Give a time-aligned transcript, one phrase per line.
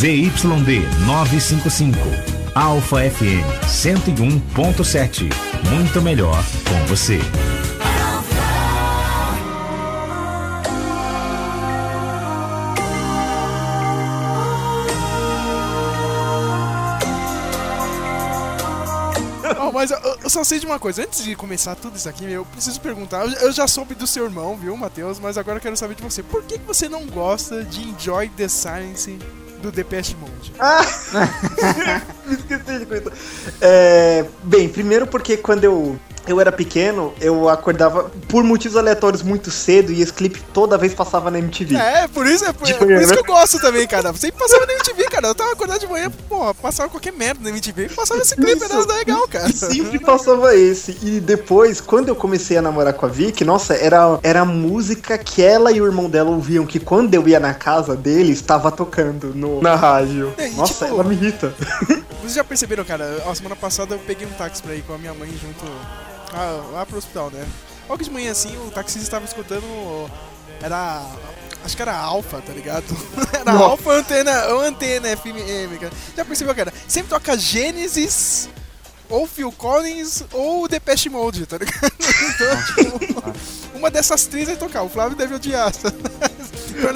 [0.00, 1.96] ZYD 955,
[2.54, 5.28] Alfa FM 101.7.
[5.70, 7.20] Muito melhor com você.
[20.30, 21.02] Só sei de uma coisa.
[21.02, 23.26] Antes de começar tudo isso aqui, eu preciso perguntar.
[23.42, 25.18] Eu, já soube do seu irmão, viu, Matheus?
[25.18, 26.22] Mas agora eu quero saber de você.
[26.22, 29.18] Por que, você não gosta de Enjoy the Silence
[29.60, 30.52] do Depeche Mode?
[30.60, 30.80] Ah!
[32.30, 33.12] Esqueci de comentar.
[33.60, 39.50] É, bem, primeiro porque quando eu, eu era pequeno, eu acordava por motivos aleatórios muito
[39.50, 41.76] cedo e esse clipe toda vez passava na MTV.
[41.76, 43.14] É, por isso, é por, é por isso né?
[43.14, 44.12] que eu gosto também, cara.
[44.14, 45.28] Sempre passava na MTV, cara.
[45.28, 48.64] Eu tava acordado de manhã, pô, passava qualquer merda na MTV e passava esse clipe,
[48.64, 48.72] Isso.
[48.72, 49.48] era legal, cara.
[49.48, 50.96] E sempre passava esse.
[51.02, 55.16] E depois, quando eu comecei a namorar com a Vicky, nossa, era, era a música
[55.18, 58.70] que ela e o irmão dela ouviam, que quando eu ia na casa dele, estava
[58.70, 60.32] tocando no, na rádio.
[60.36, 61.54] É, e Nossa, tipo- ela me irrita.
[62.20, 63.22] Vocês já perceberam, cara?
[63.26, 65.64] A semana passada eu peguei um táxi pra ir com a minha mãe junto
[66.32, 67.46] ah, lá pro hospital, né?
[67.88, 69.64] Logo de manhã assim, o taxista estava escutando.
[70.62, 71.04] Era.
[71.64, 72.84] Acho que era Alpha, tá ligado?
[73.34, 73.64] Era Nossa.
[73.64, 75.92] Alpha antena, ou antena FM, cara.
[76.16, 76.72] Já percebeu, cara?
[76.88, 78.48] Sempre toca Genesis,
[79.10, 81.92] ou Phil Collins, ou Depeche Mode, tá ligado?
[82.20, 83.22] Então, tipo,
[83.74, 84.82] uma dessas três vai tocar.
[84.82, 85.72] O Flávio deve odiar.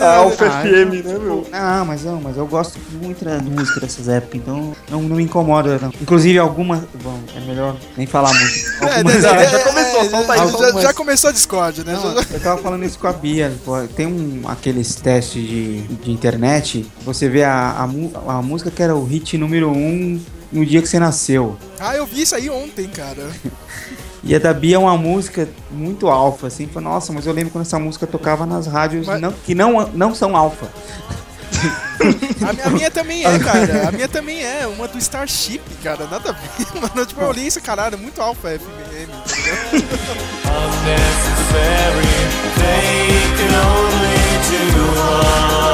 [0.00, 1.46] A Alfa Ah, FM, né, meu?
[1.52, 5.22] Ah, mas não, mas eu gosto muito da música dessas épocas, então não, não me
[5.22, 5.78] incomoda.
[5.80, 5.92] Não.
[6.00, 6.80] Inclusive algumas.
[7.02, 8.54] Bom, é melhor nem falar muito.
[8.84, 10.38] É, Algumas, né, né, já é, começou, é, solta aí,
[10.72, 11.92] já- já, começou a Discord, né?
[11.94, 13.52] Não, eu tava falando isso com a Bia.
[13.96, 16.86] Tem um, aqueles testes de, de internet.
[17.04, 20.20] Você vê a, a, a música que era o hit número um
[20.52, 21.56] no dia que você nasceu.
[21.80, 23.28] Ah, eu vi isso aí ontem, cara.
[24.27, 26.67] E a da Bia é uma música muito alfa, assim.
[26.67, 29.86] Falei, Nossa, mas eu lembro quando essa música tocava nas rádios Mas- não- que não,
[29.89, 30.66] não são alfa.
[32.42, 33.89] A, a minha também é, cara.
[33.89, 34.66] A minha também é.
[34.66, 36.06] Uma do Starship, cara.
[36.11, 36.66] Nada a ver.
[36.81, 39.08] Mano, tipo, eu olhei esse caralho, muito alfa FMM.
[40.44, 42.06] unnecessary.
[42.56, 45.73] Taken only too long.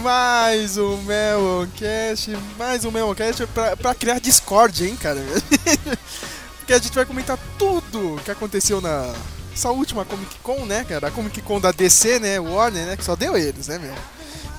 [0.00, 2.30] Mais um Meloncast.
[2.58, 5.20] Mais um Meloncast pra, pra criar Discord, hein, cara.
[6.58, 9.12] Porque a gente vai comentar tudo que aconteceu na.
[9.52, 11.08] Essa última Comic Con, né, cara?
[11.08, 12.40] A Comic Con da DC, né?
[12.40, 12.96] Warner, né?
[12.96, 13.94] Que só deu eles, né, meu?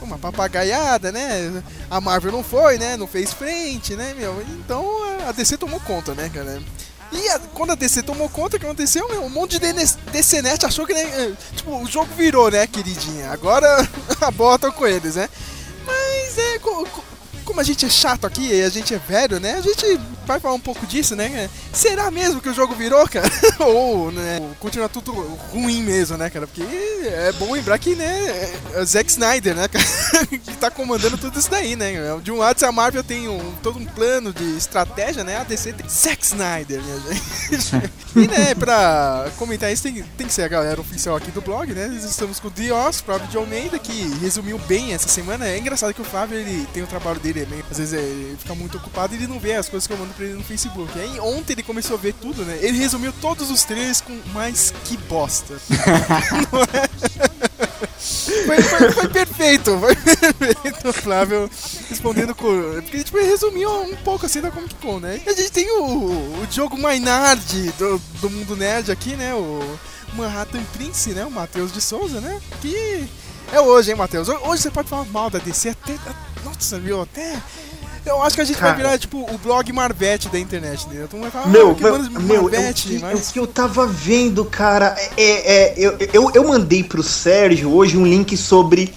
[0.01, 1.63] Uma papagaiada, né?
[1.89, 2.95] A Marvel não foi, né?
[2.95, 4.43] Não fez frente, né, meu?
[4.43, 4.85] Então
[5.27, 6.61] a DC tomou conta, né, cara?
[7.11, 9.07] E a- quando a DC tomou conta, o que aconteceu?
[9.09, 9.73] Meu, um monte de
[10.11, 13.31] DCnet achou que, eh, tipo, o jogo virou, né, queridinha?
[13.31, 13.67] Agora
[14.21, 15.29] a bola com eles, né?
[15.85, 16.59] Mas é,
[17.51, 19.55] como a gente é chato aqui e a gente é velho, né?
[19.55, 21.49] A gente vai falar um pouco disso, né?
[21.73, 23.29] Será mesmo que o jogo virou, cara?
[23.59, 25.11] Ou, né, continua tudo
[25.51, 26.47] ruim mesmo, né, cara?
[26.47, 29.85] Porque é bom lembrar que, né, é o Zack Snyder, né, cara?
[30.31, 31.91] que tá comandando tudo isso daí, né?
[32.23, 35.35] De um lado, se a Marvel tem um, todo um plano de estratégia, né?
[35.35, 37.91] A DC tem Zack Snyder, minha gente.
[38.15, 41.73] e, né, pra comentar isso, tem, tem que ser a galera oficial aqui do blog,
[41.73, 41.87] né?
[42.01, 45.49] Estamos com o Dios, Flávio de Almeida, que resumiu bem essa semana.
[45.49, 48.01] É engraçado que o Flávio, ele tem o trabalho dele, é meio- às vezes é,
[48.01, 50.35] ele fica muito ocupado e ele não vê as coisas que eu mando pra ele
[50.35, 50.91] no Facebook.
[50.99, 52.57] Aí ontem ele começou a ver tudo, né?
[52.61, 55.55] Ele resumiu todos os trailers com mais que bosta.
[56.51, 57.61] Não é?
[58.45, 61.49] Foi, foi- foi perfeito, foi perfeito, o Flávio
[61.89, 62.47] respondendo com.
[62.81, 65.21] Porque tipo, ele resumiu um pouco assim da Comic Con, né?
[65.25, 65.83] E a gente tem o,
[66.41, 69.33] o Diogo Mainardi do, do mundo nerd aqui, né?
[69.35, 69.61] O
[70.15, 71.25] Manhattan Prince, né?
[71.25, 72.41] O Matheus de Souza, né?
[72.61, 73.07] Que
[73.51, 74.27] é hoje, hein, Matheus?
[74.29, 75.95] Hoje você pode falar mal da DC até.
[76.43, 77.01] Nossa, viu?
[77.01, 77.37] Até.
[78.05, 78.77] Eu acho que a gente vai Cara.
[78.77, 81.01] virar, tipo, o blog Marvete da internet, né?
[81.01, 83.29] Todo mundo vai falar, Meu, ah, que mano meu, é Marvete, é mas...
[83.29, 84.95] o que eu tava vendo, cara.
[85.15, 88.91] É, é, eu, eu, eu mandei pro Sérgio hoje um link sobre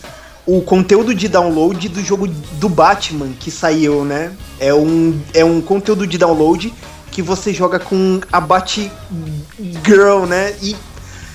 [0.46, 4.32] o conteúdo de download do jogo do Batman que saiu, né?
[4.58, 6.72] É um, é um conteúdo de download
[7.10, 10.54] que você joga com a Batgirl, né?
[10.62, 10.74] E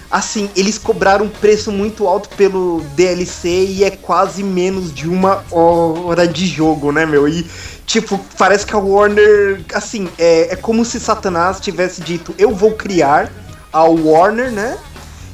[0.09, 5.43] assim, eles cobraram um preço muito alto pelo DLC e é quase menos de uma
[5.51, 7.27] hora de jogo, né, meu?
[7.27, 7.45] E,
[7.85, 12.71] tipo, parece que a Warner, assim, é, é como se Satanás tivesse dito: eu vou
[12.71, 13.31] criar
[13.71, 14.77] a Warner, né?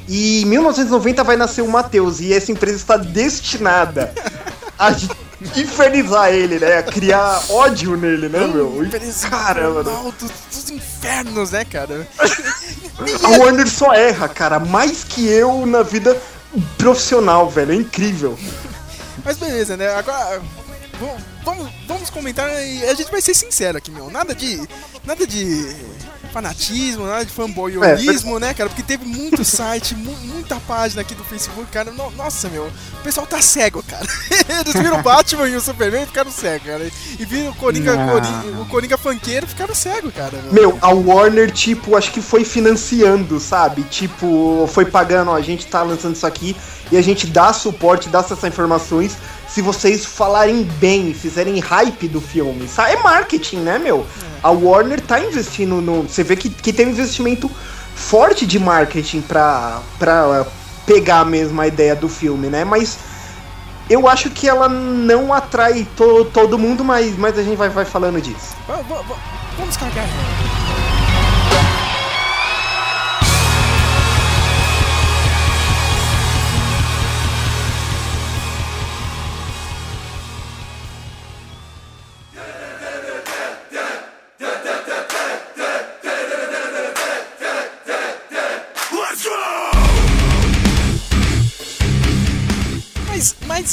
[0.08, 4.12] E em 1990 vai nascer o Matheus e essa empresa está destinada
[4.78, 4.90] a
[5.56, 6.78] infernizar ele, né?
[6.78, 8.84] A criar ódio nele, né, meu?
[8.84, 9.90] E, cara, mano.
[9.90, 12.06] Não, dos, dos infernos, né, cara?
[13.22, 16.16] A Warner só erra, cara, mais que eu na vida
[16.78, 17.72] profissional, velho.
[17.72, 18.38] É incrível.
[19.24, 19.88] Mas beleza, né?
[19.94, 20.42] Agora.
[21.44, 24.10] Vamos, vamos, comentar e a gente vai ser sincero aqui, meu.
[24.10, 24.66] Nada de.
[25.04, 25.76] Nada de
[26.40, 28.68] fanatismo, nada de fanboyonismo, né, cara?
[28.68, 31.90] Porque teve muito site, mu- muita página aqui do Facebook, cara.
[31.90, 34.06] No- nossa, meu, o pessoal tá cego, cara.
[34.60, 36.90] Eles viram o Batman e o Superman e ficaram cegos, cara.
[37.18, 37.96] E viram o Coringa.
[37.96, 40.38] Coringa- o Coringa funkeiro e ficaram cegos, cara.
[40.52, 43.82] Meu, a Warner, tipo, acho que foi financiando, sabe?
[43.84, 46.54] Tipo, foi pagando, ó, a gente tá lançando isso aqui
[46.92, 49.16] e a gente dá suporte, dá essas informações
[49.48, 52.68] se vocês falarem bem, fizerem hype do filme.
[52.88, 54.06] É marketing, né, meu?
[54.42, 56.02] A Warner tá investindo no.
[56.02, 57.50] Você vê que, que tem um investimento
[57.94, 60.46] forte de marketing pra, pra
[60.84, 62.64] pegar mesmo a ideia do filme, né?
[62.64, 62.98] Mas
[63.88, 67.84] eu acho que ela não atrai to, todo mundo, mas, mas a gente vai, vai
[67.84, 68.54] falando disso.
[68.68, 69.16] Va- va- va-
[69.58, 70.06] Vamos cagar.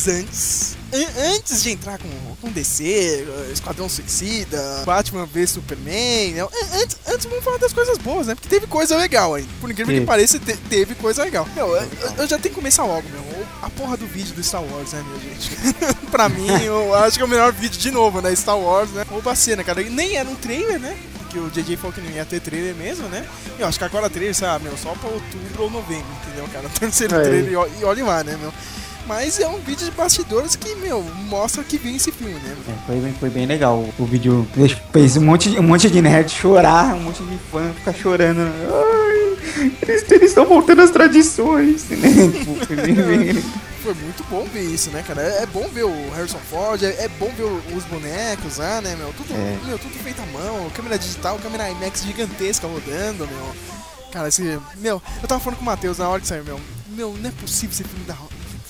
[0.06, 2.10] Mas, antes, an- antes de entrar com,
[2.42, 6.42] com DC, Esquadrão Suicida, Batman vs Superman, né?
[6.42, 6.50] An-
[6.82, 8.36] antes, antes vamos falar das coisas boas, né?
[8.36, 9.48] Porque teve coisa legal aí.
[9.62, 11.48] Por incrível que pareça, te- teve coisa legal.
[11.56, 13.24] Meu, eu, eu- já tenho que começar logo, meu.
[13.62, 15.52] A porra do vídeo do Star Wars, né, minha gente?
[16.12, 18.36] pra mim, eu acho que é o melhor vídeo de novo, né?
[18.36, 19.06] Star Wars, né?
[19.10, 19.82] Rouba a cena, cara.
[19.82, 20.98] E nem era um trailer, né?
[21.30, 23.26] Que o JJ falou que não ia ter trailer mesmo, né?
[23.58, 26.68] E eu acho que agora trailer, sabe, meu, só pra outubro ou novembro, entendeu, cara?
[26.78, 27.24] Terceiro É.
[27.24, 28.54] trailer e e olhe lá, né, meu?
[29.08, 32.56] Mas é um vídeo de bastidores que, meu, mostra que vem esse filme, né?
[32.70, 33.86] É, foi, bem, foi bem legal.
[34.00, 34.48] O, vídeo
[34.94, 38.40] fez um monte, de- um monte de nerd chorar, um monte de fã ficar chorando.
[38.40, 41.84] Ai, eles estão voltando às tradições.
[41.90, 41.98] Né?
[43.84, 45.22] Foi muito bom ver isso, né, cara?
[45.22, 47.44] É, é bom ver o Harrison Ford, é, é bom ver
[47.76, 49.12] os bonecos lá, né, meu?
[49.12, 49.58] Tudo, É.
[49.68, 53.56] meu, tudo feito à mão, câmera digital, câmera IMAX gigantesca rodando, meu.
[54.14, 54.42] Cara, esse.
[54.78, 56.58] Meu, eu tava falando com o Matheus na hora que saiu, meu.
[56.92, 58.16] Meu, não é possível esse filme da,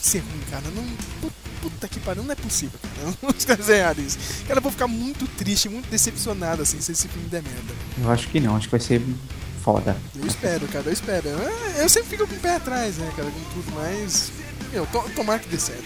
[0.05, 0.63] ser ruim, cara.
[0.75, 0.83] Não.
[1.21, 1.31] pu-
[1.63, 3.15] Puta que pariu, não é possível, cara.
[3.37, 4.17] Os caras erraram isso.
[4.45, 7.73] Cara, eu vou ficar muito triste, muito decepcionado, assim, se esse filme der merda.
[8.01, 9.01] Eu acho que não, acho que vai ser
[9.63, 9.95] foda.
[10.13, 11.29] Eu espero, cara, eu espero.
[11.29, 14.29] É, Eu sempre fico com o pé atrás, né, cara, com tudo, mas.
[14.73, 15.83] Meu, to, tomara que dê certo.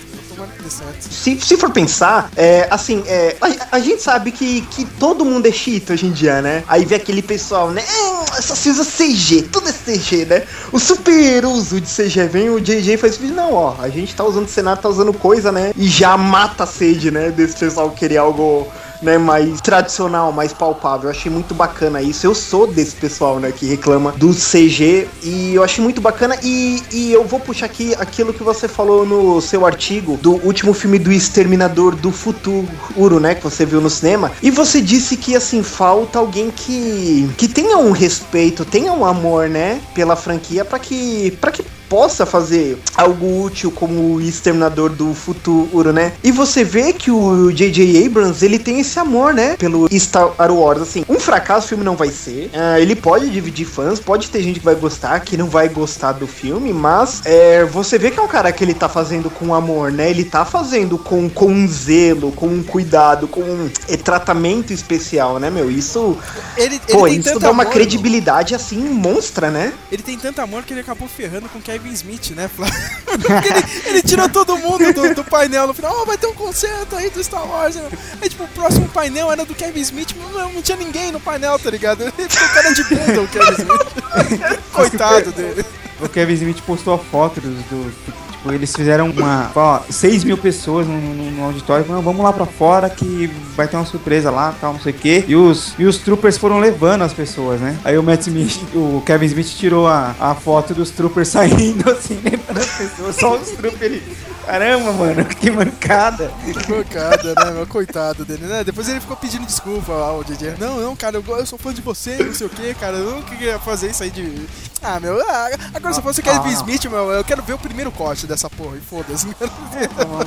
[1.12, 5.46] Se, se for pensar, é, assim, é, a, a gente sabe que, que todo mundo
[5.48, 6.64] é cheat hoje em dia, né?
[6.68, 7.82] Aí vê aquele pessoal, né?
[7.84, 10.44] "É, Só se usa CG, tudo é CG, né?
[10.72, 14.24] O super uso de CG vem o JJ faz vídeo, não, ó, a gente tá
[14.24, 15.72] usando cenário, tá usando coisa, né?
[15.76, 17.30] E já mata a sede, né?
[17.32, 18.68] Desse pessoal querer algo
[19.02, 21.10] né, mais tradicional, mais palpável.
[21.10, 22.26] Eu achei muito bacana isso.
[22.26, 26.38] Eu sou desse pessoal, né, que reclama do CG e eu achei muito bacana.
[26.44, 30.74] E, e eu vou puxar aqui aquilo que você falou no seu artigo do último
[30.74, 34.32] filme do Exterminador do Futuro, né, que você viu no cinema.
[34.42, 39.50] E você disse que, assim, falta alguém que, que tenha um respeito, tenha um amor,
[39.50, 45.14] né, pela franquia para que, para que possa fazer algo útil como o Exterminador do
[45.14, 46.14] Futuro, né?
[46.24, 48.06] E você vê que o J.J.
[48.06, 49.56] Abrams, ele tem esse amor, né?
[49.58, 51.06] Pelo Star Wars, assim.
[51.08, 52.50] Um fracasso o filme não vai ser.
[52.54, 56.14] Ah, ele pode dividir fãs, pode ter gente que vai gostar, que não vai gostar
[56.14, 59.54] do filme, mas é, você vê que é um cara que ele tá fazendo com
[59.54, 60.10] amor, né?
[60.10, 65.40] Ele tá fazendo com, com um zelo, com um cuidado, com um é, tratamento especial,
[65.40, 65.70] né, meu?
[65.70, 66.18] Isso,
[66.56, 69.74] Ele, ele pô, isso dá uma amor, credibilidade, assim, monstra, né?
[69.92, 72.76] Ele tem tanto amor que ele acabou ferrando com Kevin Smith, né, Flávio?
[73.06, 75.96] Porque ele, ele tirou todo mundo do, do painel no final.
[76.02, 77.76] Oh, vai ter um concerto aí do Star Wars.
[77.76, 77.90] né?
[78.22, 81.20] Aí, tipo, o próximo painel era do Kevin Smith, mas não, não tinha ninguém no
[81.20, 82.04] painel, tá ligado?
[82.04, 84.60] Ele ficou cara de bunda, o Kevin Smith.
[84.74, 85.66] Coitado dele.
[86.00, 87.64] O Kevin Smith postou a foto dos.
[87.66, 89.52] do- tipo, eles fizeram uma.
[89.56, 91.86] Ó, 6 mil pessoas no, no- no auditório.
[91.86, 94.96] Falaram, vamos lá pra fora que vai ter uma surpresa lá, tal, não sei o
[94.96, 95.26] quê.
[95.28, 97.78] E os, e os troopers foram levando as pessoas, né?
[97.84, 102.20] Aí o Matt Smith, o Kevin Smith tirou a, a foto dos troopers saindo, assim,
[102.24, 103.16] levando as pessoas.
[103.16, 104.02] Só os troopers.
[104.48, 106.32] Caramba, mano, que mancada.
[106.66, 107.68] Colocada, né, meu?
[107.68, 108.64] Coitado dele, né?
[108.64, 110.56] Depois ele ficou pedindo desculpa lá, o DJ.
[110.58, 112.96] Não, não, cara, eu, eu sou fã de você, não sei o que, cara.
[112.96, 114.48] Eu não queria fazer isso aí de.
[114.82, 116.54] Ah, meu, ah, agora se fosse o Kevin Ah.
[116.54, 119.28] Smith, meu, eu quero ver o primeiro corte dessa porra, e foda-se.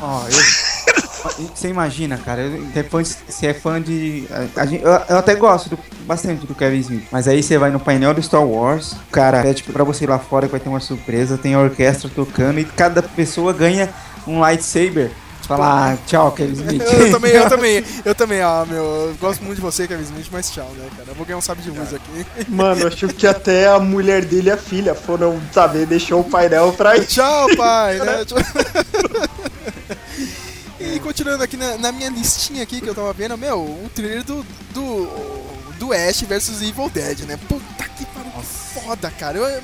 [0.02, 0.69] Ó, eu-
[1.54, 4.26] Você imagina, cara, eu, é fã de- você é fã de.
[4.30, 7.04] a- a eu, eu até gosto do- bastante do Kevin Smith.
[7.12, 10.04] Mas aí você vai no painel do Star Wars, o cara é tipo pra você
[10.04, 13.52] ir lá fora que vai ter uma surpresa, tem a orquestra tocando e cada pessoa
[13.52, 13.88] ganha
[14.26, 15.10] um lightsaber.
[15.46, 16.82] Fala, ah, tchau, Kevin Smith.
[16.82, 20.26] eu também, eu também, eu também, ah, meu, eu gosto muito de você, Kevin Smith,
[20.30, 21.08] mas tchau, né, cara?
[21.10, 22.24] Eu vou ganhar um sabre de luz aqui.
[22.48, 26.72] Mano, acho que até a mulher dele e a filha foram saber, deixou o painel
[26.72, 27.04] pra ir.
[27.04, 28.24] Tchau, pai, né?
[30.92, 34.24] E continuando aqui na, na minha listinha aqui que eu tava vendo, meu, o trailer
[34.24, 34.44] do,
[34.74, 35.06] do,
[35.78, 37.38] do Ash versus Evil Dead, né?
[37.48, 37.84] Puta
[38.42, 39.38] foda, cara.
[39.38, 39.62] Eu, eu,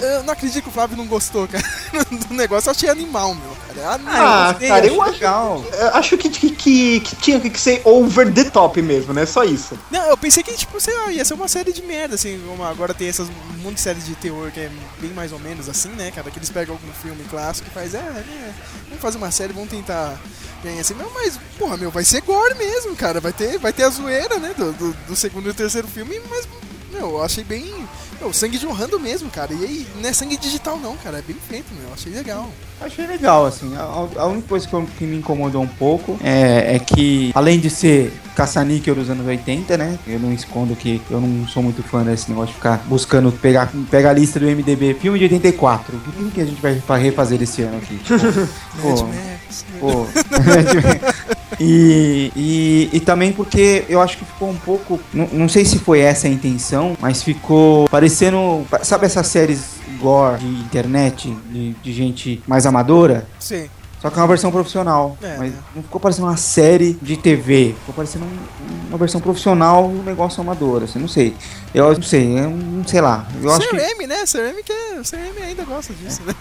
[0.00, 1.64] eu não acredito que o Flávio não gostou, cara,
[2.28, 2.68] do negócio.
[2.68, 3.94] Eu achei animal, meu, cara.
[3.94, 4.14] Animal.
[4.16, 5.64] Ah, gostei, cara, eu acho, legal.
[5.72, 9.26] eu acho que, que, que, que tinha que ser over the top mesmo, né?
[9.26, 9.78] Só isso.
[9.90, 12.64] Não, eu pensei que, tipo, sei lá, ia ser uma série de merda, assim, como
[12.64, 15.68] agora tem essas um monte de séries de terror que é bem mais ou menos
[15.68, 16.30] assim, né, cara?
[16.30, 18.54] Que eles pegam algum filme clássico e faz, é, né,
[18.86, 20.18] vamos fazer uma série, vamos tentar
[20.62, 23.84] ganhar assim, não, mas, porra, meu, vai ser gore mesmo, cara, vai ter, vai ter
[23.84, 26.48] a zoeira, né, do, do, do segundo e terceiro filme, mas,
[26.92, 27.88] meu, eu achei bem,
[28.20, 31.36] meu, sangue jorrando mesmo, cara, e aí, não é sangue digital não, cara, é bem
[31.48, 32.48] feito, meu, achei legal.
[32.80, 33.74] Achei legal, assim.
[33.76, 33.82] A,
[34.22, 37.68] a única coisa que, eu- que me incomodou um pouco é, é que, além de
[37.70, 39.98] ser caça-níquel dos anos 80, né?
[40.06, 43.68] Eu não escondo que eu não sou muito fã desse negócio de ficar buscando pegar,
[43.90, 44.94] pegar a lista do MDB.
[44.94, 45.98] Filme de 84.
[45.98, 47.98] Que filme que a gente vai fa- refazer esse ano aqui?
[48.80, 49.80] Pô, Max, né?
[49.80, 50.06] pô.
[51.60, 55.00] E, e, e também porque eu acho que ficou um pouco.
[55.12, 58.66] Não, não sei se foi essa a intenção, mas ficou parecendo.
[58.82, 59.60] Sabe essas séries
[60.00, 63.26] gore de internet, de, de gente mais amadora?
[63.38, 63.68] Sim.
[64.00, 65.18] Só que é uma versão profissional.
[65.20, 65.58] É, mas né?
[65.74, 67.74] não ficou parecendo uma série de TV.
[67.80, 71.34] Ficou parecendo um- uma versão profissional um negócio amador, assim, não sei.
[71.74, 73.26] Eu não sei, eu não sei lá.
[73.42, 73.76] Eu acho que.
[73.76, 74.24] CRM, né?
[74.24, 76.34] CRM que é, CRM ainda gosta disso, né?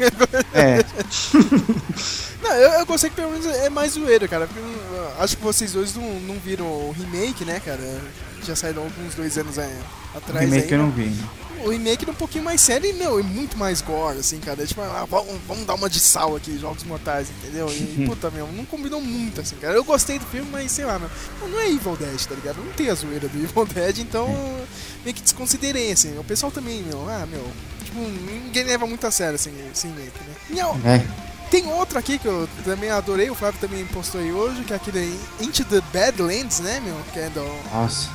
[0.53, 0.83] É,
[2.43, 4.45] Não, eu, eu gostei que pelo menos é mais zoeiro, cara.
[4.47, 7.81] Porque eu acho que vocês dois não, não viram o remake, né, cara?
[8.45, 9.67] Já saíram alguns dois anos é,
[10.13, 10.79] o atrás remake aí.
[10.79, 11.11] eu não vi.
[11.63, 14.63] O remake é um pouquinho mais sério e, meu, é muito mais gore, assim, cara.
[14.63, 17.67] É tipo, ah, vamos, vamos dar uma de sal aqui, Jogos Mortais, entendeu?
[17.69, 19.73] E, puta, meu, não combinou muito, assim, cara.
[19.73, 21.09] Eu gostei do filme, mas sei lá, meu,
[21.49, 22.57] não é Evil Dead, tá ligado?
[22.63, 24.27] Não tem a zoeira do Evil Dead, então
[25.03, 26.17] meio que desconsiderei, assim.
[26.17, 27.45] O pessoal também, meu, ah, meu,
[27.83, 30.35] tipo, ninguém leva muito a sério, assim, esse remake, né?
[30.85, 31.05] É.
[31.49, 34.75] tem outro aqui que eu também adorei, o Flávio também postou aí hoje, que é
[34.75, 36.95] aquele Into the Badlands, né, meu?
[37.13, 37.43] Que é do.
[37.73, 38.09] Nossa,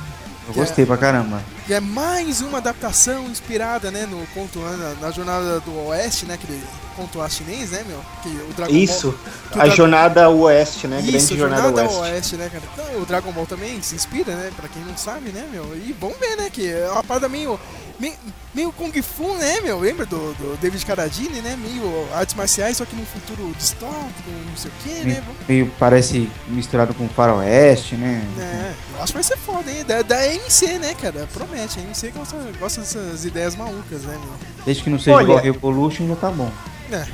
[0.47, 1.41] eu Que é- gostei pra caramba.
[1.65, 6.33] Que é mais uma adaptação inspirada, né, no conto na, na jornada do Oeste, né?
[6.33, 6.61] Aquele
[6.95, 7.99] conto lá chinês, né, meu?
[8.21, 9.19] Que o Dragon Isso, Ball.
[9.51, 10.99] que o a Dra- jornada oeste, né?
[10.99, 11.95] Isso, Grande jornada, oeste.
[11.97, 12.63] Oeste, né, cara?
[12.73, 14.51] Então, o Dragon Ball também se inspira, né?
[14.55, 15.63] Pra quem não sabe, né, meu?
[15.75, 16.49] E vamos ver, né?
[16.51, 17.57] Que é uma parada meio.
[17.99, 18.13] Meio,
[18.53, 19.79] meio Kung Fu, né, meu?
[19.79, 21.55] Lembra do, do David Carradine, né?
[21.55, 21.83] Meio
[22.13, 25.23] artes marciais, só que num futuro distópico, não sei o quê, né?
[25.47, 28.21] Meio parece misturado com faroeste, né?
[28.39, 29.83] É, eu acho que vai ser foda, hein?
[29.85, 31.27] Da, da MC, né, cara?
[31.33, 31.79] Promete.
[31.79, 34.33] A MC gosta, gosta dessas ideias malucas, né, meu?
[34.65, 36.51] Desde que não seja Olha- igual Revolution, já tá bom.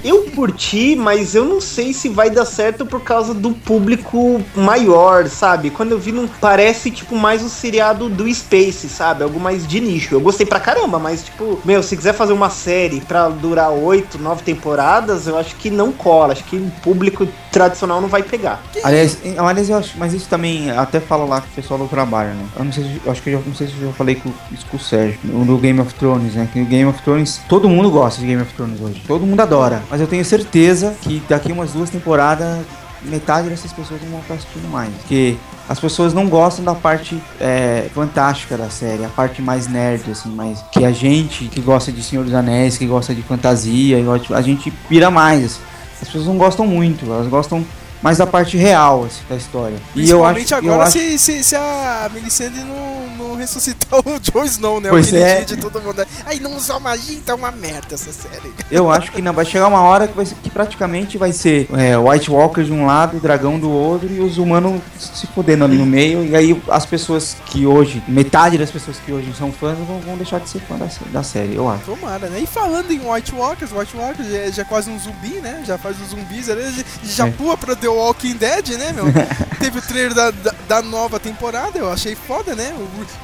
[0.04, 5.28] Eu curti, mas eu não sei se vai dar certo por causa do público maior,
[5.28, 5.70] sabe?
[5.70, 9.24] Quando eu vi, não parece, tipo, mais um seriado do Space, sabe?
[9.24, 10.16] Algo mais de nicho.
[10.16, 14.18] Eu gostei pra caramba, mas, tipo, meu, se quiser fazer uma série pra durar oito,
[14.18, 16.34] nove temporadas, eu acho que não cola.
[16.34, 18.62] Acho que o público tradicional não vai pegar.
[18.84, 22.30] Aliás, aliás, eu acho, mas isso também até falo lá com o pessoal do trabalho,
[22.30, 22.46] né?
[22.58, 24.16] Eu não sei se, eu acho que eu já, não sei se eu já falei
[24.16, 26.48] com, isso com o Sérgio, no Game of Thrones, né?
[26.52, 29.02] Que o Game of Thrones, todo mundo gosta de Game of Thrones hoje.
[29.08, 29.69] Todo mundo adora.
[29.90, 32.60] Mas eu tenho certeza que daqui umas duas temporadas,
[33.04, 34.94] metade dessas pessoas não vão estar assistindo mais.
[34.96, 40.12] Porque as pessoas não gostam da parte é, fantástica da série, a parte mais nerd,
[40.12, 43.98] assim, mais que a gente que gosta de Senhor dos Anéis, que gosta de fantasia,
[44.34, 45.46] a gente pira mais.
[45.46, 45.62] assim.
[46.02, 47.64] As pessoas não gostam muito, elas gostam
[48.02, 49.78] mais da parte real assim, da história.
[49.96, 54.00] E eu acho, Principalmente eu agora acho se, se, se a Melisandre não, não ressuscitar
[54.00, 54.90] o Jon Snow, né?
[54.90, 55.42] Pois o é.
[55.44, 56.06] de todo mundo.
[56.26, 58.54] Aí não usa magia, então é uma merda essa série.
[58.72, 61.98] Eu acho que não vai chegar uma hora que, vai que praticamente vai ser é,
[61.98, 65.78] White Walker de um lado, o dragão do outro e os humanos se fodendo ali
[65.78, 66.24] no meio.
[66.26, 70.16] E aí as pessoas que hoje, metade das pessoas que hoje são fãs vão, vão
[70.16, 71.84] deixar de ser fã da, da série, eu acho.
[71.86, 72.40] Tomara, né?
[72.40, 75.64] E falando em White Walkers, White Walkers já, já é quase um zumbi, né?
[75.66, 77.32] Já faz os zumbis ali, já, já É.
[77.32, 79.06] pula pra The Walking Dead, né, meu?
[79.60, 82.74] Teve o trailer da, da, da nova temporada, eu achei foda, né?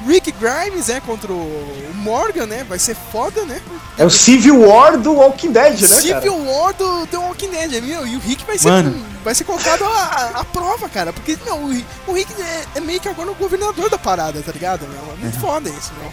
[0.04, 2.64] O Rick Grimes, é, contra o Morgan, né?
[2.68, 3.60] Vai ser foda, né?
[3.96, 6.00] É o Civil War do Walking Dead, né, cara?
[6.00, 9.06] Civil War do The Walking Dead, é, meu, e o Rick vai ser, Mano.
[9.24, 12.80] vai ser colocado à, à prova, cara, porque, meu, o, Rick- o Rick é, é
[12.80, 15.12] meio que agora o governador da parada, tá ligado, meu?
[15.12, 16.12] É muito foda isso, meu.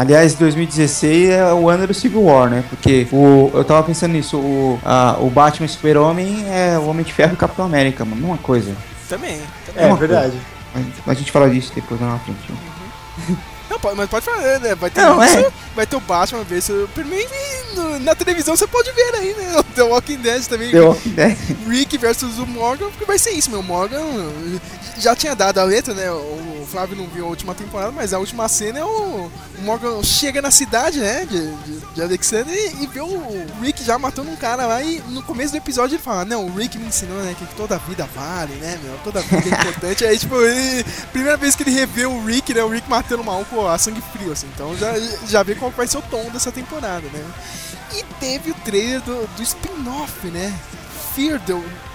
[0.00, 2.64] Aliás, 2016 é o ano do Civil War, né?
[2.70, 7.12] Porque o, eu tava pensando nisso, o, a- o Batman Super-Homem é o Homem de
[7.12, 8.18] Ferro e o Capitão América, mano.
[8.20, 8.74] Mesma coisa.
[9.10, 9.38] Também.
[9.76, 10.32] É, uma verdade.
[11.06, 12.38] A, a gente fala disso depois lá na frente.
[13.70, 14.74] Não, pode, mas pode falar, né?
[14.74, 15.52] Vai ter Não, isso, é.
[15.76, 19.58] vai ter o Batman ver Superman e no- na televisão você pode ver aí, né?
[19.58, 20.70] O The Walking Dead também.
[20.72, 21.36] The Walking Dead.
[21.68, 23.62] Rick versus o Morgan, porque vai ser isso, meu.
[23.62, 24.02] Morgan
[24.98, 26.10] já tinha dado a letra, né?
[26.10, 28.88] O Flávio não viu a última temporada, mas a última cena é o,
[29.58, 31.26] o Morgan chega na cidade, né?
[31.28, 34.82] De, de, de Alexander e, e vê o Rick já matando um cara lá.
[34.82, 37.34] E no começo do episódio ele fala: Não, o Rick me ensinou, né?
[37.38, 38.96] Que toda vida vale, né, meu?
[39.02, 40.04] Toda vida é importante.
[40.06, 42.62] aí, tipo, ele- primeira vez que ele revê o Rick, né?
[42.62, 44.46] O Rick matando uma maluco a sangue frio, assim.
[44.54, 44.92] Então já,
[45.28, 47.24] já vê qual vai ser o tom dessa temporada, né?
[47.92, 50.52] E teve o trailer do, do spin-off, né?
[51.14, 51.54] Fear the,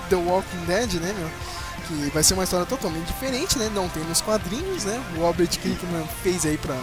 [0.10, 1.30] the Walking Dead, né, meu?
[1.88, 3.70] Que vai ser uma história totalmente diferente, né?
[3.74, 5.00] Não tem nos quadrinhos, né?
[5.16, 6.76] O Robert Kirkman fez aí pra,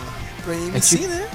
[0.44, 1.28] pra AMC, tipo- né?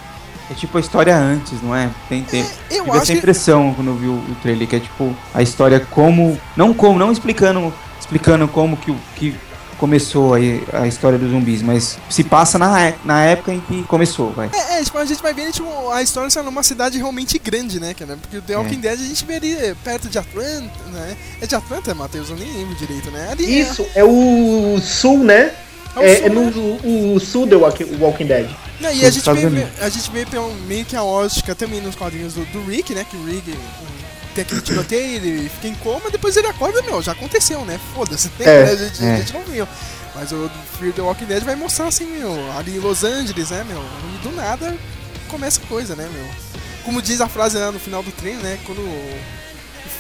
[0.50, 1.90] É tipo a história antes, não é?
[2.08, 2.42] Tem, tem.
[2.72, 3.18] Eu Tive essa que...
[3.18, 6.40] impressão quando eu vi o, o trailer, que é tipo a história como.
[6.56, 9.36] Não como, não explicando, explicando como que, o- que
[9.78, 13.84] começou aí a história dos zumbis, mas se passa na, é- na época em que
[13.84, 14.50] começou, vai.
[14.54, 17.80] É, é, tipo, a gente vai ver tipo, a história sendo numa cidade realmente grande,
[17.80, 18.18] né, cara?
[18.18, 21.16] Porque o The Walking Dead a gente vê ali é, perto de Atlanta, né?
[21.42, 22.30] É de Atlanta, Matheus?
[22.30, 23.30] Eu nem lembro direito, né?
[23.32, 25.52] Ali é- Isso, é o sul, né?
[25.96, 26.80] É o É, sul, é no né?
[26.84, 28.50] o, o sul do Walking, Walking Dead.
[28.80, 31.96] Não, e a gente, vê, a gente vê pelo- meio que a ótica também nos
[31.96, 33.04] quadrinhos do, do Rick, né?
[33.10, 33.56] Que o Rick um,
[34.38, 37.80] tem aquele tiroteio, ele fica em coma, depois ele acorda, meu, já aconteceu, né?
[37.96, 38.46] Foda-se, né?
[38.46, 39.14] É, a, gente, é.
[39.14, 39.68] a gente não viu.
[40.14, 43.64] Mas o Fear the Walking Dead vai mostrar assim, meu, ali em Los Angeles, né,
[43.64, 43.82] meu?
[43.82, 44.76] E do nada
[45.28, 46.26] começa a coisa, né, meu?
[46.84, 48.60] Como diz a frase lá no final do treino, né?
[48.66, 49.20] Quando o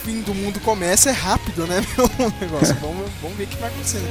[0.06, 2.06] fim do mundo começa, é rápido, né, meu?
[2.06, 2.76] O negócio.
[2.82, 4.02] vamos, vamos ver o que vai acontecer.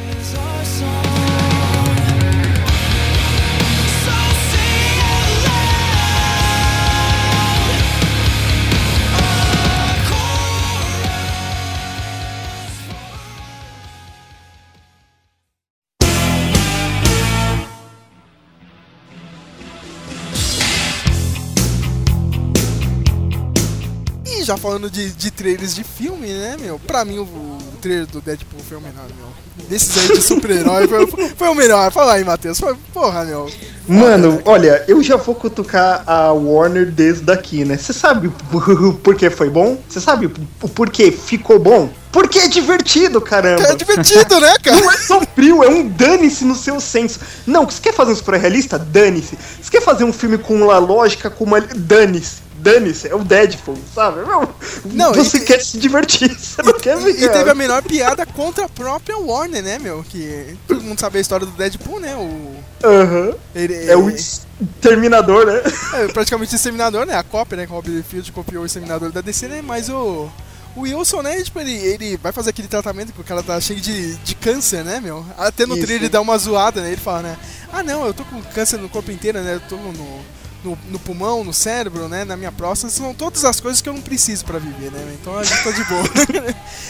[24.47, 26.78] Já falando de, de trailers de filme, né, meu?
[26.78, 29.26] Pra mim, o, o trailer do Deadpool foi o melhor, meu.
[29.69, 31.06] Desses aí de super-herói foi,
[31.37, 31.91] foi o melhor.
[31.91, 32.61] Fala aí, Matheus.
[32.61, 33.50] Foi, porra, meu.
[33.89, 37.76] Mano, olha, eu já vou cutucar a Warner desde daqui, né?
[37.76, 39.78] Você sabe o porquê foi bom?
[39.89, 40.26] Você sabe
[40.63, 41.91] o porquê ficou bom?
[42.13, 43.63] Porque é divertido, caramba.
[43.63, 44.80] É divertido, né, cara?
[44.80, 47.19] Não é sombrio, é um dane-se no seu senso.
[47.47, 48.78] Não, você quer fazer um super realista?
[48.78, 49.37] Dane-se.
[49.61, 51.61] Você quer fazer um filme com uma lógica, com uma.
[51.61, 52.46] Dane-se.
[52.73, 54.26] Dane-se, é o Deadpool, sabe?
[54.26, 54.55] Meu,
[54.87, 58.26] Não, você e- quer se divertir, você não quer E, e teve a melhor piada
[58.26, 60.05] contra a própria Warner, né, meu?
[60.09, 62.15] Que todo mundo sabe a história do Deadpool, né?
[62.17, 62.57] O.
[62.85, 63.35] Aham.
[63.55, 65.63] Ele, É o exterminador, né?
[65.95, 67.15] É praticamente o Exterminador, né?
[67.17, 67.67] A cópia, né?
[67.67, 69.63] Que o Rob Field copiou o Exterminador da DC, né?
[69.63, 70.29] Mas o.
[70.75, 71.41] O Wilson, né?
[71.43, 74.85] Tipo, ele, ele vai fazer aquele tratamento que o cara tá cheio de, de câncer,
[74.85, 75.25] né, meu?
[75.39, 75.87] Até no Isso.
[75.87, 76.89] trailer ele dá uma zoada, né?
[76.89, 77.39] Ele fala, né?
[77.73, 79.55] Ah, não, eu tô com câncer no corpo inteiro, né?
[79.55, 80.21] Eu tô no,
[80.67, 82.25] no, no pulmão, no cérebro, né?
[82.25, 82.93] Na minha próstata.
[82.93, 85.17] São todas as coisas que eu não preciso pra viver, né?
[85.21, 86.02] Então a gente tá de boa.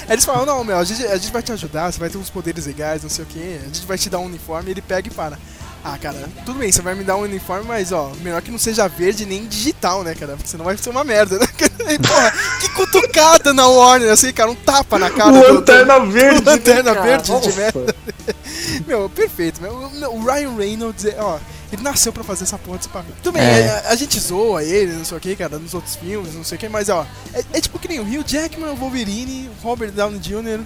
[0.08, 2.16] Aí eles falam, não, meu, a gente, a gente vai te ajudar, você vai ter
[2.18, 3.60] uns poderes legais, não sei o que.
[3.62, 4.70] A gente vai te dar um uniforme.
[4.70, 5.38] E ele pega e para.
[5.84, 8.58] Ah, cara, tudo bem, você vai me dar um uniforme, mas ó, melhor que não
[8.58, 10.32] seja verde nem digital, né, cara?
[10.34, 11.46] Porque senão vai ser uma merda, né?
[12.02, 16.40] Porra, que cutucada na Warner, assim, cara, um tapa na cara o do- Lanterna Verde.
[16.40, 17.94] do Lanterna né, Verde de merda.
[18.84, 19.62] Meu, perfeito.
[19.62, 19.74] Meu,
[20.10, 21.38] o Ryan Reynolds, é, ó,
[21.72, 23.14] ele nasceu pra fazer essa porra desse papel.
[23.22, 23.68] Tudo bem, É.
[23.86, 26.56] a, a gente zoa ele, não sei o que, cara, nos outros filmes, não sei
[26.56, 29.62] o que, mas ó, é, é tipo que nem o Hugh Jackman, o Wolverine, o
[29.62, 30.60] Robert Downey Jr.,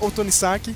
[0.00, 0.74] o, o Tony Stark,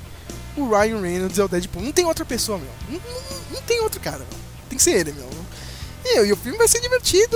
[0.57, 1.81] o Ryan Reynolds é o Deadpool.
[1.83, 2.67] Não tem outra pessoa, meu.
[2.89, 4.27] Não, não- não tem outro cara, meu.
[4.69, 5.29] Tem que ser ele, meu.
[6.05, 7.35] E, e o filme vai ser divertido.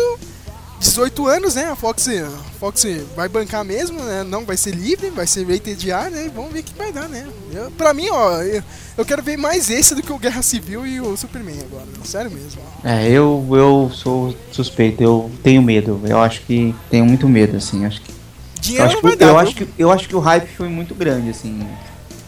[0.80, 1.66] 18 anos, né?
[1.66, 4.24] A Fox, a Fox vai bancar mesmo, né?
[4.24, 6.32] Não vai ser livre, vai ser rated né?
[6.34, 7.28] Vamos ver o que vai dar, né?
[7.54, 8.64] Eu, pra mim, ó, eu,
[8.98, 11.86] eu quero ver mais esse do que o Guerra Civil e o Superman agora.
[11.86, 12.06] meu.
[12.06, 12.62] Sério mesmo.
[12.84, 16.02] É, eu, eu sou suspeito, eu tenho medo.
[16.06, 17.86] Eu acho que tenho muito medo, assim.
[17.86, 18.16] Acho que, eu,
[18.62, 19.26] Dinheiro acho não que, vai dar.
[19.26, 19.40] eu, viu?
[19.40, 21.60] acho que, eu acho que o hype foi muito grande, assim,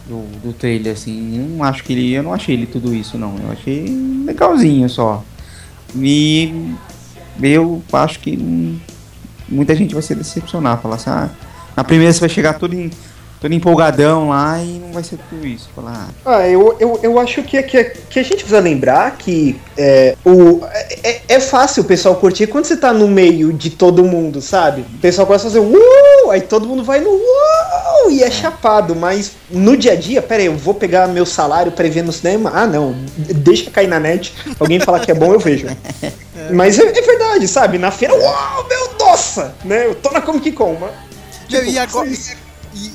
[0.06, 1.38] do, do trailer, assim.
[1.38, 2.12] Eu não acho que ele.
[2.12, 3.34] Eu não achei ele tudo isso, não.
[3.38, 3.86] Eu achei
[4.26, 5.24] legalzinho só.
[5.94, 6.74] E
[7.40, 8.78] eu acho que hum,
[9.48, 11.30] muita gente vai se decepcionar, falar assim, ah,
[11.76, 12.90] na primeira você vai chegar tudo em.
[13.40, 15.68] todo empolgadão lá e não vai ser tudo isso.
[15.74, 19.58] Falar, ah, Ah, eu, eu, eu acho que, que, que a gente precisa lembrar que
[19.76, 20.60] é, o,
[21.02, 24.82] é, é fácil o pessoal curtir quando você tá no meio de todo mundo, sabe?
[24.82, 25.72] O pessoal começa a fazer uh,
[26.30, 30.42] aí todo mundo vai no uh, e é chapado, mas no dia a dia, pera
[30.42, 32.50] aí, eu vou pegar meu salário pra ver no cinema?
[32.54, 35.66] Ah, não, deixa cair na net, alguém falar que é bom, eu vejo.
[36.52, 37.78] Mas é, é verdade, sabe?
[37.78, 39.86] Na feira, uau, meu, nossa, né?
[39.86, 40.90] Eu tô na Comic Con, mas...
[41.48, 42.08] Meu, e, tipo, agora,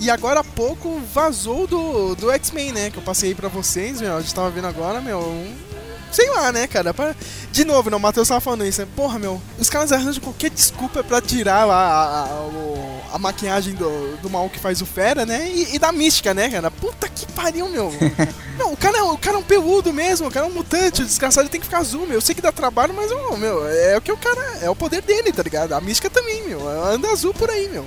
[0.02, 2.90] e, agora há pouco vazou do, do X-Men, né?
[2.90, 4.18] Que eu passei aí pra vocês, meu.
[4.18, 5.20] A gente tava vendo agora, meu.
[5.20, 5.67] um-
[6.12, 6.94] Sei lá, né, cara?
[6.94, 7.16] Pra-
[7.52, 8.82] De novo, não, o Matheus tava falando isso.
[8.82, 8.88] né?
[8.96, 14.18] Porra, meu, os caras arranjam qualquer desculpa pra tirar a, a, a, a maquiagem do,
[14.18, 15.50] do mal que faz o Fera, né?
[15.50, 16.72] E, e da mística, né, cara?
[16.72, 17.92] Puta que pariu, meu.
[18.58, 21.02] Não, o cara, é- o cara é um peludo mesmo, o cara é um mutante,
[21.02, 22.16] o desgraçado tem que ficar azul, meu.
[22.16, 24.42] Eu sei que dá trabalho, mas, meu, é o que o cara.
[24.62, 25.74] É o poder dele, tá ligado?
[25.74, 26.68] A mística também, meu.
[26.68, 27.86] Anda azul por aí, meu.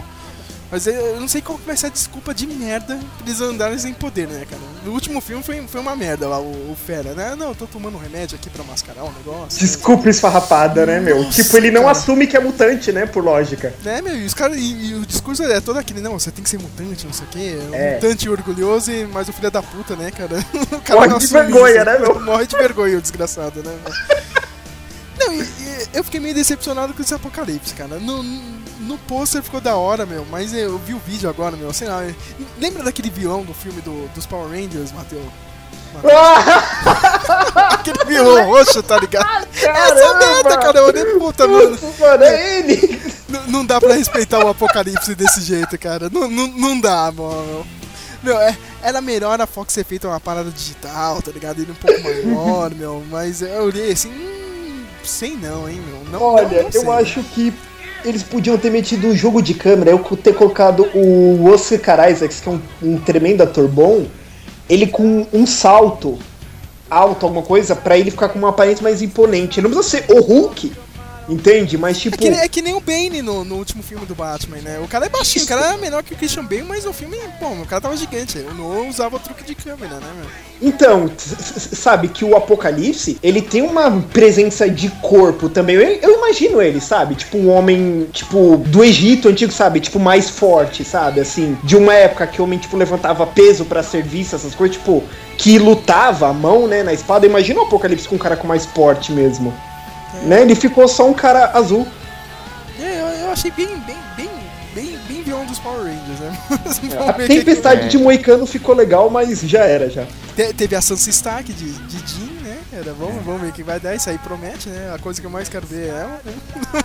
[0.71, 3.93] Mas eu- não sei qual vai ser a desculpa de merda pra eles andarem sem
[3.93, 4.63] poder, né, cara?
[4.85, 7.35] No último filme foi, foi uma merda lá, o, o Fera, né?
[7.37, 9.59] Não, eu tô tomando um remédio aqui pra mascarar o negócio.
[9.59, 11.25] Desculpa esfarrapada, né, meu?
[11.25, 11.93] Nossa, tipo, ele não cara.
[11.93, 13.75] assume que é mutante, né, por lógica.
[13.83, 14.17] Né, meu?
[14.17, 16.59] E, os cara, e, e o discurso é todo aquele, não, você tem que ser
[16.61, 17.59] mutante, não sei o quê.
[17.71, 17.95] Um É.
[17.97, 20.37] Mutante orgulhoso, e- mas o filho da puta, né, cara?
[20.71, 22.19] O cara Morre não de vergonha, né, meu?
[22.23, 23.95] Morre de vergonha, o desgraçado, né, meu?
[25.19, 27.99] Não, e, e eu fiquei meio decepcionado com esse apocalipse, cara.
[27.99, 28.23] No,
[28.81, 32.03] no pôster ficou da hora, meu, mas eu vi o vídeo agora, meu, sei lá.
[32.59, 35.25] Lembra daquele vilão do filme do, dos Power Rangers, Matheus?
[37.73, 39.49] Aquele vilão roxo, tá ligado?
[39.55, 41.79] Essa merda, cara, eu olhei, puta, mano.
[41.99, 43.01] Mano, é ele!
[43.29, 46.09] N- Não dá pra respeitar o apocalipse desse jeito, cara.
[46.11, 47.67] Não, não, não dá, mano.
[48.23, 51.61] Meu, é, era melhor a Fox ter feito uma parada digital, tá ligado?
[51.61, 53.03] Ele um pouco maior, meu.
[53.11, 56.05] Mas eu olhei assim, hum, sei não, hein, meu.
[56.13, 56.83] Não, Olha, não, não sei.
[56.83, 57.53] eu acho que
[58.05, 62.49] eles podiam ter metido um jogo de câmera, eu ter colocado o Oscar Isaacs, que
[62.49, 64.07] é um, um tremendo ator bom,
[64.69, 66.19] ele com um salto
[66.91, 69.61] alto, alguma coisa, pra ele ficar com uma aparência mais imponente.
[69.61, 70.73] Ele não precisa ser o Hulk,
[71.31, 71.79] entende?
[71.79, 72.19] Mas É tipo.
[72.19, 74.81] que, é que nem o Bane no, no último filme do Batman, né?
[74.83, 77.17] O cara é baixinho, o cara era menor que o Christian Bale, mas o filme,
[77.39, 78.39] pô, o cara tava gigante.
[78.39, 80.27] Eu não usava truque de câmera, né, meu?
[80.63, 85.77] Então, sabe que o Apocalipse, ele tem uma presença de corpo também.
[85.77, 87.15] Eu, eu imagino ele, sabe?
[87.15, 89.81] Tipo um homem, tipo, do Egito antigo, sabe?
[89.81, 91.21] Tipo, mais forte, sabe?
[91.21, 95.03] Assim, de uma época que o homem, tipo, levantava peso pra serviço, essas coisas, tipo,
[95.39, 97.25] que lutava a mão, né, na espada.
[97.25, 99.55] Imagina o Apocalipse com um cara com mais porte mesmo.
[100.25, 100.43] Né?
[100.43, 101.87] Ele ficou só um cara azul.
[102.81, 104.31] É, eu, eu achei bem, bem, bem,
[104.75, 106.39] bem, bem vilão dos Power Rangers, né?
[106.99, 110.07] A o tempestade de Moicano ficou legal, mas já era, já.
[110.35, 112.59] Te- teve a Sansa Stark de, de Jean, né?
[112.73, 113.95] Era, vamos, vamos ver o que vai dar.
[113.95, 114.93] Isso aí promete, né?
[114.95, 116.33] A coisa que eu mais quero ver é ela, né?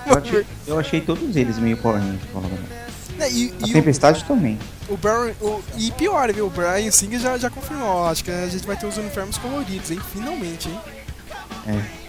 [0.08, 2.22] eu, achei, eu achei todos eles meio Power Rangers.
[3.18, 4.60] Né, E, A e Tempestade também.
[4.90, 6.48] o, o, Brian, o E pior, viu?
[6.48, 8.06] O Brian Singer já, já confirmou.
[8.08, 10.00] Acho que a gente vai ter os uniformes coloridos, hein?
[10.12, 10.78] Finalmente, hein?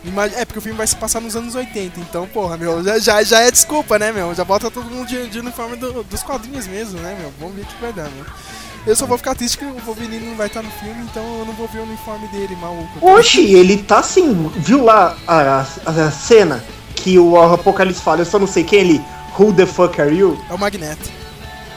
[0.04, 3.22] Ima- É, porque o filme vai se passar nos anos 80, então, porra, meu, já,
[3.22, 4.34] já, é desculpa, né, meu?
[4.34, 7.32] Já bota todo mundo de, de uniforme do- dos quadrinhos mesmo, né, meu?
[7.40, 8.24] Vamos ver o que vai dar, meu.
[8.86, 11.44] Eu só vou ficar triste que o Wolverine não vai estar no filme, então eu
[11.44, 12.88] não vou ver o uniforme dele, maluco.
[13.04, 16.62] Oxi, ele tá assim, viu lá a, a- a cena
[16.94, 19.04] que o Apocalipse fala, eu só não sei quem ele,
[19.38, 20.38] who the fuck are you?
[20.48, 21.10] É o Magneto.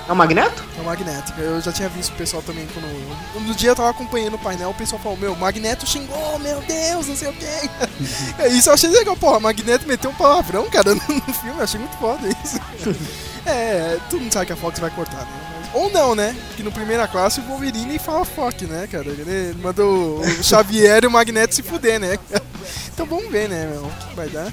[0.10, 0.64] É o Magneto?
[0.76, 1.34] É o Magneto.
[1.40, 3.46] Eu já tinha visto o pessoal também quando.
[3.46, 7.08] No dia eu tava acompanhando o painel, o pessoal falou, meu, Magneto xingou, meu Deus,
[7.08, 7.70] não sei o quê.
[8.50, 11.96] Isso eu achei legal, porra, Magneto meteu um palavrão, cara, no filme, eu achei muito
[11.98, 12.60] foda isso.
[13.46, 15.70] É, todo mundo sabe que a Fox vai cortar, né?
[15.74, 16.36] Ou não, né?
[16.50, 19.08] Porque no primeira classe o Wolverine fala Fox, né, cara?
[19.08, 22.20] Ele mandou o Xavier e o Magneto se fuder, né?
[22.94, 24.52] Então vamos ver, né, meu, o que vai dar.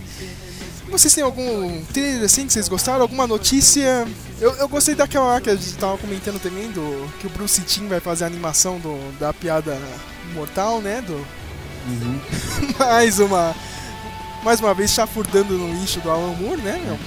[0.88, 3.02] Vocês têm algum trailer assim que vocês gostaram?
[3.02, 4.06] Alguma notícia?
[4.40, 7.60] Eu, eu gostei daquela lá que a gente tava comentando também, do que o Bruce
[7.62, 9.76] Timm vai fazer a animação do, da piada
[10.34, 11.02] mortal, né?
[11.02, 11.26] Do,
[12.78, 13.54] mais uma.
[14.42, 16.98] Mais uma vez chafurdando no lixo do Alan Moore, né?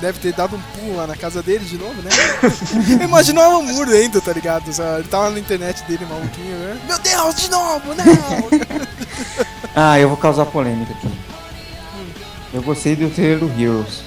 [0.00, 2.10] Deve ter dado um pulo lá na casa dele de novo, né?
[3.04, 4.64] Imagina o Alan Moore dentro, tá ligado?
[4.68, 6.80] Ele tava na internet dele, maluquinho, né?
[6.88, 8.86] Meu Deus, de novo, não!
[9.78, 11.06] Ah, eu vou causar polêmica aqui.
[12.56, 14.02] Eu gostei do trailer do Heroes.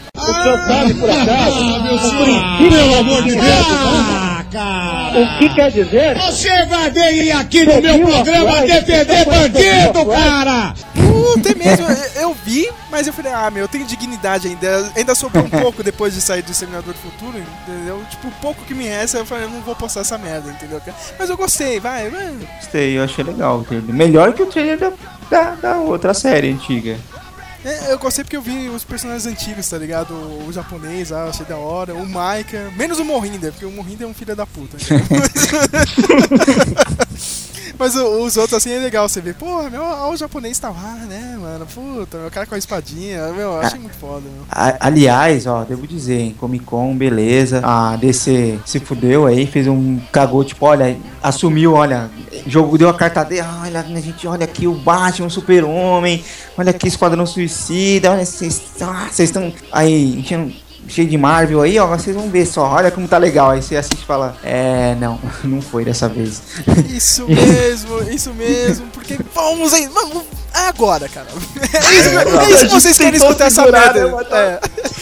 [6.16, 10.74] Você vai vir aqui no meu programa defender bandido, cara!
[10.96, 14.92] Puta, é mesmo, eu, eu vi, mas eu falei, ah, meu, eu tenho dignidade ainda.
[14.96, 18.02] Ainda sobrou um pouco depois de sair do Exterminador do Futuro, entendeu?
[18.10, 20.82] Tipo, o pouco que me resta, eu falei, eu não vou postar essa merda, entendeu?
[21.20, 22.34] Mas eu gostei, vai, vai.
[22.60, 23.94] Gostei, eu achei legal o trailer.
[23.94, 24.92] Melhor que o trailer da,
[25.30, 26.98] da, da outra série antiga.
[27.64, 30.14] É, eu gostei porque eu vi os personagens antigos, tá ligado?
[30.14, 31.94] O, o japonês, ah, achei da hora.
[31.94, 34.78] O Maika, menos o Morrinder, porque o Morrinder é um filho da puta.
[37.78, 39.36] Mas os outros, assim, é legal você ver.
[39.36, 41.66] Pô, meu, ó, o japonês tá lá, né, mano?
[41.66, 43.28] Puta, o cara com a espadinha.
[43.34, 44.46] Meu, eu achei muito foda, meu.
[44.80, 47.62] Aliás, ó, devo dizer, hein, Comic Con, beleza.
[47.64, 52.10] A DC se fudeu aí, fez um cagou, tipo, olha, assumiu, olha,
[52.46, 56.24] jogo deu a carta dele, ah, olha, a gente, olha aqui o Batman, o Super-Homem,
[56.58, 60.54] olha aqui Esquadrão Suicida, olha, vocês ah, vocês estão aí enchendo.
[60.90, 63.52] Cheio de Marvel aí, ó, vocês vão ver só, olha como tá legal.
[63.52, 66.42] Aí você assiste e fala, é, não, não foi dessa vez.
[66.90, 70.24] Isso mesmo, isso mesmo, porque vamos aí, vamos,
[70.68, 71.28] agora, cara.
[71.30, 74.06] É isso, é isso que vocês querem escutar essa merda.
[74.08, 74.60] né, É.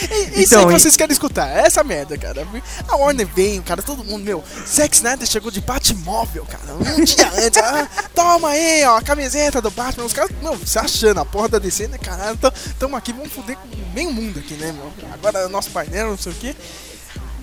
[0.10, 2.48] É isso Então, que vocês querem escutar, é essa merda, cara.
[2.88, 7.30] A Warner veio, cara, todo mundo, meu, Zack Snyder chegou de Batmóvel, cara, um dia
[7.46, 11.26] antes, ah, toma aí, ó, a camiseta do Batman, os caras, meu, se achando, a
[11.26, 14.72] porra da DC, né, caralho, tamo, tamo aqui, vamos foder com meio mundo aqui, né,
[14.72, 16.56] meu, agora nosso painel, não sei o que.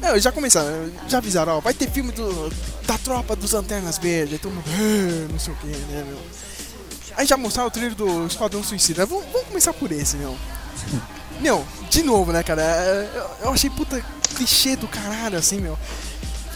[0.01, 2.53] Não, já começaram, já avisaram, ó, vai ter filme do,
[2.87, 6.19] da tropa dos Lanternas Verdes, todo mundo, "Ah", não sei o que, né, meu.
[7.17, 10.37] Aí já mostraram o trailer do Esquadrão Suicida, vamos, vamos começar por esse, meu.
[11.41, 14.05] Meu, de novo, né, cara, é, eu, eu achei puta
[14.37, 15.79] clichê do caralho, assim, meu.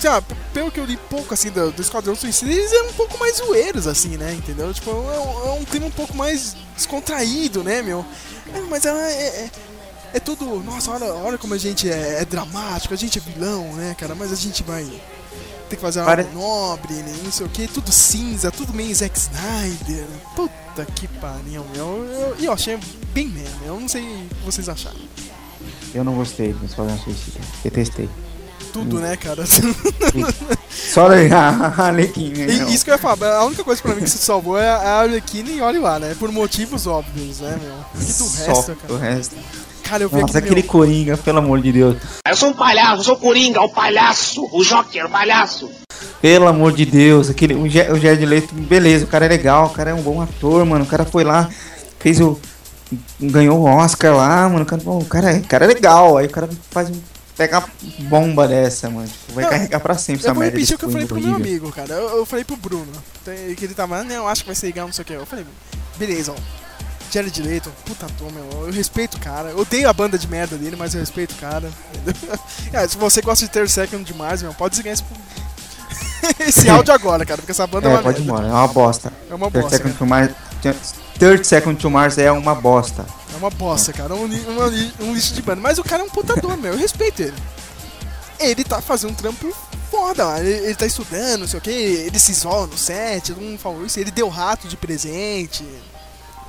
[0.00, 2.92] Sei lá, pelo que eu li pouco, assim, do, do Esquadrão Suicida, eles eram um
[2.92, 4.72] pouco mais zoeiros, assim, né, entendeu?
[4.72, 8.04] Tipo, é um, é um clima um pouco mais descontraído, né, meu.
[8.54, 9.50] É, mas é, é, é-
[10.14, 13.64] é tudo, nossa, olha, olha como a gente é, é dramático, a gente é vilão,
[13.74, 14.88] né, cara, mas a gente vai
[15.68, 18.94] ter que fazer Pare- algo nobre, né, não sei o que, tudo cinza, tudo meio
[18.94, 20.04] Zack Snyder.
[20.34, 22.04] Puta que pariu, meu.
[22.04, 22.78] Eu- E eu, achei
[23.12, 24.98] bem mesmo, eu não sei o que vocês acharam.
[25.94, 28.08] Eu não gostei do Esquadrão Suicida, detestei.
[28.72, 29.44] Tudo, né, cara?
[30.70, 32.66] Só a Arlequina, né?
[32.68, 34.68] E isso que eu ia falar, a única coisa pra mim que se salvou é
[34.68, 36.14] a Arlequina e olha lá, né?
[36.18, 38.02] Por motivos óbvios, né, meu?
[38.02, 38.92] E do Só resto, cara.
[38.94, 39.36] o resto.
[39.88, 41.96] Cara, eu vi Nossa, aquele, meu, Coringa, pelo amor de Deus.
[42.28, 45.70] Eu sou um palhaço, eu sou o Coringa, o palhaço, o Joker, o palhaço.
[46.20, 49.90] Pelo amor de Deus, aquele, o, Jared Leto, beleza, o cara é legal, o cara
[49.90, 50.84] é um bom ator, mano.
[50.84, 51.48] O cara foi lá,
[51.98, 52.38] fez o.
[53.20, 54.62] ganhou o Oscar lá, mano.
[54.62, 56.16] O cara, o cara, é- o cara é legal.
[56.18, 57.00] Aí o cara faz um.
[57.36, 57.68] Pega uma
[58.08, 59.06] bomba dessa, mano.
[59.06, 60.56] Tipo, vai Não, carregar pra sempre Eu essa vou merda.
[60.58, 61.68] repetir desse o que eu falei pro Coringa meu horrível.
[61.68, 61.94] amigo, cara.
[61.94, 62.86] Eu, eu falei pro Bruno,
[63.56, 65.12] que ele tava, não, eu acho que vai ser legal, não sei o que.
[65.12, 65.46] Eu falei,
[65.96, 66.67] beleza, ó.
[67.10, 68.66] Jared Leto, puta ator, meu.
[68.66, 69.50] Eu respeito o cara.
[69.50, 71.70] Eu odeio a banda de merda dele, mas eu respeito o cara.
[72.72, 75.04] É, se você gosta de ter second demais, meu, pode desligar esse,
[76.40, 78.32] esse áudio agora, cara, porque essa banda é, É, uma pode merda.
[78.32, 79.12] embora, é uma bosta.
[79.30, 80.30] É uma Third bosta, Second to Mars,
[81.18, 83.06] Third Second to Mars é uma bosta.
[83.32, 84.14] É uma bosta, cara.
[84.14, 84.44] Um, li-
[85.00, 85.60] um lixo de banda.
[85.60, 86.72] Mas o cara é um putador, meu.
[86.72, 87.34] Eu respeito ele.
[88.38, 89.52] Ele tá fazendo um trampo
[89.90, 90.38] foda, mano.
[90.46, 91.70] Ele, ele tá estudando, não sei o que.
[91.70, 93.98] Ele se isola no set, todo mundo falou isso.
[93.98, 95.64] Ele deu rato de presente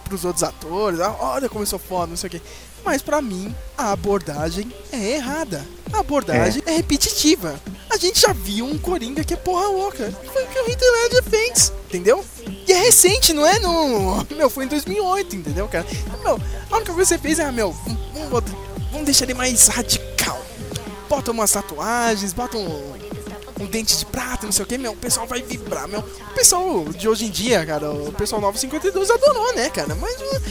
[0.10, 1.00] pros outros atores.
[1.00, 2.42] Ah, olha como eu sou foda, não sei o que.
[2.84, 5.66] Mas pra mim, a abordagem é errada.
[5.94, 7.60] A abordagem é, repetitiva.
[7.90, 10.12] A gente já viu um Coringa que é porra louca.
[10.34, 12.26] Foi o que o Heath Ledger fez, entendeu?
[12.68, 14.26] E é recente, não é no...
[14.36, 15.86] Meu, foi em 2008, entendeu, cara?
[16.24, 17.72] Meu, a única coisa que você fez é, ah, meu,
[18.14, 18.52] vamos,
[18.92, 20.40] vamos deixar ele mais radical.
[21.10, 22.94] Bota umas tatuagens, bota um,
[23.60, 26.00] um dente de prata, não sei o que, meu, o pessoal vai vibrar, meu.
[26.00, 29.96] O pessoal de hoje em dia, cara, o pessoal 952 adorou, né, cara?
[29.96, 30.42] Mas uh,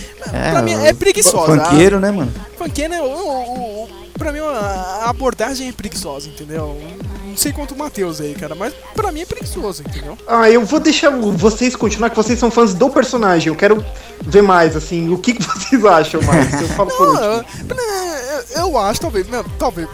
[0.51, 1.65] pra mim é preguiçosa.
[1.65, 2.33] Funkeiro, né, mano?
[2.57, 6.79] Funkeiro, né, o, o, o, pra mim a abordagem é preguiçosa, entendeu?
[7.25, 10.19] Não sei quanto o Matheus aí, cara, mas pra mim é preguiçoso, entendeu?
[10.27, 13.49] Ah, eu vou deixar vocês continuar, que vocês são fãs do personagem.
[13.49, 13.85] Eu quero
[14.23, 16.61] ver mais, assim, o que, que vocês acham mais.
[16.61, 17.67] Eu falo por Não, último.
[17.71, 19.87] eu, eu- eu acho, talvez, não, talvez,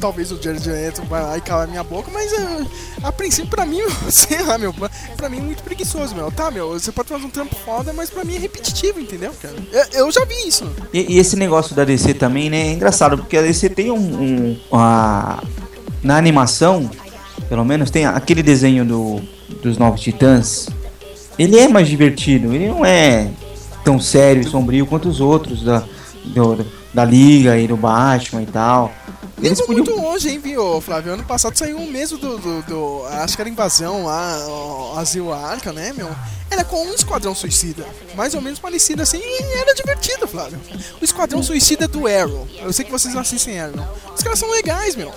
[0.00, 2.66] talvez o Jared Leto vai lá e calar minha boca, mas eh,
[3.02, 4.72] a princípio, pra mim, sei lá, meu,
[5.16, 6.30] pra mim é muito preguiçoso, meu.
[6.32, 9.54] Tá, meu, você pode fazer um trampo foda, mas pra mim é repetitivo, entendeu, cara?
[9.72, 10.64] Eu, eu já vi isso.
[10.92, 12.68] E, e esse negócio da DC também, né?
[12.68, 13.96] É engraçado, porque a DC tem um.
[13.98, 15.42] um a-
[16.02, 16.90] na animação,
[17.48, 19.20] pelo menos, tem aquele desenho do,
[19.62, 20.66] dos Novos Titãs.
[21.38, 23.28] Ele é mais divertido, ele não é
[23.84, 25.82] tão sério e sombrio quanto os outros da,
[26.24, 28.92] do- da Liga e do Batman e tal.
[29.38, 29.74] Nem podiam.
[29.74, 31.12] muito longe, hein, viu, Flávio?
[31.14, 35.32] Ano passado saiu um mesmo do, do, do- Acho que era invasão lá, o Asilo
[35.32, 36.10] Arca, né, meu?
[36.50, 37.86] Era com um esquadrão suicida.
[38.16, 40.58] Mais ou menos parecido assim e era divertido, Flávio.
[41.00, 42.46] O esquadrão suicida do Arrow.
[42.60, 43.86] Eu sei que vocês não assistem Arrow.
[44.16, 45.12] Os caras são legais, meu.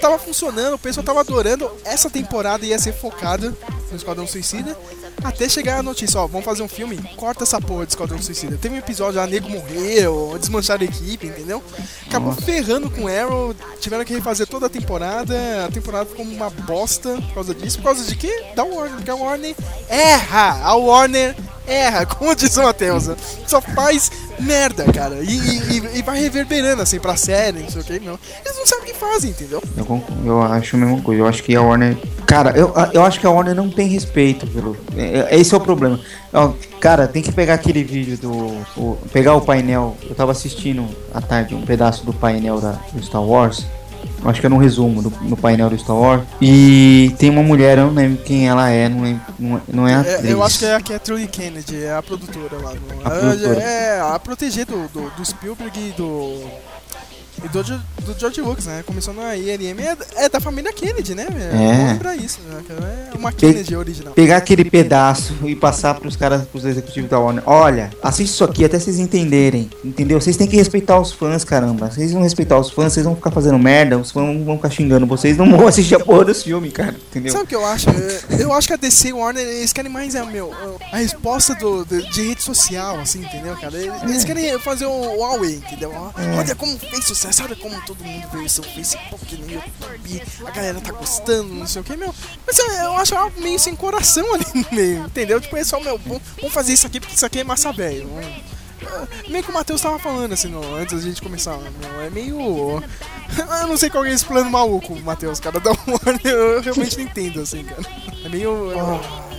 [0.00, 1.70] Tava funcionando, o pessoal tava adorando.
[1.84, 3.54] Essa temporada ia ser focada
[3.90, 4.76] no Esquadrão Suicida.
[5.22, 8.58] Até chegar a notícia, ó, vamos fazer um filme, corta essa porra de Esquadrão Suicida.
[8.60, 11.62] Teve um episódio lá, nego morreu, desmancharam a equipe, entendeu?
[12.06, 15.34] Acabou ferrando com o Arrow, tiveram que refazer toda a temporada,
[15.66, 17.78] a temporada ficou uma bosta por causa disso.
[17.78, 18.44] Por causa de quê?
[18.54, 19.54] Da Warner, porque a Warner
[19.88, 20.60] erra!
[20.62, 21.34] A Warner
[21.66, 23.06] erra, como diz o Matheus.
[23.06, 23.16] né?
[23.46, 25.16] Só faz merda, cara.
[25.22, 28.18] E, e- e- vai reverberando assim pra série, não sei o que, não.
[28.44, 29.62] Eles não sabem o que fazem, entendeu?
[29.76, 31.22] Eu, eu acho a mesma coisa.
[31.22, 31.96] Eu acho que a Warner.
[32.26, 34.76] Cara, eu, eu acho que a Warner não tem respeito pelo.
[34.96, 35.98] é- é- Esse é o problema.
[36.80, 38.32] Cara, tem que pegar aquele vídeo do.
[38.76, 39.96] o- pegar o painel.
[40.08, 43.64] Eu tava assistindo à tarde um pedaço do painel da, do Star Wars.
[44.24, 46.22] Acho que era um resumo do, no painel do Star Wars.
[46.40, 49.88] E tem uma mulher, eu não lembro quem ela é, não, lembro, não, é- não
[49.88, 50.30] é É, atriz.
[50.30, 52.72] eu acho que é a Kathleen Kennedy, é a produtora lá.
[52.74, 53.60] no- A produtora.
[53.60, 56.40] É, a proteger do, do, do Spielberg e do.
[57.42, 58.82] E do, do George Lucas, né?
[58.86, 61.26] Começou na ILM, é, é da família Kennedy, né?
[61.30, 61.72] É.
[61.72, 62.62] Vamos lembrar isso, né?
[63.12, 64.12] É uma Kennedy original.
[64.14, 67.42] pegar aquele pedaço e passar pros caras, pros executivos da Warner.
[67.46, 69.70] Olha, assiste isso aqui até vocês entenderem.
[69.84, 70.20] Entendeu?
[70.20, 71.90] Vocês têm que respeitar os fãs, caramba.
[71.90, 75.06] Vocês vão respeitar os fãs, vocês vão ficar fazendo merda, os fãs vão ficar xingando
[75.06, 76.94] vocês, não vão assistir a porra desse filme, cara.
[77.10, 77.32] Entendeu?
[77.32, 77.90] Sabe o que eu acho?
[77.90, 80.52] É, Eu acho que a DC e Warner, eles querem mais, é, meu,
[80.92, 83.76] a resposta do, de, de rede social, assim, entendeu, cara?
[84.04, 85.92] Eles, querem fazer o, o Huawei, entendeu?
[86.36, 90.80] Olha como fez sucesso, olha como todo mundo isso no Facebook, no YouTube, a galera
[90.80, 92.14] tá gostando, não sei o que, meu.
[92.46, 95.40] Mas é, eu acho algo meio sem coração ali no meio, entendeu?
[95.40, 98.08] Tipo, é só, meu, vamos, vamos fazer isso aqui porque isso aqui é massa velho.
[98.86, 102.10] Ah, Meio que o Matheus tava falando, assim, no, antes da gente começar, meu, é
[102.10, 102.82] meio...
[103.62, 107.04] Eu não sei qual é esse plano maluco, Matheus, cara, da Warner, eu realmente não
[107.04, 107.82] entendo, assim, cara.
[108.24, 108.70] É meio...
[108.72, 109.33] É,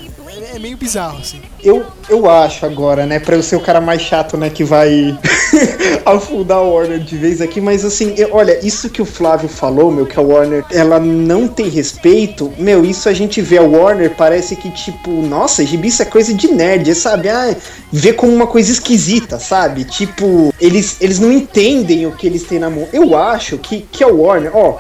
[0.56, 1.42] é meio bizarro, assim.
[1.64, 5.18] Eu, eu acho agora, né, pra eu ser o cara mais chato, né, que vai
[6.06, 9.92] afundar a Warner de vez aqui, mas assim, eu- olha, isso que o Flávio falou,
[9.92, 14.16] meu, que a Warner, ela não tem respeito, meu, isso a gente vê a Warner,
[14.16, 17.30] parece que tipo, nossa, gibi isso é coisa de nerd, é, sabe?
[17.30, 17.56] Ah,
[17.92, 19.84] vê como uma coisa esquisita, sabe?
[19.86, 22.88] Tipo, eles, eles não entendem o que eles têm na mão.
[22.92, 24.78] Eu acho que, que a Warner, ó,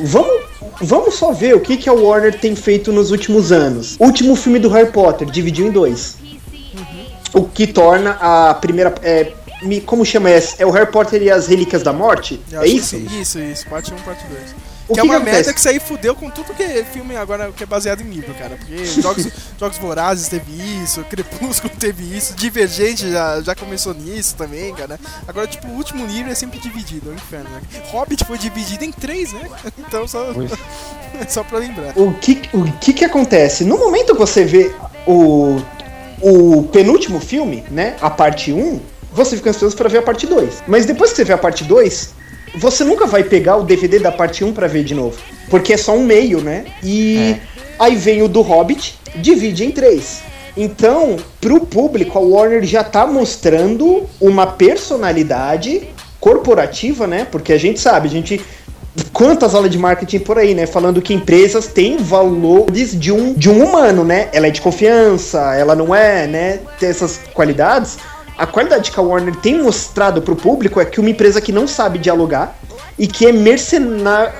[0.00, 0.30] Vamos,
[0.80, 3.96] vamos só ver o que, que a Warner tem feito nos últimos anos.
[3.98, 6.16] O último filme do Harry Potter dividiu em dois.
[7.34, 8.94] O que torna a primeira.
[9.02, 10.56] É, me- como chama essa?
[10.62, 12.40] É o Harry Potter e as Relíquias da Morte?
[12.50, 12.96] Eu É isso?
[12.96, 13.06] sim.
[13.20, 14.40] Isso, isso, parte 1, parte 2.
[14.88, 16.82] O que, que é uma que merda que isso aí fudeu com tudo que é
[16.82, 18.56] filme agora que é baseado em livro, cara.
[18.56, 19.28] Porque Jogos,
[19.60, 20.50] Jogos Vorazes teve
[20.82, 24.98] isso, Crepúsculo teve isso, Divergente já, já começou nisso também, cara.
[25.26, 27.60] Agora, tipo, o último livro é sempre dividido, é um inferno, né?
[27.90, 29.48] Hobbit foi dividido em três, né?
[29.78, 30.34] Então, só,
[31.28, 31.92] só pra lembrar.
[31.96, 33.64] O que, o que que acontece?
[33.64, 34.74] No momento que você vê
[35.06, 35.58] o,
[36.20, 37.96] o penúltimo filme, né?
[38.00, 38.80] A parte 1,
[39.12, 40.64] você fica ansioso pra ver a parte 2.
[40.66, 42.14] Mas depois que você vê a parte 2,
[42.56, 45.18] você nunca vai pegar o DVD da parte 1 pra ver de novo.
[45.48, 46.66] Porque é só um meio, né?
[46.82, 47.36] E
[47.78, 50.22] aí vem o do Hobbit, divide em três.
[50.56, 57.26] Então, pro público, a Warner já tá mostrando uma personalidade corporativa, né?
[57.30, 58.40] Porque a gente sabe, a gente
[59.12, 60.66] quantas aulas de marketing por aí, né?
[60.66, 64.28] Falando que empresas têm valores de um, de um humano, né?
[64.32, 66.60] Ela é de confiança, ela não é, né?
[66.78, 67.98] Tem essas qualidades.
[68.38, 71.66] A qualidade que a Warner tem mostrado pro público é que uma empresa que não
[71.66, 72.56] sabe dialogar
[72.98, 74.32] e que é mercenária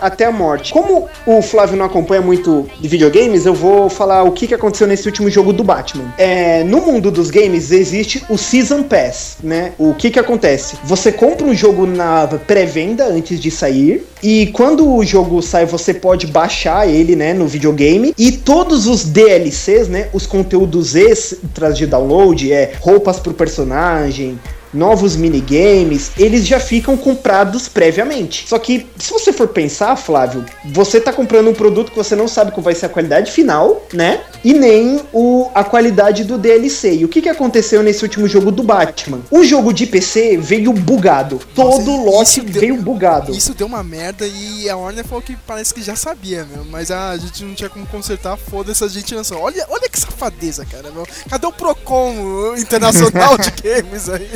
[0.00, 0.72] até a morte.
[0.72, 4.86] Como o Flávio não acompanha muito de videogames, eu vou falar o que, que aconteceu
[4.86, 6.12] nesse último jogo do Batman.
[6.16, 9.72] É, no mundo dos games existe o Season Pass, né?
[9.78, 10.76] O que que acontece?
[10.84, 15.92] Você compra um jogo na pré-venda antes de sair e quando o jogo sai você
[15.92, 21.86] pode baixar ele, né, no videogame e todos os DLCs, né, os conteúdos extras de
[21.86, 24.38] download, é roupas pro personagem,
[24.74, 28.46] novos minigames, eles já ficam comprados previamente.
[28.48, 32.26] Só que, se você for pensar, Flávio, você tá comprando um produto que você não
[32.28, 34.22] sabe qual vai ser a qualidade final, né?
[34.44, 36.96] E nem o, a qualidade do DLC.
[36.96, 39.20] E o que, que aconteceu nesse último jogo do Batman?
[39.30, 41.40] O jogo de PC veio bugado.
[41.54, 43.32] Todo Nossa, lote isso deu- veio bugado.
[43.32, 46.64] Isso deu uma merda e a Warner falou que parece que já sabia, meu.
[46.64, 49.38] Mas a gente não tinha como consertar, foda-se, a gente lançou.
[49.38, 51.06] Olha, olha que safadeza, cara, meu.
[51.28, 54.28] Cadê o Procon internacional de games aí?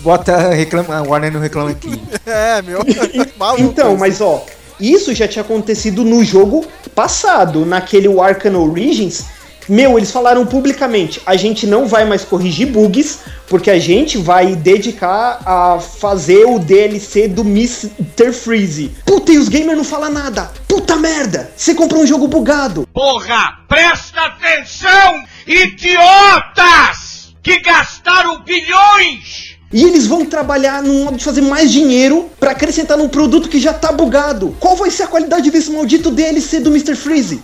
[0.00, 2.00] Bota reclama, a Warner não reclama aqui.
[2.26, 2.80] É, meu.
[3.38, 3.98] Maluco Então, isso.
[3.98, 4.44] mas ó,
[4.78, 9.24] isso já tinha acontecido no jogo passado, naquele Arkham Origins.
[9.68, 14.54] Meu, eles falaram publicamente: a gente não vai mais corrigir bugs, porque a gente vai
[14.56, 18.32] dedicar a fazer o DLC do Mr.
[18.32, 18.90] Freeze.
[19.04, 20.50] Puta, e os gamers não falam nada.
[20.66, 21.50] Puta merda!
[21.56, 22.86] Você comprou um jogo bugado.
[22.92, 27.32] Porra, presta atenção, idiotas!
[27.42, 29.39] Que gastaram bilhões!
[29.72, 33.60] E eles vão trabalhar num modo de fazer mais dinheiro pra acrescentar num produto que
[33.60, 34.56] já tá bugado.
[34.58, 36.96] Qual vai ser a qualidade desse maldito DLC do Mr.
[36.96, 37.42] Freeze?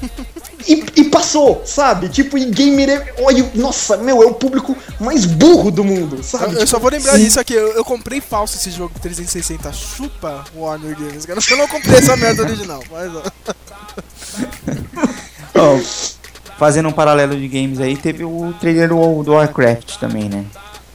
[0.66, 2.08] E, e passou, sabe?
[2.08, 3.14] Tipo, e gamer é.
[3.20, 6.44] Olha, nossa, meu, é o público mais burro do mundo, sabe?
[6.44, 7.24] Eu, eu Tipo, só vou lembrar sim.
[7.24, 11.38] disso aqui, eu, eu comprei falso esse jogo 360, chupa Warner Games, cara.
[11.50, 13.22] Eu não comprei essa merda original, mas ó.
[15.54, 15.78] Ó,
[16.58, 20.46] fazendo um paralelo de games aí, teve o trailer do, do Warcraft também, né?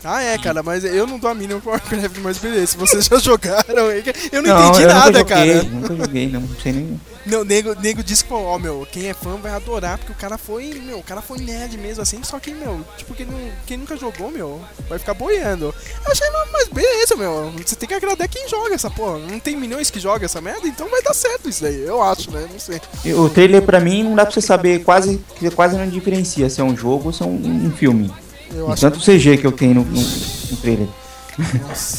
[0.04, 2.78] Ah, é, cara, mas eu não dou a mínima pro Warcraft, mas beleza.
[2.78, 3.91] Vocês já jogaram,
[4.32, 5.64] eu não, Não, entendi eu nunca nada, joguei, cara.
[5.64, 7.02] Nunca joguei, não sei nem.
[7.26, 10.38] Não, nego, nego disse que, ó, meu, quem é fã vai adorar, porque o cara
[10.38, 13.38] foi, meu, o cara foi nerd mesmo, assim, só que, meu, tipo, quem, não,
[13.68, 15.66] quem nunca jogou, meu, vai ficar boiando.
[16.06, 19.20] Eu achei, mas- beleza, meu, você tem que agradar quem joga essa porra.
[19.20, 22.32] Não tem milhões que jogam essa merda, então vai dar certo isso daí, eu acho,
[22.32, 22.82] né, não sei.
[23.14, 25.22] O trailer pra mim não dá pra você saber, quase,
[25.56, 28.12] quase não diferencia se é um jogo ou se é um, um filme.
[28.54, 30.88] Eu E acho tanto o CG que eu tenho no, no- no trailer.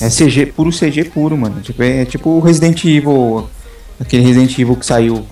[0.00, 1.60] É CG, puro CG puro, mano.
[1.62, 3.48] Tipo, é tipo o Resident Evil.
[3.98, 5.26] Aquele Resident Evil que saiu.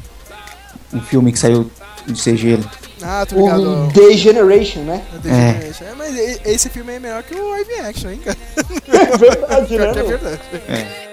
[0.92, 1.70] Um filme que saiu
[2.06, 2.58] de CG.
[3.02, 3.92] Ah, tô O ligado.
[3.92, 5.02] The Generation, né?
[5.22, 5.84] The Generation.
[5.84, 6.16] É, mas
[6.46, 8.38] esse filme é melhor que o live action, hein, cara?
[8.88, 9.92] É verdade, que é né?
[10.02, 10.40] verdade.
[10.52, 11.07] Watch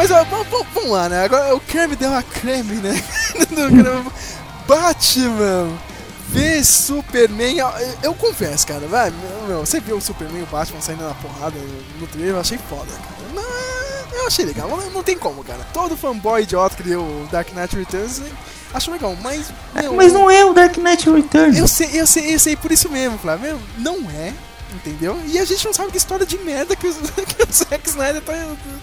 [0.00, 1.24] Mas ó, vamos lá, né?
[1.24, 2.94] Agora o creme deu a creme, né?
[4.66, 5.78] Batman
[6.26, 7.56] vê Superman.
[8.02, 9.12] Eu, confesso, cara, vai,
[9.46, 11.58] meu, você viu o Superman e o Batman saindo na porrada
[12.00, 13.34] no trailer, eu achei foda, cara.
[13.34, 15.66] Não, eu achei legal, não, não tem como, cara.
[15.70, 18.22] Todo fanboy idiota que deu o Dark Knight Returns
[18.72, 19.52] achou legal, mas.
[19.74, 21.58] Meu, Mas não é o Dark Knight Returns.
[21.58, 23.60] Eu sei, eu sei, eu sei por isso mesmo, Flávio.
[23.76, 24.32] Não é,
[24.74, 25.16] entendeu?
[25.26, 26.96] E a gente não sabe que história de merda que, os,
[27.36, 28.34] que o Zack Snyder tá,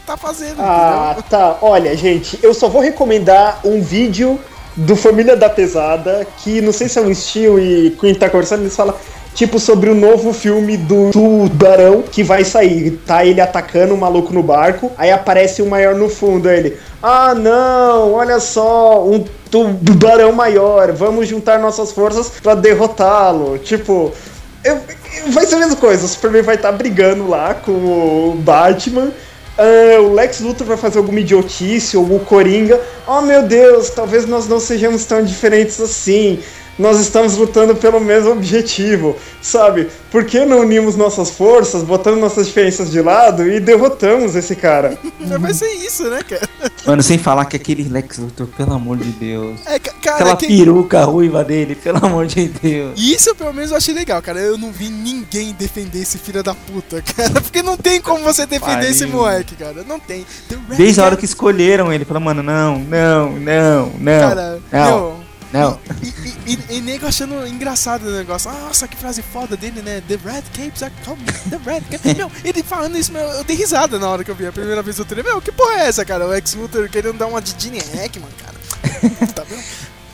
[0.06, 1.30] tá fazendo, Ah, entendeu?
[1.30, 1.58] tá.
[1.62, 4.40] Olha, gente, eu só vou recomendar um vídeo
[4.76, 8.62] do Família da Pesada, que não sei se é um estilo e Queen tá conversando,
[8.62, 8.94] eles falam
[9.34, 12.92] tipo sobre o novo filme do Tubarão que vai sair.
[13.06, 16.78] Tá ele atacando o maluco no barco, aí aparece o maior no fundo, aí ele.
[17.02, 23.58] Ah, não, olha só, um tubarão maior, vamos juntar nossas forças pra derrotá-lo.
[23.60, 24.12] Tipo,
[25.30, 29.12] vai ser a mesma coisa, o Superman vai estar brigando lá com o Batman.
[29.58, 32.80] ah, o Lex Luthor vai fazer alguma idiotice, ou o Coringa.
[33.08, 36.40] Oh meu Deus, talvez nós não sejamos tão diferentes assim.
[36.78, 39.90] Nós estamos lutando pelo mesmo objetivo, sabe?
[40.12, 44.98] Por que não unimos nossas forças, botando nossas diferenças de lado e derrotamos esse cara?
[45.40, 46.48] Vai ser isso, né, cara?
[46.86, 49.60] Mano, sem falar que aquele Lex Luthor, pelo amor de Deus.
[49.66, 52.94] É, ca- cara, Aquela quem- peruca ruiva dele, pelo amor de Deus.
[52.98, 54.40] Isso pelo menos eu achei legal, cara.
[54.40, 57.42] Eu não vi ninguém defender esse filho da puta, cara.
[57.42, 58.90] Porque não tem como você defender Pariu.
[58.92, 59.84] esse moleque, cara.
[59.88, 60.26] Não tem.
[60.78, 64.20] Desde a hora que escolheram ele, falou, mano, não, não, não, não.
[64.30, 65.17] Cara, não, meu,
[65.54, 65.80] não.
[66.04, 68.52] E, e, e, e nego achando engraçado o negócio.
[68.52, 70.02] Nossa, que frase foda dele, né?
[70.08, 71.26] The Red Capes are coming.
[71.50, 72.14] The Red Capes.
[72.18, 74.82] meu, ele falando isso, meu, eu dei risada na hora que eu vi a primeira
[74.82, 75.32] vez o trailer.
[75.32, 76.28] Meu, que porra é essa, cara?
[76.28, 79.28] O Ex Luthor querendo dar uma de Gene Hackman, cara.
[79.34, 79.64] tá vendo?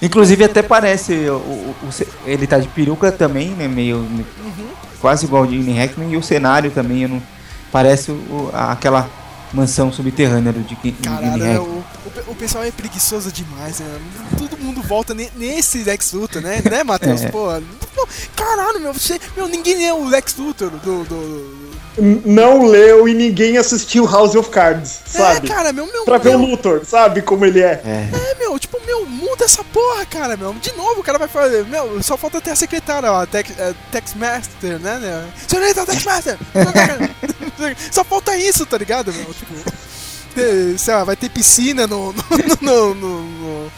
[0.01, 1.89] Inclusive até parece, o, o- o
[2.29, 4.67] ele tá de peruca também, né, meio, Uhum.
[4.99, 7.23] quase igual o Gene Hackman, e o cenário também, não,
[7.71, 8.11] parece
[8.53, 9.09] aquela
[9.53, 11.83] mansão subterrânea do Gene Caralho, né, Hackman.
[12.05, 13.85] O, o, pe- o pessoal é preguiçoso demais, né?
[14.37, 16.61] Todo mundo volta ne- nesse Lex Luthor, né?
[16.69, 17.21] Né, Matheus?
[17.23, 17.29] É.
[17.29, 17.47] Pô,
[17.95, 21.03] pô, caralho, meu, você, meu, ninguém é o Lex Luthor do.
[21.03, 25.45] do- N- Não leu e ninguém assistiu House of Cards, sabe?
[25.47, 26.03] É, cara, meu, meu.
[26.05, 27.79] Pra ver meu, o Luthor, sabe como ele é?
[27.85, 28.09] É.
[28.31, 30.53] É, meu, tipo, meu, muda essa porra, cara, meu.
[30.55, 33.51] De novo, o cara vai falar, meu, só falta ter a secretária, ó, a Tex,
[33.59, 35.29] é, Tex Master, né, né?
[35.47, 36.37] Senhorita Tex Master!
[37.91, 39.25] só falta isso, tá ligado, meu?
[39.33, 39.53] Tipo,
[40.33, 42.13] ter, sei lá, vai ter piscina no,
[42.61, 43.71] no, no,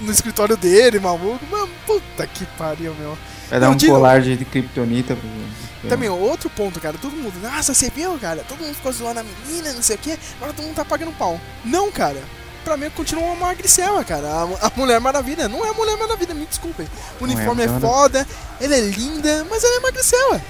[0.00, 1.44] no, escritório dele, maluco.
[1.50, 3.16] Mano, puta que pariu, meu.
[3.50, 5.14] Vai dar um de- colar de, de kryptonita.
[5.16, 8.44] pro- Também, outro ponto, cara, todo mundo, nossa, você viu, cara?
[8.48, 11.12] Todo mundo ficou zoando a menina, não sei o que, agora todo mundo tá pagando
[11.12, 11.40] pau.
[11.64, 12.22] Não, cara.
[12.64, 14.28] Pra mim continua uma magricela, cara.
[14.28, 16.86] A, a Mulher Maravilha não é a Mulher Maravilha, me desculpem.
[17.20, 17.80] O é, uniforme é, cara.
[17.80, 18.26] foda,
[18.60, 20.40] ela é linda, mas ela é magricela.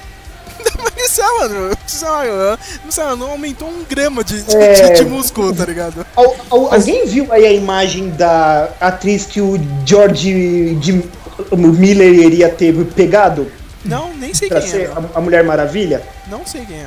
[1.03, 1.77] É magricela, meu.
[1.87, 4.91] Sei lá, não sei lá, não aumentou um grama de, de, É.
[4.93, 6.07] de- de músculo, tá ligado?
[6.17, 11.03] Al- al- Alguém viu aí a imagem da atriz que o George de
[11.57, 13.51] Miller iria ter pegado
[13.85, 14.73] Não, nem sei pra quem é.
[14.73, 16.03] ser Não, a, a Mulher Maravilha?
[16.29, 16.87] não sei quem é.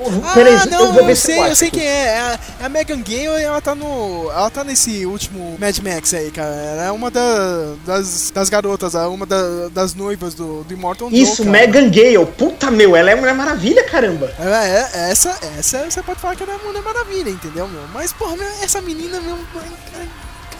[0.00, 0.32] Ah,
[0.62, 2.06] Ah, não, eu se sei, eu sei quem é.
[2.08, 4.30] É a, é a Megan Gale e ela tá no.
[4.30, 6.54] Ela tá nesse último Mad Max aí, cara.
[6.54, 11.10] Ela é uma da- das, das garotas, é uma da- das noivas do, do Immortal
[11.10, 11.50] Joe, Isso, cara.
[11.50, 12.26] Megan Gale.
[12.26, 14.32] Puta, meu, ela é Mulher Maravilha, caramba.
[14.38, 17.82] Ela é, essa, essa você pode falar que ela é Mulher Maravilha, entendeu, meu?
[17.92, 19.36] Mas, porra, essa menina, meu.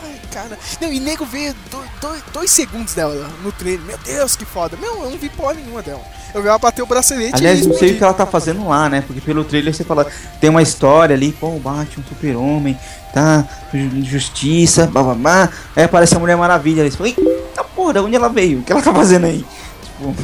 [0.04, 0.58] Ai, cara.
[0.80, 3.80] Não, e nego do- dois, dois segundos dela no trailer.
[3.84, 4.76] Meu Deus, que foda.
[4.80, 6.02] Meu, eu não vi porra nenhuma dela.
[6.34, 8.88] Eu vi ela bater o bracelete Aliás, não sei o que ela tá fazendo lá,
[8.88, 9.02] né?
[9.06, 10.06] Porque pelo trailer você fala,
[10.40, 12.78] tem uma história ali, pô, bate um super-homem,
[13.14, 13.46] tá?
[13.72, 15.48] Ju- Justiça, bababá.
[15.74, 16.82] Aí aparece a Mulher Maravilha.
[16.82, 18.58] Eles falam, eita porra, de onde ela veio?
[18.58, 19.44] O que ela tá fazendo aí?
[19.82, 20.14] Tipo,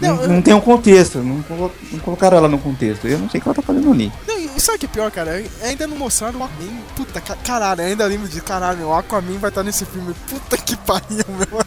[0.00, 1.44] não, Não, eu- não tem um contexto, não,
[1.92, 3.06] não colocaram ela no contexto.
[3.06, 4.12] Eu não sei o que ela tá fazendo ali.
[4.26, 5.42] Não, sabe o que é pior, cara?
[5.62, 6.82] Ainda não mostraram o Aquaman.
[6.96, 10.14] Puta, ca- caralho, ainda lembro de caralho, o Aquaman vai estar nesse filme.
[10.28, 11.66] Puta que pariu, meu.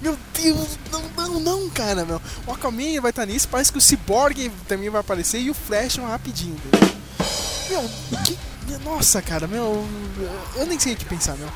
[0.00, 2.20] meu Deus, não, não, não, cara, meu.
[2.46, 5.96] O Aquaman vai estar nisso, parece que o Cyborg também vai aparecer e o Flash
[5.96, 6.56] rapidinho?
[7.70, 7.90] Meu,
[8.24, 8.38] que.
[8.84, 9.86] Nossa, cara, meu.
[10.56, 11.48] Eu nem sei o que pensar, meu.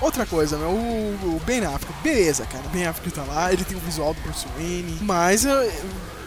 [0.00, 3.80] Outra coisa, meu, o Ben Affleck, beleza, cara, Ben Affleck tá lá, ele tem o
[3.80, 5.72] visual do Bruce Wayne, mas eu,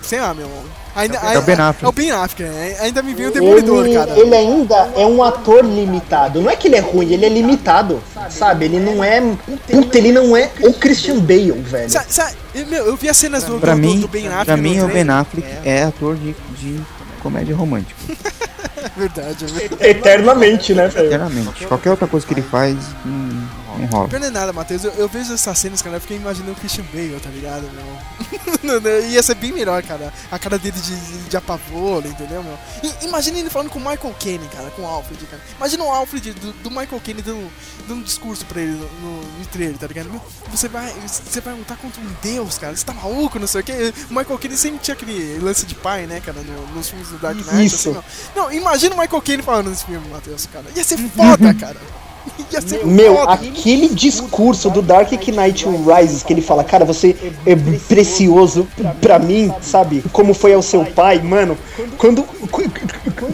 [0.05, 0.47] sei lá, meu,
[0.95, 1.85] ainda, É o Ben Affleck.
[1.85, 2.77] é o Ben Affleck, né?
[2.79, 4.19] ainda me veio o Demolidor, Ele, cara.
[4.19, 6.41] ele ainda é um ator limitado.
[6.41, 8.01] Não é que ele é ruim, ele é limitado.
[8.29, 8.65] Sabe?
[8.65, 9.21] Ele não é.
[9.69, 11.89] Puta, ele não é o Christian Bale, velho.
[11.89, 14.45] Sa- sa- eu- meu, eu vi as cenas do, Pra do, mim, do Ben Affleck
[14.45, 15.09] pra mim o Ben.
[15.09, 16.79] Affleck é ator de, de
[17.21, 17.95] comédia romântica.
[18.77, 19.83] É verdade, é verdade.
[19.89, 21.05] Eternamente, né, velho?
[21.05, 21.65] Sinceramente.
[21.65, 23.41] Qualquer outra coisa que ele faz, hum,
[23.79, 24.07] não rola.
[24.07, 24.83] Pior não é nada, Matheus.
[24.83, 27.85] Eu, eu vejo essas cenas, cara, eu fiquei imaginando o Christian Bale, tá ligado, meu?
[28.63, 30.11] Não, não, Ia ser bem melhor, cara.
[30.31, 30.95] A cara dele de,
[31.29, 32.57] de apavoro, entendeu, meu?
[32.81, 35.41] E, imagina ele falando com o Michael Caine, cara, com o Alfred, cara.
[35.57, 37.51] Imagina o Alfred do, do Michael Caine dando,
[37.87, 40.09] dando um discurso pra ele no, no, no trailer, tá ligado?
[40.09, 42.75] Meu, você vai, você vai lutar contra um deus, cara.
[42.75, 43.71] Você tá maluco, não sei o que.
[44.09, 47.17] O Michael Caine sempre tinha aquele lance de pai, né, cara, no- nos filmes do
[47.19, 47.65] Dark Knight.
[47.65, 47.75] Isso.
[47.75, 48.03] Assim, meu.
[48.35, 50.65] Não, imagina o Michael Caine falando nesse filme, Matheus, cara.
[50.75, 51.77] Ia ser foda, cara.
[52.85, 57.15] Meu, aquele discurso do Dark Knight Rises que ele fala, cara, você
[57.45, 57.55] é
[57.87, 58.67] precioso
[59.01, 60.03] pra mim, sabe?
[60.11, 61.57] Como foi ao seu pai, mano.
[61.97, 62.69] Quando, qu-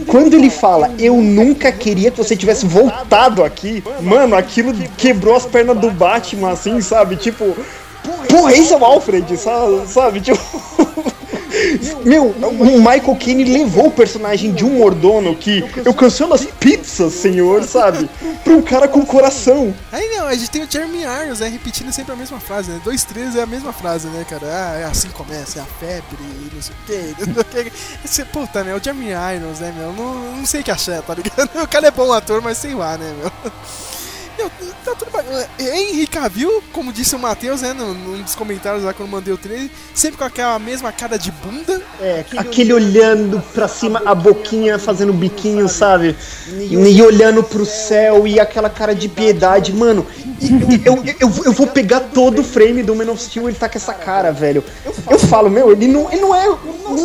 [0.06, 5.46] quando ele fala, eu nunca queria que você tivesse voltado aqui, mano, aquilo quebrou as
[5.46, 7.16] pernas do Batman, assim, sabe?
[7.16, 7.56] Tipo,
[8.28, 9.24] porra, esse é o Alfred,
[9.86, 10.20] sabe?
[10.20, 10.40] Tipo.
[12.04, 17.12] Meu, o Michael Caine levou o personagem de um mordomo que eu cancelo as pizzas,
[17.12, 18.08] senhor, sabe?
[18.42, 19.74] Pra um cara com coração.
[19.90, 22.80] Aí não, a gente tem o Jeremy Irons, né, repetindo sempre a mesma frase, né?
[22.84, 24.46] Dois, três é a mesma frase, né, cara?
[24.46, 27.72] Ah, é assim começa, é a febre, e não sei o que.
[28.04, 29.92] Esse, puta, né, o Jeremy Irons, né, meu?
[29.92, 31.50] Não, não sei o que achar, tá ligado?
[31.62, 33.52] O cara é bom ator, mas sei lá, né, meu?
[34.42, 34.50] Meu,
[34.84, 35.68] tá tudo bem.
[35.68, 39.32] Henry Cavill, como disse o Matheus, né, num, num dos comentários lá quando eu mandei
[39.32, 41.80] o trailer, sempre com aquela mesma cara de bunda.
[42.00, 46.16] É, aquele olhando pra cima, a boquinha fazendo biquinho, sabe?
[46.48, 50.06] E olhando pro céu e aquela cara de piedade, mano.
[50.84, 53.78] Eu, eu, eu vou pegar todo o frame do Man of Steel, ele tá com
[53.78, 54.64] essa cara, velho.
[55.08, 56.48] Eu falo, meu, ele não, ele não é.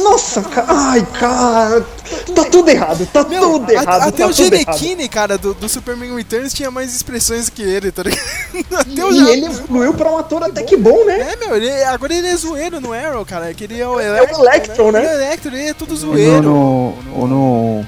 [0.02, 0.66] Nossa, cara.
[0.70, 1.86] Ai, cara.
[2.34, 4.02] Tá tudo errado, tá tudo a- errado.
[4.08, 4.34] até tá o tudo.
[4.34, 6.96] Giannichini, cara, do, do Superman Returns tinha mais
[7.32, 8.22] expressões que ele, tá ligado?
[8.80, 11.34] Até E Ja- ele evoluiu pra um ator até que bom, né?
[11.34, 13.54] É, meu, ele, agora ele é zoeiro no Arrow, cara.
[13.54, 15.08] Que ele é o É o Electron, Ele é né?
[15.10, 16.42] o Electro, ele é tudo No, zoeiro.
[16.42, 17.86] no, no, no-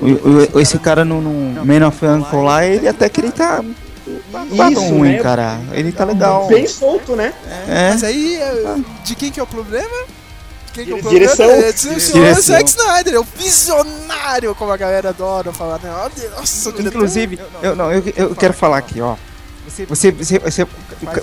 [0.00, 3.62] o- o- esse cara no, no Man of Uncle lá, ele até que ele tá.
[4.50, 5.18] Isso, tão ruim, né?
[5.18, 5.58] cara.
[5.72, 6.46] Ele tá legal.
[6.48, 7.32] Bem solto, né?
[7.68, 7.90] É.
[7.90, 9.88] Mas aí, é, de quem que é o problema?
[10.72, 11.50] Quem que é o Direção.
[11.50, 12.42] É do senhor Direção.
[12.42, 15.90] Zack Snyder, é o visionário, como a galera adora falar, né?
[16.36, 19.16] Nossa, o Inclusive, eu, não, eu, eu quero falar aqui, ó.
[19.88, 20.66] Você, você, você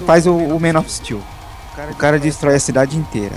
[0.05, 1.21] faz o, o Man of Steel.
[1.91, 3.35] O cara destrói a cidade inteira.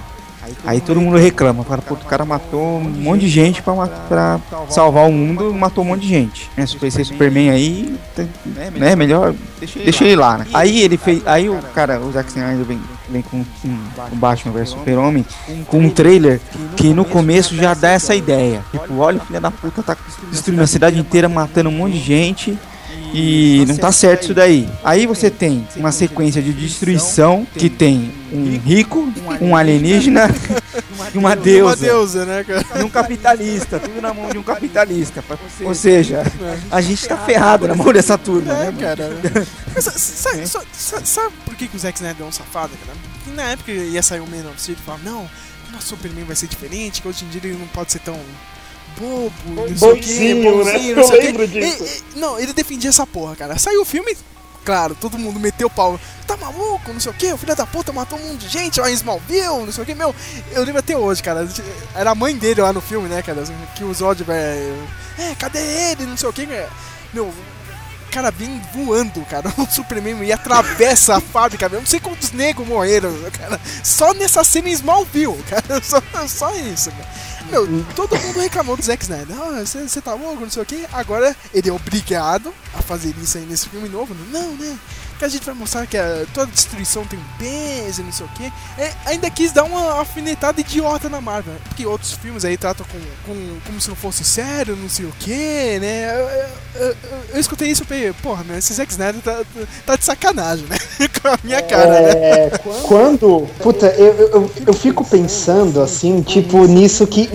[0.64, 3.74] Aí todo mundo reclama, fala, pô, o cara matou um monte de gente pra,
[4.09, 6.51] pra salvar o mundo, matou um monte de gente.
[6.57, 8.24] Né, se esse Superman aí, tá-
[8.70, 9.34] né, melhor
[9.84, 10.47] deixa ele lá, né?
[10.53, 13.76] Aí ele fez, aí o cara, o Zack Snyder vem, vem com um,
[14.12, 15.24] o Batman vs Super-Homem,
[15.66, 16.40] com um trailer
[16.76, 18.62] que no começo já dá essa ideia.
[18.70, 19.97] Tipo, olha o filho da puta, tá
[20.30, 22.59] destruindo a cidade inteira, matando um monte de gente.
[23.12, 24.68] E não tá certo isso daí.
[24.82, 30.28] Aí você tem uma sequência de destruição que tem um rico, um alienígena
[31.14, 31.76] e uma Uma deusa.
[31.76, 32.64] deusa, né, cara?
[32.80, 35.22] E um capitalista, tudo na mão de um capitalista.
[35.60, 36.22] Ou seja,
[36.70, 38.62] a gente tá ferrado na mão dessa turma, né?
[38.62, 38.78] É, mano?
[38.80, 39.10] cara.
[41.04, 42.96] Sabe, por que, que o Zack Snyder é um safado, cara?
[43.24, 46.24] Porque na época ia sair o Man of Steel e falava, não, o nosso Superman
[46.24, 48.18] vai ser diferente, que hoje em dia ele não pode ser tão
[48.99, 51.03] bobo, não sei o quê, Bonzinho, né?
[51.03, 51.26] não sei o quê.
[51.26, 52.05] lembro disso.
[52.16, 53.59] Não, ele defendia essa porra, cara.
[53.59, 54.16] Saiu o filme,
[54.64, 55.99] claro, todo mundo meteu o pau.
[56.26, 58.80] Tá maluco, não sei o que, o filho da puta matou um monte de gente,
[58.80, 60.14] ó, em Smallville, não sei o que, meu.
[60.53, 61.47] Eu lembro até hoje, cara.
[61.95, 63.43] Era a mãe dele lá no filme, né, cara?
[63.74, 64.88] Que o Zod, velho.
[65.18, 66.07] É, cadê ele?
[66.07, 66.47] Não sei o que,
[67.12, 67.32] Meu,
[68.12, 69.53] cara vem voando, cara.
[69.57, 71.80] O Superman e atravessa a fábrica, meu.
[71.80, 73.59] Não sei quantos negros morreram, cara.
[73.82, 75.82] Só nessa cena em Smallville, cara.
[75.82, 77.09] Só, só isso, cara.
[77.53, 79.36] Meu, todo mundo reclamou do Zack Snyder.
[79.38, 80.86] Ah, você tá louco, não sei o que.
[80.90, 84.16] Agora ele é obrigado a fazer isso aí nesse filme novo.
[84.30, 84.78] Não, né?
[85.22, 88.28] Que a gente vai mostrar que a- toda destruição tem um peso, não sei o
[88.30, 88.52] que.
[89.06, 91.52] ainda quis dar uma alfinetada idiota na Marvel.
[91.54, 91.60] né?
[91.68, 95.12] Porque outros filmes aí tratam com, com como se não fosse sério, não sei o
[95.20, 96.10] que, né?
[96.12, 96.96] Eu, eu- eu-
[97.34, 99.42] eu escutei isso e falei, porra, meu, esse Zack Snyder tá,
[99.86, 100.76] tá de sacanagem, né?
[101.22, 102.10] Com a minha cara, né?
[102.10, 102.50] É,
[102.88, 103.48] quando.
[103.60, 107.30] Puta, eu, eu, fico pensando assim, tipo, nisso que.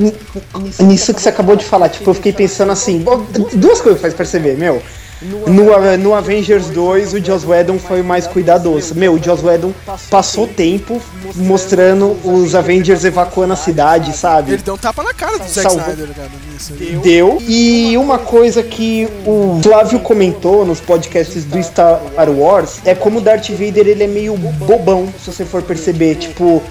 [0.84, 1.88] Nisso que você acabou de falar.
[1.88, 3.06] Tipo, eu fiquei pensando assim.
[3.54, 4.84] Duas coisas faz perceber, meu.
[5.22, 8.94] No, no Avengers 2, o Joss Whedon foi mais cuidadoso.
[8.96, 9.74] Meu, o Joss Whedon
[10.10, 11.02] passou tempo
[11.36, 14.54] mostrando os Avengers evacuando a cidade, sabe?
[14.54, 15.68] Ele deu um tapa na cara do Zack.
[15.68, 17.00] Snyder, cara, nisso aí.
[17.04, 17.42] Deu.
[17.42, 22.00] E uma coisa que o Flávio comentou nos podcasts do Star
[22.30, 26.16] Wars é como o Darth Vader ele é meio bobão, se você for perceber.
[26.16, 26.62] Tipo,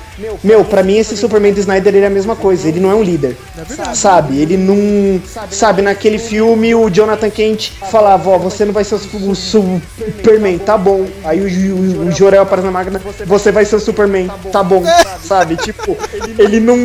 [0.43, 2.69] meu, pra mim esse Superman do Snyder ele é a mesma coisa.
[2.69, 3.37] Ele não é um líder.
[3.95, 4.41] Sabe?
[4.41, 5.21] Ele não.
[5.51, 9.35] Sabe, naquele filme o Jonathan Kent falava: Ó, você não vai ser o su- o
[9.35, 11.07] Superman, tá bom.
[11.25, 14.83] Aí o, o, o Jorel aparece na máquina: Você vai ser o Superman, tá bom.
[15.23, 15.57] Sabe?
[15.67, 15.97] Tipo,
[16.39, 16.77] ele não.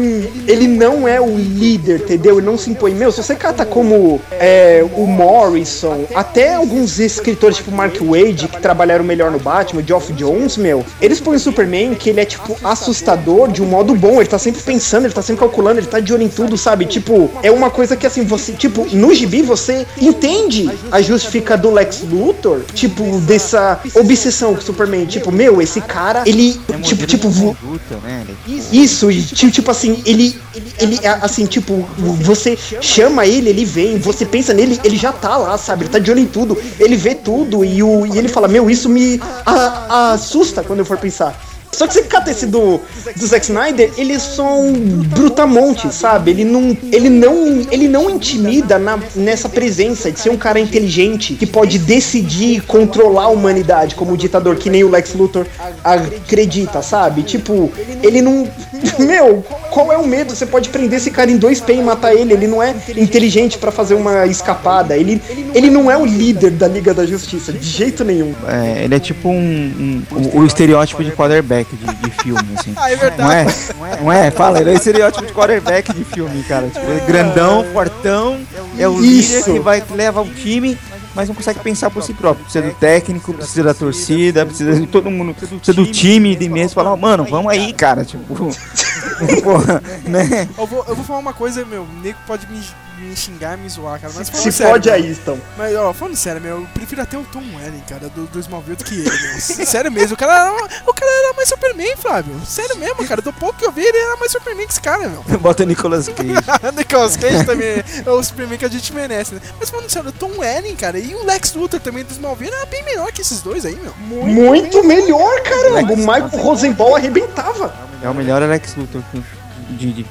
[0.47, 2.37] Ele não é o líder, entendeu?
[2.37, 2.93] Ele não se impõe.
[2.93, 8.59] Meu, se você cata como é, o Morrison, até alguns escritores tipo Mark Wade, que
[8.59, 12.57] trabalharam melhor no Batman, Geoff Jones, meu, eles põem o Superman que ele é tipo
[12.63, 14.19] assustador de um modo bom.
[14.19, 16.85] Ele tá sempre pensando, ele tá sempre calculando, ele tá de olho em tudo, sabe?
[16.85, 21.01] Tipo, é uma coisa que assim, você, tipo, no gibi você entende a
[21.41, 25.05] do Lex Luthor, tipo, dessa obsessão com o Superman.
[25.05, 27.27] Tipo, meu, esse cara, ele, tipo, tipo,
[27.63, 28.25] Luta, né?
[28.47, 30.39] Ele- isso, e, ti- tipo assim, ele,
[30.79, 31.87] ele, é, assim, tipo,
[32.21, 35.83] você chama ele, ele vem, você pensa nele, ele já tá lá, sabe?
[35.83, 38.69] Ele tá de olho em tudo, ele vê tudo e, o, e ele fala, meu,
[38.69, 41.39] isso me a- assusta quando eu for pensar.
[41.71, 42.79] Só que você cata esse do,
[43.15, 46.31] do Zack Snyder, ele só um brutamonte, sabe?
[46.31, 51.33] Ele não, ele não, ele não intimida na, nessa presença de ser um cara inteligente
[51.35, 55.45] que pode decidir controlar a humanidade como ditador, que nem o Lex Luthor
[55.83, 57.23] acredita, sabe?
[57.23, 57.71] Tipo,
[58.03, 58.47] ele não.
[58.99, 60.35] Meu, qual é o medo?
[60.35, 62.33] Você pode prender esse cara em dois pés e matar ele.
[62.33, 64.95] Ele não é inteligente pra fazer uma escapada.
[64.97, 65.21] Ele,
[65.53, 68.33] ele não é o líder da Liga da Justiça, de jeito nenhum.
[68.47, 72.73] É, ele é tipo um, um- o, o estereótipo de quarterback de, de filme, assim.
[72.81, 73.43] Ah, é Não é?
[73.45, 73.55] verdade.
[74.01, 74.31] Não é?
[74.31, 76.67] Fala, ele é o estereótipo de quarterback de filme, cara.
[76.67, 78.39] Tipo, ele é grandão, fortão,
[78.77, 79.51] é o líder Isso.
[79.53, 80.77] que vai levar o time,
[81.15, 82.43] mas não consegue pensar por si próprio.
[82.43, 86.75] Precisa do técnico, precisa da torcida, precisa de todo mundo, precisa do time de mesmo.
[86.75, 88.05] Falar, mano, vamos aí, cara.
[88.05, 88.35] Tipo,
[89.43, 90.47] porra, né?
[90.57, 92.61] Eu vou, eu vou falar uma coisa, meu, o nego pode me,
[93.01, 95.39] me xingar, me zoar, cara, mas falando Se sério, pode aí, então.
[95.57, 98.75] Mas, ó, falando sério, meu, eu prefiro até o Tom Welling, cara, do, do Smallville
[98.77, 99.39] do que ele, meu.
[99.41, 100.53] Sério mesmo, o cara, era,
[100.87, 102.39] o cara era mais Superman, Flávio.
[102.45, 105.07] Sério mesmo, cara, do pouco que eu vi, ele era mais Superman que esse cara,
[105.09, 105.23] meu.
[105.39, 106.29] Bota Nicolas Cage.
[106.75, 109.41] Nicolas Cage também é o Superman que a gente merece, né?
[109.59, 112.65] Mas falando sério, o Tom Welling, cara, e o Lex Luthor também do Smallville era
[112.65, 113.93] bem melhor que esses dois aí, meu.
[113.97, 115.93] Muito melhor, caramba.
[115.93, 117.73] O Michael Rosenbaum arrebentava.
[118.03, 119.23] É o melhor Alex Luthor que-
[119.71, 120.05] de, de,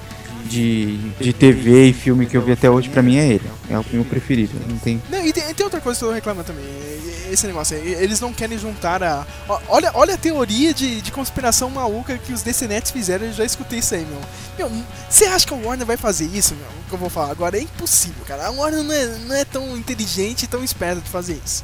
[0.50, 3.48] de, de TV e filme que eu vi até hoje, pra mim é ele.
[3.70, 4.52] É o meu preferido.
[4.68, 5.00] Não tem.
[5.08, 6.64] Não, e tem, e tem outra coisa que eu tô reclamando também.
[7.30, 9.24] Esse negócio aí, eles não querem juntar a.
[9.68, 13.78] Olha, olha a teoria de, de conspiração maluca que os DCNets fizeram, eu já escutei
[13.78, 14.20] isso aí, meu.
[14.58, 16.66] Meu, você acha que a Warner vai fazer isso, meu?
[16.66, 18.46] O que eu vou falar agora é impossível, cara.
[18.46, 21.62] A Warner não é, não é tão inteligente e tão esperta de fazer isso.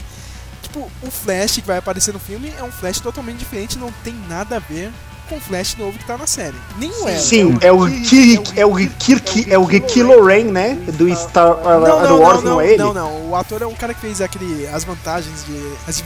[0.63, 4.15] Tipo, o Flash que vai aparecer no filme é um Flash totalmente diferente, não tem
[4.29, 4.93] nada a ver
[5.29, 6.55] com o Flash novo que tá na série.
[6.79, 7.19] Nem o Arrow.
[7.19, 10.79] Sim, é o Kirk, é o Kirk, é o Kylo Ren, né?
[10.95, 12.79] Do Star Não, não, Wars, não, não, não, é ele?
[12.79, 13.31] não, não.
[13.31, 14.67] O ator é um cara que fez aquele.
[14.69, 15.73] as vantagens de.
[15.89, 16.03] As,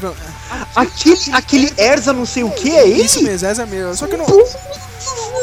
[0.74, 3.02] Aquele, aquele Erza não sei o que é ele?
[3.04, 3.94] Isso mesmo, essa mesmo.
[3.96, 4.26] Só que não.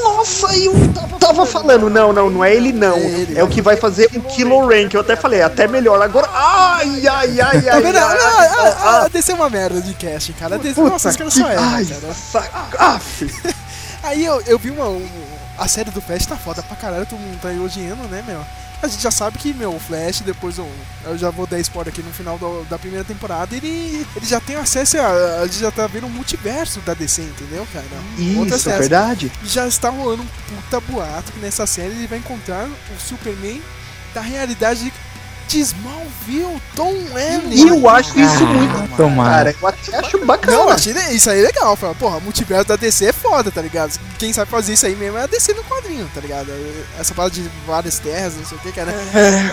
[0.03, 0.73] Nossa, eu
[1.19, 2.95] tava falando, não, não, não é ele não.
[2.95, 3.39] É ele.
[3.39, 6.01] É o que vai fazer o Kylo Ren, que eu até falei, até melhor.
[6.01, 7.97] Agora, ai, ai, ai, Tá ai, vendo?
[7.97, 8.75] ai, Ah, ai, ah, ai,
[9.05, 10.55] ah, desceu uma merda de casting, cara.
[10.55, 12.13] A DC, Puta nossa, os caras que- só erram, ai, cara.
[12.13, 13.55] saca- af.
[14.07, 14.87] Aí eu, eu vi uma.
[14.87, 18.43] um- a série do Flash tá foda pra caralho, todo mundo tá elogiando, né, meu?
[18.79, 20.69] A gente já sabe que, meu, o Flash, depois eu,
[21.03, 24.39] eu já vou dar spoiler aqui no final do- da primeira temporada, ele, ele já
[24.39, 25.39] tem acesso a.
[25.41, 27.85] A gente já tá vendo um multiverso da DC, entendeu, cara?
[28.55, 29.31] Isso, é verdade.
[29.43, 30.27] E já está rolando um
[30.61, 33.59] puta boato que nessa série ele vai encontrar o Superman
[34.13, 34.93] da realidade
[35.55, 36.93] Smallville, Tom.
[37.49, 38.97] E eu acho isso muito.
[38.97, 39.53] Tomara.
[39.53, 40.57] Cara, eu até acho bacana.
[40.57, 41.75] Não, eu achei isso aí legal.
[41.75, 43.97] Falei, porra, multiverso da DC é foda, tá ligado?
[44.19, 46.47] Quem sabe fazer isso aí mesmo é a DC no quadrinho, tá ligado?
[46.99, 48.93] Essa parada de várias terras, não sei o que, cara.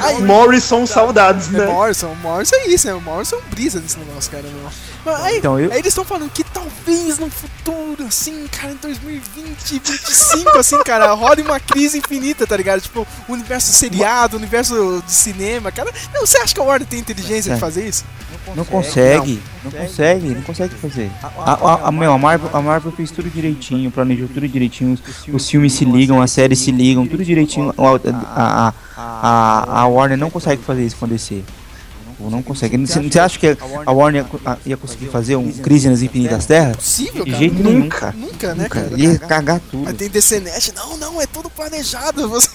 [0.02, 1.66] Aí, Morrison saudades, é né?
[1.66, 2.94] Morrison, o Morrison é isso, né?
[2.94, 4.70] O Morrison brisa nesse negócio, cara, meu.
[5.04, 8.76] Mas Aí, Então, eu- aí eles estão falando que talvez no futuro, assim, cara, em
[8.76, 12.80] 2020, 25, assim, cara, role uma crise infinita, tá ligado?
[12.80, 15.83] Tipo, o universo seriado, o universo de cinema, cara.
[16.12, 17.60] Não, você acha que a Warner tem inteligência de É.
[17.60, 18.04] fazer isso?
[18.54, 21.10] Não consegue, não consegue, não consegue fazer.
[21.22, 24.98] A, a, a, meu, a, Marvel, a Marvel fez tudo direitinho, planejou tudo direitinho,
[25.32, 27.72] os, filmes se ligam, as séries se ligam, tudo direitinho.
[27.78, 31.06] A, a, a, a Warner não consegue fazer isso com
[32.24, 32.76] Ou Não consegue.
[32.78, 34.24] Você, você acha que a Warner
[34.64, 36.76] ia, conseguir fazer um Crise nas Infinitas Terras?
[36.76, 37.38] Possível, De cara.
[37.38, 38.14] jeito nenhum, nunca.
[38.16, 38.80] Nunca, né, Nunca.
[38.80, 39.00] cara?
[39.00, 39.84] Ia cagar tudo.
[39.84, 42.28] Mas tem DCNet, não, não, é tudo planejado.
[42.34, 42.48] Você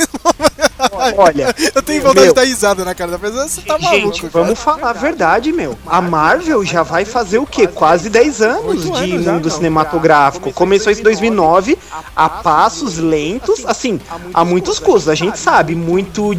[1.18, 2.34] Olha, Eu tenho vontade Meu.
[2.34, 4.16] de dar risada na cara da pessoa, você tá maluco.
[4.16, 5.78] gente, vamos falar a verdade, meu.
[5.86, 7.68] A Marvel já vai fazer o quê?
[7.68, 9.56] Quase 10 anos de mundo não.
[9.56, 10.52] cinematográfico.
[10.54, 11.78] Começou isso em 2009,
[12.16, 14.00] a passos lentos, assim,
[14.34, 15.10] a muitos custos.
[15.10, 16.34] A gente sabe, muito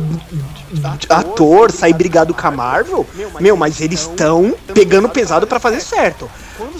[1.08, 3.06] ator sair brigado com a Marvel.
[3.40, 6.30] Meu, mas eles estão pegando pesado pra fazer certo.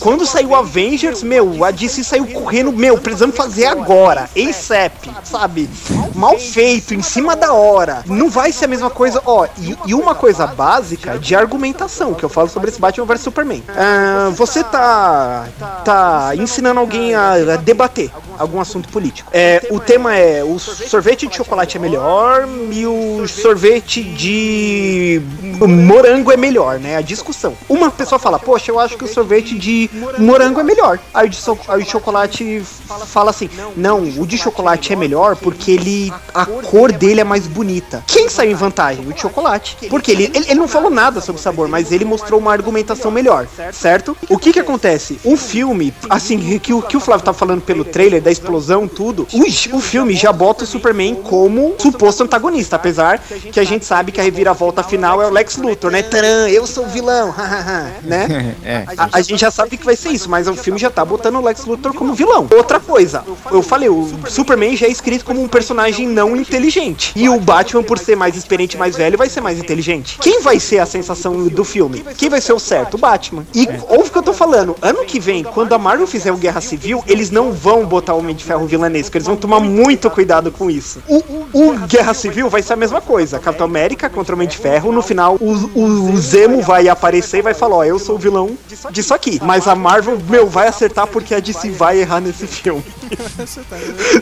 [0.01, 5.69] Quando saiu Avengers, meu, a DC saiu correndo, meu, precisamos fazer agora, ASAP, sabe?
[6.15, 8.03] Mal feito, em cima da hora.
[8.07, 12.25] Não vai ser a mesma coisa, ó, e, e uma coisa básica de argumentação, que
[12.25, 13.63] eu falo sobre esse Batman vs Superman.
[13.69, 15.47] Ah, você tá,
[15.85, 19.31] tá ensinando alguém a, a debater algum assunto político.
[19.33, 25.21] É, o tema é, o sorvete de chocolate é melhor e o sorvete de
[25.69, 26.97] morango é melhor, né?
[26.97, 27.55] A discussão.
[27.69, 29.70] Uma pessoa fala, poxa, eu acho que o sorvete de
[30.19, 30.99] morango é melhor.
[31.13, 32.63] Aí o de, so- aí o de chocolate
[33.07, 37.47] fala assim, não, o de chocolate é melhor porque ele, a cor dele é mais
[37.47, 38.03] bonita.
[38.07, 39.07] Quem saiu em vantagem?
[39.07, 39.77] O de chocolate.
[39.89, 43.47] Porque ele, ele, ele não falou nada sobre sabor, mas ele mostrou uma argumentação melhor,
[43.73, 44.17] certo?
[44.29, 45.19] O que que acontece?
[45.25, 49.27] O filme, assim, que o que o Flávio tá falando pelo trailer, da explosão, tudo,
[49.33, 53.19] o, o filme já bota o Superman como suposto antagonista, apesar
[53.53, 56.03] que a gente sabe que a reviravolta final é o Lex Luthor, né?
[56.03, 57.35] Taran, eu sou o vilão,
[58.03, 58.57] né?
[58.65, 58.85] É.
[58.97, 61.37] A, a gente já sabe que vai ser isso, mas o filme já tá botando
[61.37, 62.47] o Lex Luthor como vilão.
[62.55, 67.13] Outra coisa, eu falei, o Superman já é escrito como um personagem não inteligente.
[67.17, 70.19] E o Batman, por ser mais experiente e mais velho, vai ser mais inteligente.
[70.21, 72.05] Quem vai ser a sensação do filme?
[72.17, 72.95] Quem vai ser o certo?
[72.95, 73.47] O Batman.
[73.55, 76.37] E ouve o que eu tô falando, ano que vem, quando a Marvel fizer o
[76.37, 80.11] Guerra Civil, eles não vão botar o Homem de Ferro vilanesco, eles vão tomar muito
[80.11, 81.03] cuidado com isso.
[81.09, 84.57] O, o Guerra Civil vai ser a mesma coisa, Capitão América contra o Homem de
[84.57, 88.17] Ferro, no final o, o, o Zemo vai aparecer e vai falar, ó, eu sou
[88.17, 88.57] o vilão
[88.91, 89.40] disso aqui.
[89.41, 92.85] Mas a Marvel, meu, vai acertar porque a DC vai errar nesse filme.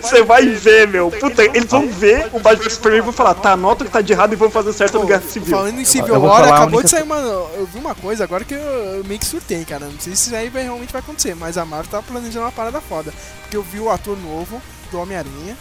[0.03, 1.11] Você vai ver, meu.
[1.11, 4.01] Puta, eles vão ver o Batman Superman e vão falar, tá, anota o que tá
[4.01, 5.51] de errado e vão fazer certo no Guerra Civil.
[5.57, 7.17] Falando em Civil War, acabou única- de sair uma.
[7.17, 9.87] Eu vi uma coisa agora que eu, eu meio que surtei, cara.
[9.87, 12.53] Não sei se isso aí vai, realmente vai acontecer, mas a Marvel tá planejando uma
[12.53, 13.13] parada foda.
[13.43, 14.61] Porque eu vi o ator novo
[14.91, 15.57] do Homem-Aranha.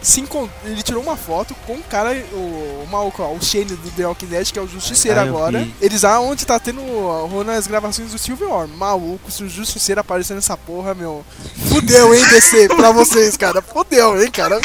[0.00, 0.24] Se
[0.64, 4.06] Ele tirou uma foto com o cara, o, o maluco, ó, o Shane do The
[4.06, 5.60] Walking Dead, que é o Justiceiro Ah, agora.
[5.60, 5.74] vi.
[5.80, 8.68] Eles lá onde tá tendo rolando as gravações do Civil War.
[8.68, 11.24] Maluco, se o Justiceiro aparecer nessa porra, meu.
[11.68, 13.60] Fudeu, hein, DC, pra vocês, cara.
[13.60, 14.60] Fudeu, hein, cara.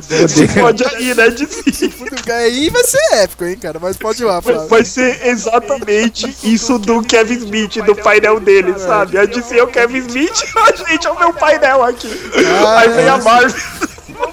[0.00, 1.90] Você pode ir, né, DC?
[1.90, 2.34] Fudeu.
[2.34, 3.78] Aí vai ser épico, hein, cara.
[3.80, 4.68] Mas pode ir lá, Flávio.
[4.68, 9.18] Vai ser exatamente isso do Kevin Smith, do painel dele, sabe?
[9.18, 12.08] A DC é o Kevin Smith, a gente é o meu painel aqui.
[12.78, 13.73] Aí vem a Marvel.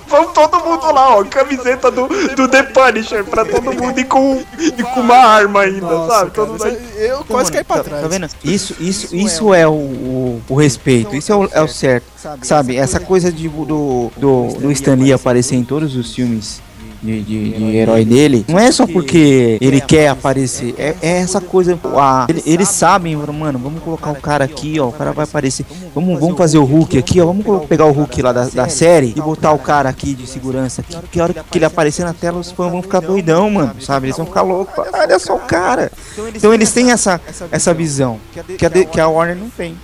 [0.08, 4.44] Vamos todo mundo lá, ó, camiseta do, do The Punisher, pra todo mundo ir com,
[4.60, 6.32] e com uma arma ainda, Nossa, sabe?
[6.32, 6.64] cara, Todo mundo...
[6.66, 8.02] aí- eu quase caí pra tá, trás.
[8.02, 8.28] Tá vendo?
[8.44, 12.06] Isso, isso, isso é o, o, o respeito, isso é o, é o certo.
[12.42, 16.62] Sabe, essa coisa de, do, do, do Stan Lee aparecer em todos os filmes
[17.02, 21.42] de, de, de herói dele, não é só porque ele quer aparecer, é, é essa
[21.42, 21.78] coisa.
[21.96, 25.66] A, ele- eles sabem, mano, vamos colocar o cara aqui, ó, o cara vai aparecer.
[25.96, 29.14] Vamos, vamos fazer o Hulk aqui, ó, vamos pegar o Hulk lá da, da série
[29.16, 32.14] e botar o cara aqui de segurança aqui, que a hora que ele aparecer na
[32.14, 34.08] tela, os fãs vão ficar doidão, mano, sabe?
[34.08, 35.92] Eles vão ficar loucos, olha só o cara.
[36.36, 37.20] Então eles têm essa,
[37.52, 38.20] essa visão
[38.58, 39.76] que a, que a Warner não tem.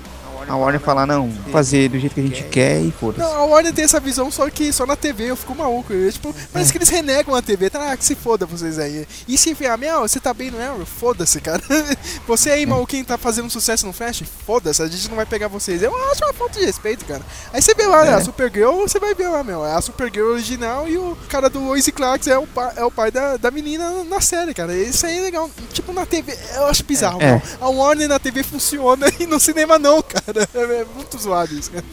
[0.47, 3.19] A Warner fala, não, fazer do jeito que a gente quer e foda-se.
[3.19, 5.91] Não, a Warner tem essa visão só que só na TV, eu fico maluco.
[5.91, 7.91] Eu, tipo, parece que eles renegam a TV, tá?
[7.91, 9.05] Ah, que se foda vocês aí.
[9.27, 10.85] E se enfiar, meu, você tá bem no Arrow?
[10.85, 11.61] Foda-se, cara.
[12.27, 14.23] Você aí, maluquinho, tá fazendo sucesso no Flash?
[14.45, 15.81] Foda-se, a gente não vai pegar vocês.
[15.81, 17.21] Eu acho uma falta de respeito, cara.
[17.53, 20.31] Aí você vê lá, né, a Supergirl, você vai ver lá, meu, é a Supergirl
[20.31, 23.49] original e o cara do Lois Clark é o, pa- é o pai da, da
[23.51, 24.75] menina na série, cara.
[24.75, 25.49] Isso aí é legal.
[25.71, 27.41] Tipo, na TV, eu acho bizarro, É.
[27.61, 30.36] A Warner na TV funciona e no cinema não, cara.
[30.53, 31.85] É muito zoado isso, cara.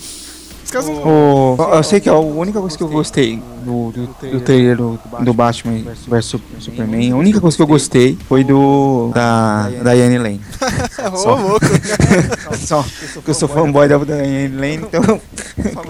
[0.65, 0.95] Os caras não.
[1.05, 4.99] O, eu sei que a única coisa que eu gostei do, do, do trailer do,
[5.21, 10.41] do Batman vs Superman, a única coisa que eu gostei foi do da Diane Lane.
[11.25, 11.67] Ô, louco.
[12.59, 12.85] Só
[13.25, 15.21] que eu sou fanboy da Diane Lane, então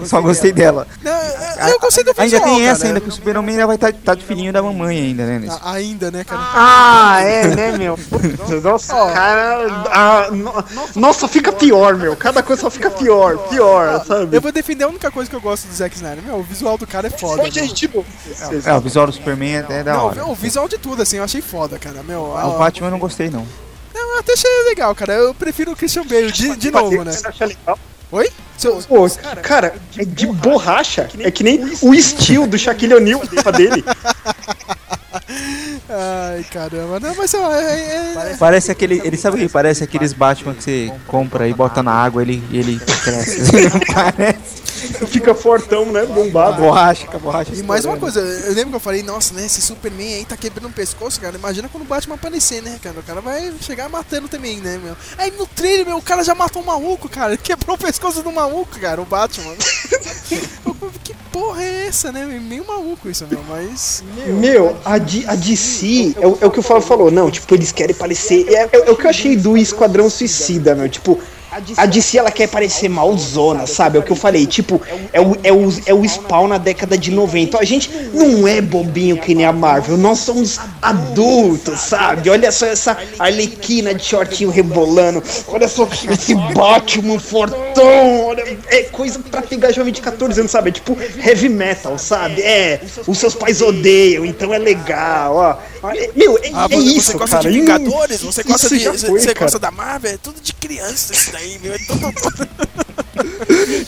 [0.05, 0.87] só gostei dela.
[1.03, 1.11] Não,
[1.69, 4.13] eu, gostei do visual, Ainda tem essa ainda que o Superman ainda vai estar tá,
[4.15, 5.39] de filhinho da mamãe ainda, né?
[5.39, 6.41] nesse- A- Ainda, né, cara?
[6.41, 7.97] Ah, é, né, meu?
[8.63, 9.67] Nossa, cara.
[9.91, 10.63] ah, no-
[10.95, 12.15] nossa, fica pior, meu.
[12.15, 14.35] Cada coisa só fica pior, pior, sabe?
[14.35, 16.23] Eu vou defender a única coisa que eu gosto do Zack Snyder.
[16.23, 17.43] Meu, o visual do cara é foda.
[17.43, 17.51] meu.
[17.73, 18.03] tipo.
[18.65, 20.25] É, o visual do Superman é, é da Não, hora.
[20.25, 22.01] o visual de tudo, assim, eu achei foda, cara.
[22.03, 23.45] Meu, O a- Batman eu não gostei, não.
[23.93, 25.13] eu até achei legal, cara.
[25.13, 27.11] Eu prefiro o Christian Bale, de, de novo, né?
[27.11, 27.77] Você acha legal?
[28.11, 28.29] Oi?
[28.57, 29.07] Seu- Pô,
[29.43, 31.09] cara, é de borracha.
[31.19, 33.21] É que nem o estilo do Shaquille O'Neal
[33.55, 33.83] dele.
[35.89, 36.99] Ai, caramba.
[36.99, 39.01] Não, mas lá, é, é- Parece aquele.
[39.03, 42.43] Ele sabe o que parece aqueles Batman que você compra e bota na água ele,
[42.51, 43.41] e ele cresce.
[43.93, 44.65] parece.
[45.07, 46.05] Fica fortão, né?
[46.05, 46.61] Bombado.
[46.61, 47.51] Borracha, a borracha.
[47.55, 50.37] E mais uma coisa, eu lembro que eu falei, nossa, né, esse Superman aí tá
[50.37, 51.35] quebrando o pescoço, cara.
[51.35, 52.99] Imagina quando o Batman aparecer, né, cara?
[52.99, 54.95] O cara vai chegar matando também, né, meu?
[55.17, 57.33] Aí no trailer, meu, o cara já matou um maluco, cara.
[57.33, 59.55] Ele quebrou o pescoço do maluco, cara, o Batman.
[61.03, 62.25] Que porra é essa, né?
[62.25, 64.01] Meio maluco isso, meu, mas.
[64.39, 67.53] Meu, a, D- a DC, é o, é o que o Fábio falou, não, tipo,
[67.53, 68.47] eles querem parecer.
[68.47, 71.19] É, é- é o que eu achei do Esquadrão Suicida, meu, tipo.
[71.77, 73.97] A DC ela quer parecer malzona, sabe?
[73.97, 74.81] É o que eu falei, tipo,
[75.13, 77.57] é o, é o, é o spawn na década de 90.
[77.59, 82.29] A gente não é bobinho que nem a Marvel, nós somos adultos, sabe?
[82.29, 89.19] Olha só essa arlequina de shortinho rebolando, olha só esse Batman fortão, olha, é coisa
[89.19, 90.69] pra pegar jovem de 14 anos, sabe?
[90.69, 92.41] É tipo heavy metal, sabe?
[92.41, 95.57] É, os seus pais odeiam, então é legal, ó.
[95.93, 97.49] É- Meu, é, Ah, é você, isso, você gosta cara.
[97.51, 98.87] de Vingadores, você gosta isso de.
[98.89, 101.73] Você, foi, você gosta da Marvel, é tudo de criança isso daí, meu.
[101.73, 102.13] É tudo.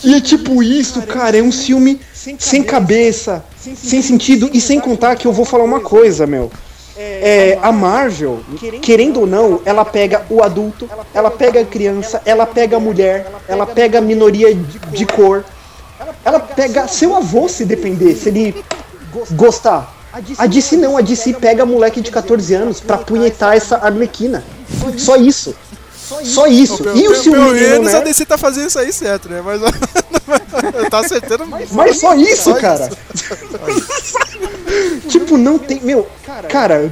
[0.04, 2.00] E é tipo isso, cara, é um filme
[2.38, 3.44] sem cabeça,
[3.76, 6.50] sem sentido e sem contar que eu vou falar uma coisa, meu.
[6.96, 8.40] É, a Marvel,
[8.82, 13.30] querendo ou não, ela pega o adulto, ela pega a criança, ela pega a mulher,
[13.46, 15.44] ela pega a minoria de, de cor,
[16.24, 18.64] ela pega seu avô se depender, se ele
[19.32, 19.94] gostar.
[20.38, 24.42] A DC não, a DC pega moleque de 14 anos pra punhetar essa arlequina.
[24.96, 25.54] Só isso.
[26.08, 26.82] Só isso.
[26.94, 28.04] E o Pelo ciúme, menos a né?
[28.06, 29.42] DC tá fazendo isso aí certo, né?
[29.44, 29.60] Mas.
[30.90, 31.70] tá acertando mais.
[31.72, 32.88] Mas só isso, Só cara.
[35.08, 35.80] tipo, não tem.
[35.80, 36.06] Meu,
[36.48, 36.90] cara.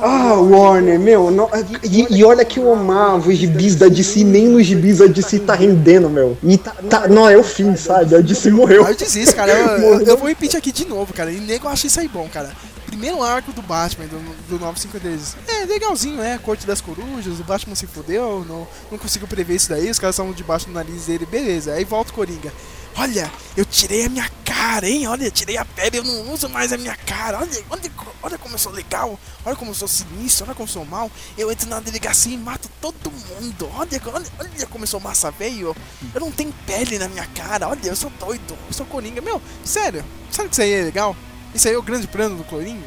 [0.00, 1.28] Ah, Warner, meu.
[1.30, 1.50] não-
[1.82, 5.40] e, e olha que eu amava os gibis da DC, nem nos gibis a DC
[5.40, 6.36] tá rendendo, meu.
[6.42, 8.14] E tá, tá- não, é o fim, sabe?
[8.14, 8.86] A DC morreu.
[8.86, 9.50] Eu disse isso, cara.
[9.52, 9.66] Eu,
[9.98, 11.32] eu- eu vou repetir aqui de novo, cara.
[11.32, 12.50] E nego acha isso aí bom, cara.
[12.88, 14.18] Primeiro arco do Batman, do,
[14.48, 15.36] do 953.
[15.46, 16.38] É legalzinho, né?
[16.38, 20.14] Corte das corujas, o Batman se fudeu, não, não consigo prever isso daí, os caras
[20.14, 21.74] estavam debaixo do nariz dele, beleza.
[21.74, 22.50] Aí volta o Coringa.
[22.96, 25.06] Olha, eu tirei a minha cara, hein?
[25.06, 27.38] Olha, tirei a pele, eu não uso mais a minha cara.
[27.38, 27.90] Olha, olha,
[28.22, 31.10] olha como eu sou legal, olha como eu sou sinistro, olha como eu sou mal.
[31.36, 33.70] Eu entro na delegacia e mato todo mundo.
[33.74, 35.76] Olha, olha, olha como eu sou massa velho.
[36.14, 37.68] Eu não tenho pele na minha cara.
[37.68, 39.20] Olha, eu sou doido, eu sou Coringa.
[39.20, 41.14] Meu, sério, sabe que isso aí é legal?
[41.58, 42.86] Isso aí é o grande plano do Coringa?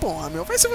[0.00, 0.68] Porra, meu, vai ser.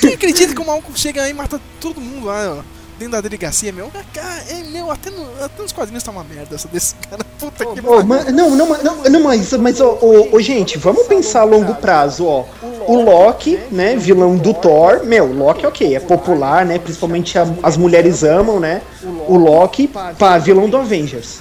[0.00, 2.62] Quem acredita que o maluco chega aí e mata todo mundo lá, ó?
[2.96, 3.90] Dentro da delegacia, meu.
[4.14, 7.24] Cara, é, meu, até, no, até nos quadrinhos tá uma merda essa desse cara.
[7.40, 9.98] Puta que ma- não, não, não, não, mas, mas ó,
[10.38, 12.44] gente, vamos pensar a longo prazo, ó.
[12.86, 17.76] O Loki, né, vilão do Thor, meu, Loki, ok, é popular, né, principalmente a- as
[17.76, 18.82] mulheres amam, né,
[19.26, 21.40] o Loki, pá, vilão do Avengers.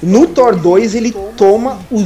[0.00, 2.02] No Thor 2, ele toma o,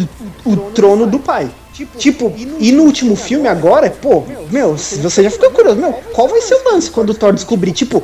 [0.47, 1.51] o trono do pai.
[1.85, 6.29] Tipo, e no último filme agora, pô, meu, se você já ficou curioso, meu, qual
[6.29, 7.73] vai ser o lance quando o Thor descobrir?
[7.73, 8.03] Tipo,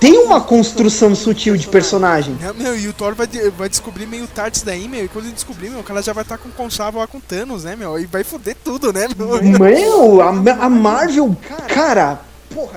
[0.00, 2.34] tem uma construção sutil de personagem.
[2.42, 5.04] É, meu, e o Thor vai, de- vai descobrir meio tarde isso daí, meu.
[5.04, 7.20] E quando ele descobrir, meu, o cara já vai estar com o conchavo lá com
[7.20, 7.98] Thanos, né, meu?
[7.98, 9.42] E vai foder tudo, né, meu?
[9.42, 10.28] Meu, a,
[10.64, 11.36] a Marvel,
[11.68, 12.20] cara,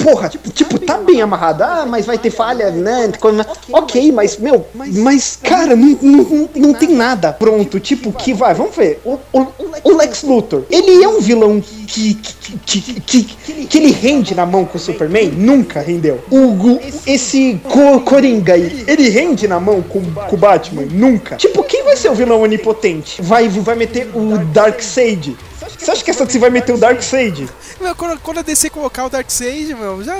[0.03, 1.65] porra, tipo, tipo, tá bem amarrada.
[1.65, 3.11] Ah, mas vai ter falha, né?
[3.19, 7.79] Quando- Ok, mas, meu, mas, cara, não, não, não tem nada pronto.
[7.79, 8.99] Tipo, que vai, vamos ver.
[9.05, 9.47] O, o,
[9.83, 13.23] o Lex Luthor, ele é um vilão que, que, que, que,
[13.65, 15.29] que ele rende na mão com o Superman?
[15.31, 16.19] Nunca rendeu.
[16.31, 20.83] O, esse Co- Coringa aí, ele rende na mão com, com o Batman?
[20.91, 21.35] Nunca.
[21.35, 23.21] Tipo, quem vai ser o vilão onipotente?
[23.21, 25.35] Vai, vai meter o Darkseid?
[25.77, 27.49] Você acha que essa DC vai meter o Darkseid?
[27.79, 30.15] Meu, quando, quando a DC colocar o Darkseid, meu, já,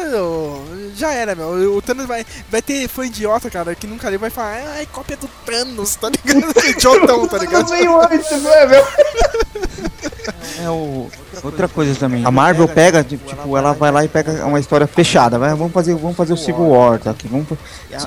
[0.96, 1.76] já era, meu.
[1.76, 5.28] O Thanos vai, vai ter fã idiota, cara, que nunca vai falar, ai, cópia do
[5.46, 6.54] Thanos, tá ligado?
[6.68, 7.70] Idiotão, tá ligado?
[7.70, 8.84] Veio antes, né, meu?
[10.62, 11.08] É o,
[11.44, 12.26] outra coisa também.
[12.26, 15.38] A Marvel pega, tipo, ela vai lá e pega uma história fechada.
[15.38, 17.28] Vai, vamos fazer, vamos fazer o Civil War, tá aqui.
[17.28, 17.48] Vamos,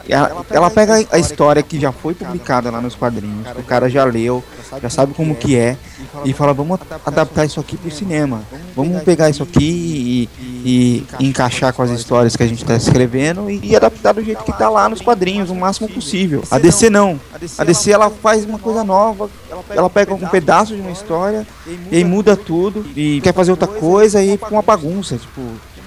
[0.08, 3.88] ela, ela pega a história que já foi publicada lá nos quadrinhos, que o cara
[3.88, 4.42] já leu,
[4.80, 5.76] já sabe como que é,
[6.24, 8.42] e fala, vamos adaptar isso aqui pro cinema.
[8.74, 10.28] Vamos pegar isso aqui
[10.64, 14.22] e, e encaixar com as histórias que a gente tá escrevendo e, e adaptar do
[14.22, 16.42] jeito que tá lá nos quadrinhos, o máximo possível.
[16.50, 17.20] A DC não.
[17.58, 19.28] A DC ela faz uma coisa nova,
[19.70, 21.46] ela pega um pedaço de uma história
[21.90, 25.40] e muda tudo e quer fazer outra coisa e fica uma bagunça, tipo,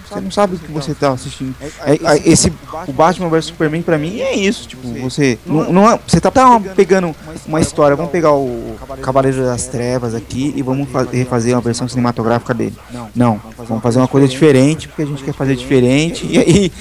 [0.07, 1.55] você não sabe o que você tá assistindo.
[1.83, 2.51] É, é, esse
[2.87, 6.29] o Batman vs Superman pra mim é isso, tipo, você não, não é- você tá,
[6.31, 7.13] tá pegando
[7.47, 11.87] uma história, vamos pegar o Cavaleiro das Trevas aqui e vamos fa- refazer uma versão
[11.87, 12.75] cinematográfica dele.
[13.15, 16.71] Não, vamos fazer uma coisa diferente porque a gente quer fazer diferente e aí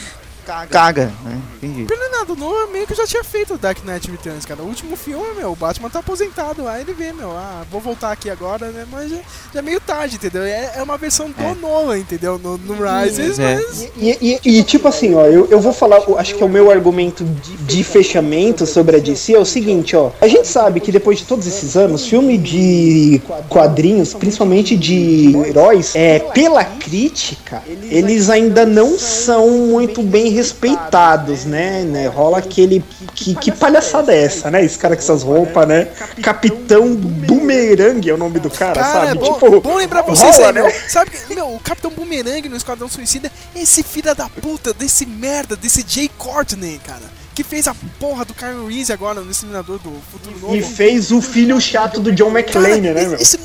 [0.45, 1.41] caga, né?
[1.61, 1.89] Tem jeito.
[1.95, 4.63] Fernando Nolan meio que já tinha feito o Dark Knight Returns, cara.
[4.63, 6.67] O último filme, meu, o Batman tá aposentado.
[6.69, 8.85] Aí ele vê, meu, ah, vou voltar aqui agora, né?
[8.91, 9.17] Mas já,
[9.55, 10.43] já é meio tarde, entendeu?
[10.43, 12.39] É, é uma versão do Nolan, entendeu?
[12.39, 13.55] No, no Rises, É.
[13.57, 13.89] mas.
[13.97, 16.71] E, e- e, tipo assim, ó, eu, eu vou falar, acho que é o meu
[16.71, 20.11] argumento de, de fechamento sobre a DC é o seguinte, ó.
[20.21, 25.93] A gente sabe que depois de todos esses anos, filme de quadrinhos, principalmente de heróis,
[25.95, 31.83] é, pela crítica, eles ainda não são muito bem respeitados, né?
[31.83, 32.07] né?
[32.07, 32.85] Rola aquele.
[33.15, 34.65] Que, que palhaçada é essa, né?
[34.65, 35.89] Esse cara com essas roupas, né?
[36.23, 39.19] Capitão Boomerang é o nome do cara, Cara, é sabe?
[39.21, 40.71] bom, tipo, bom lembrar pra vocês rola, aí, né?
[40.89, 45.57] Sabe que, meu, o Capitão Boomerang no Esquadrão Suicida, esse filho da puta, desse merda,
[45.57, 47.03] desse Jay Courtney, cara.
[47.35, 50.55] Que fez a porra do Kyle Reese agora no Exterminador do Futuro Novo.
[50.55, 53.15] E fez o filho chato do John McClane, né, meu?
[53.15, 53.39] Esse,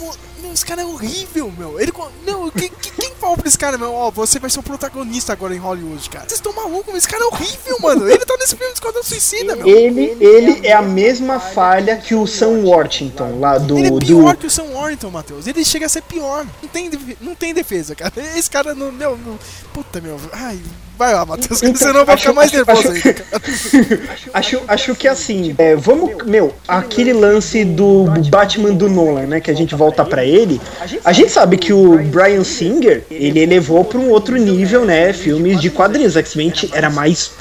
[0.53, 1.79] esse cara é horrível, meu.
[1.79, 1.91] Ele.
[2.25, 3.93] Não, quem, quem, falou pra esse cara, meu?
[3.93, 6.25] Ó, você vai ser o protagonista agora em Hollywood, cara.
[6.27, 8.09] Vocês estão malucos, mas esse cara é horrível, mano.
[8.09, 9.67] Ele tá nesse filme do Esquadrão Suicida, meu.
[9.67, 13.77] Ele, ele é a mesma falha que o Sam Worthington lá do.
[13.77, 15.47] Ele é do pior que o Sam Warrington, Matheus.
[15.47, 16.45] Ele chega a ser pior.
[16.61, 16.89] Não tem,
[17.19, 18.13] não tem defesa, cara.
[18.35, 18.91] Esse cara não.
[18.91, 19.39] Meu, não-
[19.73, 20.19] puta, meu.
[20.31, 20.59] Ai,
[20.99, 24.01] vai lá, Matheus, Então, senão vai ficar mais nervoso acho- ainda,
[24.33, 29.49] acho, acho que assim, é, vamos, meu, aquele lance do Batman do Nolan, né, que
[29.49, 30.59] a gente volta pra ele.
[31.05, 35.61] A gente sabe que o Brian Singer, ele elevou pra um outro nível, né, filmes
[35.61, 36.17] de quadrinhos.
[36.17, 37.31] X-Men era mais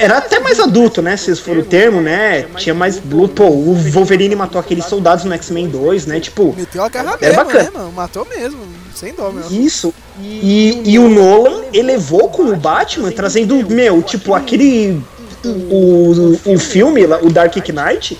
[0.00, 1.16] era até mais adulto, né?
[1.16, 2.42] Se for o termo, né?
[2.56, 3.34] Tinha mais luto.
[3.34, 6.20] Pô, o Wolverine matou aqueles soldados no X-Men 2, né?
[6.20, 7.64] Tipo, Meteu a garra Era mesmo, bacana.
[7.64, 7.92] né, mano?
[7.92, 8.60] Matou mesmo.
[8.94, 9.44] Sem dó, meu.
[9.50, 9.94] Isso.
[10.20, 15.02] E, e o Nolan elevou com o Batman, trazendo, meu, tipo, aquele.
[15.44, 18.18] O, o filme, o Dark Knight.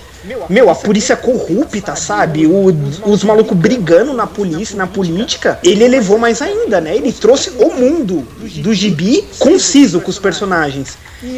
[0.49, 2.45] Meu, a polícia corrupta, sabe?
[2.47, 2.73] O-
[3.05, 5.59] os malucos brigando na polícia, na política.
[5.63, 6.95] Ele elevou mais ainda, né?
[6.95, 8.25] Ele trouxe o mundo
[8.61, 10.97] do gibi conciso com os personagens.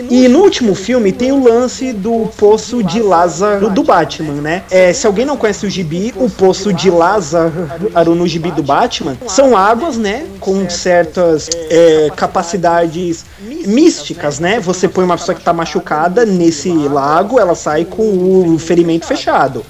[0.09, 4.63] E no último filme tem o lance do Poço de Lázaro do Batman, né?
[4.71, 9.15] É, se alguém não conhece o gibi, o Poço de Lázaro no gibi do Batman
[9.27, 10.25] são águas, né?
[10.39, 13.25] Com certas é, capacidades
[13.67, 14.59] místicas, né?
[14.59, 19.65] Você põe uma pessoa que tá machucada nesse lago, ela sai com o ferimento fechado.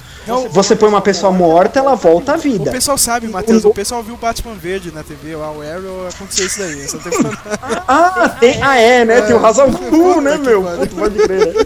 [0.49, 2.71] Você põe uma pessoa morta, ela volta à O vida.
[2.71, 3.63] pessoal sabe, Matheus.
[3.63, 6.87] O pessoal viu o Batman Verde na TV, lá, o Arrow, aconteceu isso daí.
[6.89, 7.11] Só tem.
[7.87, 9.21] Ah, tem, ah, é, né?
[9.21, 10.63] Tem o Razal Ghul, né, meu?
[10.63, 11.53] Puta, pode crer.
[11.53, 11.65] né?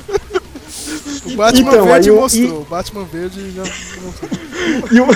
[1.26, 2.62] O Batman Então, Verde aí o- mostrou.
[2.62, 4.30] O Batman Verde já mostrou.
[4.92, 5.08] E o,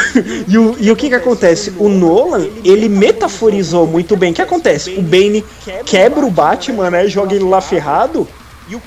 [0.47, 1.73] e, o, e o que que acontece?
[1.77, 4.31] O Nolan, ele metaforizou muito bem.
[4.31, 4.91] O que acontece?
[4.91, 5.43] O Bane
[5.85, 7.07] quebra o Batman, né?
[7.09, 8.25] Joga ele lá ferrado.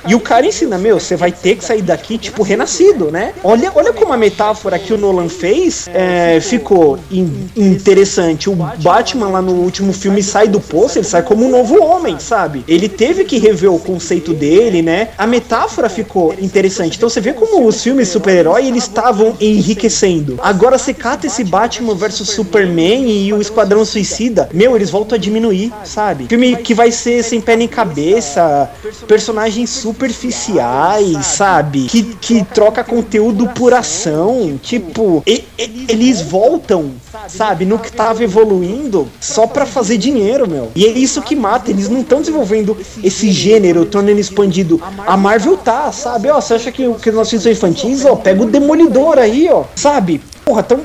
[0.06, 3.32] E o cara ensina, meu, você vai ter que sair daqui, tipo, renascido, né?
[3.44, 8.48] Olha, olha como a metáfora que o Nolan fez é, ficou in- interessante.
[8.48, 12.18] O Batman lá no último filme sai do poço, ele sai como um novo homem,
[12.18, 12.64] sabe?
[12.66, 15.08] Ele teve que rever o conceito dele, né?
[15.18, 16.96] A metáfora ficou interessante.
[16.96, 20.38] Então você vê como os filmes super-herói eles estavam enriquecendo.
[20.42, 25.20] Agora você cata esse Batman versus Superman e o Esquadrão Suicida, meu, eles voltam a
[25.20, 26.26] diminuir, sabe?
[26.28, 28.70] Filme que vai ser sem pé nem cabeça,
[29.06, 31.86] personagens superficiais, sabe?
[31.86, 34.58] Que, que troca conteúdo por ação.
[34.62, 36.92] Tipo, e- e- eles voltam,
[37.28, 37.64] sabe?
[37.64, 40.70] No que tava evoluindo só pra fazer dinheiro, meu.
[40.74, 41.70] E é isso que mata.
[41.70, 44.80] Eles não estão desenvolvendo esse gênero, tornando expandido.
[45.06, 46.28] A Marvel tá, sabe?
[46.30, 48.04] Ó, você acha que, que os nossos filmes são infantis?
[48.04, 49.64] Ó, pega o Demolidor aí, ó.
[49.74, 50.20] Sabe?
[50.44, 50.80] Porra, tão.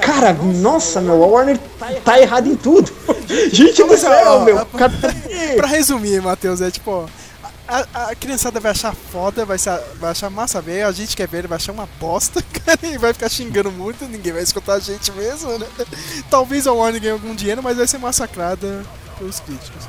[0.00, 1.58] Cara, nossa, meu, a Warner
[2.04, 2.90] tá errado em tudo.
[3.52, 4.64] Gente do céu, meu.
[5.56, 7.04] Pra resumir, Matheus, é tipo, ó,
[7.66, 9.56] a, a, criançada vai achar foda, vai,
[9.98, 13.12] vai achar massa ver, a gente quer ver, vai achar uma bosta, cara, e vai
[13.12, 15.66] ficar xingando muito, ninguém vai escutar a gente mesmo, né?
[16.30, 18.84] Talvez a Warner ganhe algum dinheiro, mas vai ser massacrada
[19.18, 19.88] pelos críticos.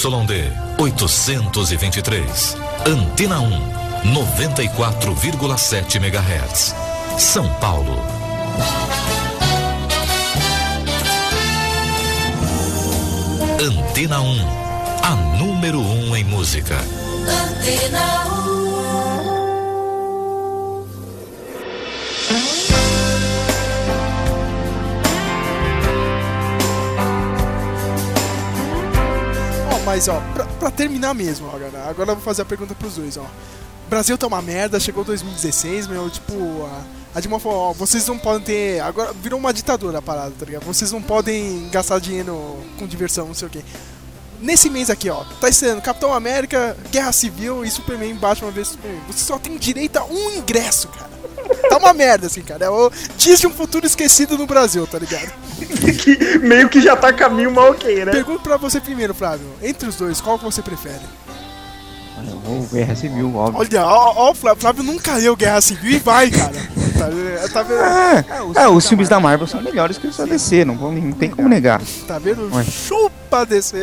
[0.00, 2.56] ZYD 823.
[2.86, 3.50] Antena 1,
[4.14, 6.74] 94,7 MHz.
[7.18, 8.00] São Paulo.
[13.60, 14.46] Antena 1,
[15.02, 16.78] a número 1 em música.
[16.78, 18.49] Antena 1.
[29.90, 32.94] Mas ó, pra, pra terminar mesmo, ó, galera, agora eu vou fazer a pergunta pros
[32.94, 33.26] dois, ó.
[33.88, 36.32] Brasil tá uma merda, chegou 2016, meu, tipo,
[36.64, 38.80] a, a Dilma falou, ó, vocês não podem ter.
[38.82, 40.62] Agora virou uma ditadura a parada, tá ligado?
[40.62, 43.64] Vocês não podem gastar dinheiro com diversão, não sei o quê.
[44.40, 49.00] Nesse mês aqui, ó, tá estreando Capitão América, Guerra Civil e Superman Batman vs Superman.
[49.08, 51.09] Você só tem direito a um ingresso, cara.
[51.68, 52.66] Tá uma merda, assim, cara.
[52.66, 55.32] É o dias de um futuro esquecido no Brasil, tá ligado?
[56.02, 58.12] que meio que já tá caminho mal ok, né?
[58.12, 59.46] Pergunto pra você primeiro, Flávio.
[59.62, 61.00] Entre os dois, qual que você prefere?
[62.46, 63.60] Ou Guerra Civil, óbvio.
[63.60, 66.56] Olha, ó, ó, o Flávio, Flávio nunca leu Guerra Civil e vai, cara.
[67.00, 67.52] Tá, vendo?
[67.52, 68.58] tá vendo?
[68.58, 71.30] É, os filmes da Marvel são melhores que os da DC, não, vou- não tem
[71.30, 71.80] como negar.
[72.06, 72.50] Tá vendo?
[72.54, 72.62] Ué.
[72.64, 73.76] Chupa desse.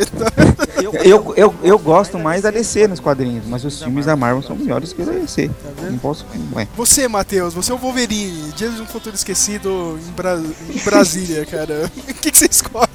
[1.04, 4.54] Eu, eu, eu gosto mais da DC nos quadrinhos, mas os filmes da Marvel são
[4.54, 5.50] melhores que os da DC.
[5.90, 6.24] Não posso.
[6.54, 6.68] Ué.
[6.76, 11.44] Você, Matheus, você é o Wolverine, Dias de um Futuro Esquecido em, Bra- em Brasília,
[11.46, 11.90] cara.
[12.08, 12.88] O que, que você escolhe?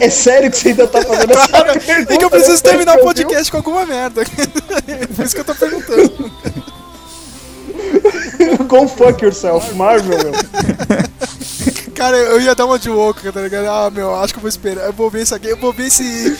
[0.00, 2.14] É sério que você ainda tá fazendo essa pergunta?
[2.14, 4.22] é que eu preciso terminar o podcast com alguma merda.
[5.14, 6.32] Por isso que eu tô perguntando.
[8.68, 10.32] Go fuck yourself, Marvel, meu.
[11.94, 13.66] Cara, eu ia dar uma de louco, tá ligado?
[13.66, 14.84] Ah, meu, acho que eu vou esperar.
[14.86, 16.36] Eu vou ver isso aqui, eu vou ver esse.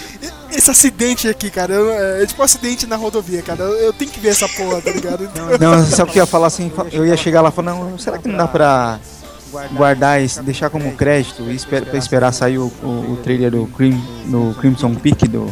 [0.52, 1.72] Esse acidente aqui, cara.
[1.72, 1.92] Eu-
[2.22, 3.62] é tipo um acidente na rodovia, cara.
[3.62, 5.24] Eu, eu tenho que ver essa porra, tá ligado?
[5.34, 6.70] Então, Não, sabe o que eu ia falar assim?
[6.92, 8.98] Eu ia chegar lá e falar, não, será que não dá pra
[9.72, 13.98] guardar deixar como crédito e esper, pra esperar sair o, o, o trailer do, Crim,
[14.26, 15.50] do Crimson Peak do.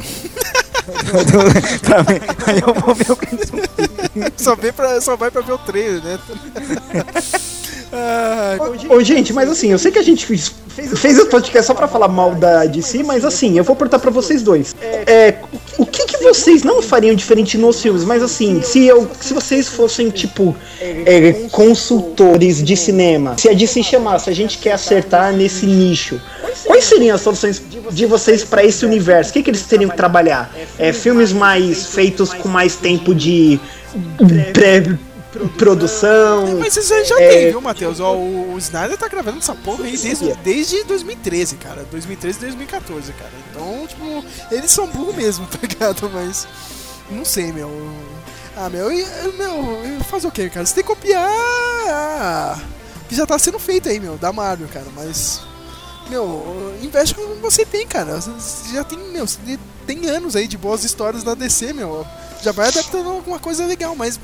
[1.83, 2.23] Pra ver.
[2.47, 3.57] Aí eu vou ver o Crimson
[4.37, 6.19] só, vem pra, só vai pra ver o trailer, né?
[7.97, 8.57] Ah,
[8.89, 11.87] Ô, gente, mas assim, eu sei que a gente fez, fez esse podcast só pra
[11.87, 14.75] falar mal da DC, mas assim, eu vou perguntar pra vocês dois.
[14.83, 15.37] É,
[15.79, 18.05] o que, que vocês não fariam diferente nos filmes?
[18.05, 23.85] Mas assim, se, eu, se vocês fossem, tipo, é, consultores de cinema, se a DC
[23.85, 26.21] chamasse, a gente quer acertar nesse nicho,
[26.67, 29.31] quais seriam as soluções de vocês pra esse universo?
[29.31, 30.53] O que, que eles teriam que trabalhar?
[30.79, 33.59] É, filmes mais feitos com mais tempo de
[34.53, 36.59] pré-produção?
[36.59, 37.29] Mas isso aí já É.
[37.29, 38.01] tem, viu, Matheus?
[38.01, 41.85] Ó, o, o Snyder tá gravando essa porra aí desde, desde 2013, cara.
[41.91, 43.31] 2013 2014, cara.
[43.51, 46.11] Então, tipo, eles são burros mesmo, tá ligado?
[46.13, 46.47] Mas.
[47.11, 47.71] Não sei, meu.
[48.57, 49.05] Ah, meu, e-
[49.37, 50.65] meu, fazer o que, cara?
[50.65, 51.29] Você tem que copiar.
[51.89, 52.59] ah,
[53.09, 54.87] que já tá sendo feito aí, meu, da Marvel, cara.
[54.95, 55.41] Mas.
[56.09, 58.21] Meu, investe com o que você tem, cara.
[58.21, 59.27] Você já tem, meu,
[59.87, 62.07] tem anos aí de boas histórias da DC, meu.
[62.43, 64.21] Já vai adaptando alguma coisa legal, mas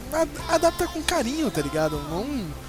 [0.48, 1.96] adapta com carinho, tá ligado?
[2.10, 2.60] Não.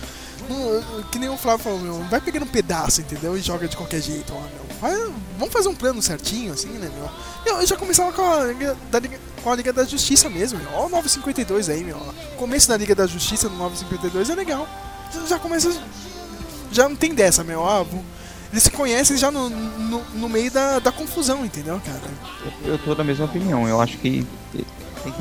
[1.12, 3.38] que nem o Flávio falou, meu, vai pegando um pedaço, entendeu?
[3.38, 4.62] E joga de qualquer jeito, ó, meu.
[4.82, 7.10] Vai- vamos fazer um plano certinho, assim, né, meu?
[7.46, 10.58] Meu, eu já começava com a, Liga da, Liga- com a Liga da Justiça mesmo,
[10.60, 10.70] meu.
[10.74, 11.98] Ó, o 952 aí, meu.
[11.98, 14.68] O começo da Liga da Justiça no 952 é legal.
[15.14, 15.72] Já, já começa.
[16.72, 17.66] Já não tem dessa, meu.
[17.68, 18.04] Ah, vou-
[18.52, 22.02] eles se conhecem já no, no, no meio da, da confusão, entendeu, cara?
[22.66, 23.68] Eu tô da mesma opinião.
[23.68, 24.26] Eu acho que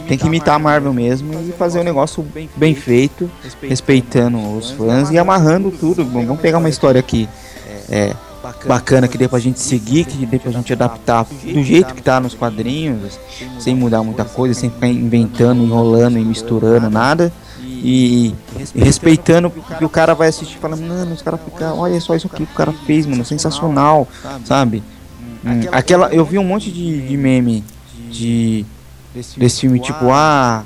[0.07, 2.26] tem que imitar a Marvel mesmo e fazer um negócio
[2.57, 3.31] bem feito,
[3.62, 6.05] respeitando os fãs e amarrando tudo.
[6.05, 7.28] Vamos pegar uma história aqui
[7.89, 8.14] é,
[8.66, 12.20] bacana que dê pra gente seguir, que dê pra gente adaptar do jeito que tá
[12.20, 13.18] nos quadrinhos,
[13.59, 17.33] sem mudar muita coisa, sem ficar inventando, enrolando e misturando nada.
[17.83, 18.35] E,
[18.74, 22.26] respeitando o que o cara vai assistir falando, mano, os caras ficam, olha só isso
[22.26, 24.07] aqui que o cara fez, mano, sensacional,
[24.45, 24.83] sabe?
[25.45, 27.64] Hum, aquela, eu vi um monte de, de meme
[28.11, 28.66] de
[29.14, 30.64] desse filme tipo ah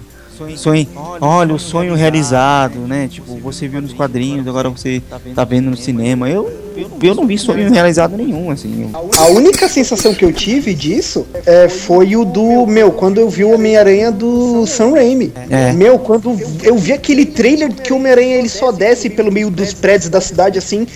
[0.57, 0.89] sonho
[1.21, 3.07] olha o sonho realizado né?
[3.07, 5.03] tipo você viu nos quadrinhos agora você
[5.35, 6.29] tá vendo no cinema.
[6.29, 6.64] Eu
[7.03, 11.27] eu não vi sonho realizado nenhum assim eu- A única sensação que eu tive disso
[11.47, 15.33] é, foi o do, meu, quando eu vi o Homem-Aranha do Sam Raimi.
[15.51, 15.73] É.
[15.73, 19.73] Meu, quando eu vi aquele trailer que o Homem-Aranha ele só desce pelo meio dos
[19.73, 20.87] prédios da cidade assim,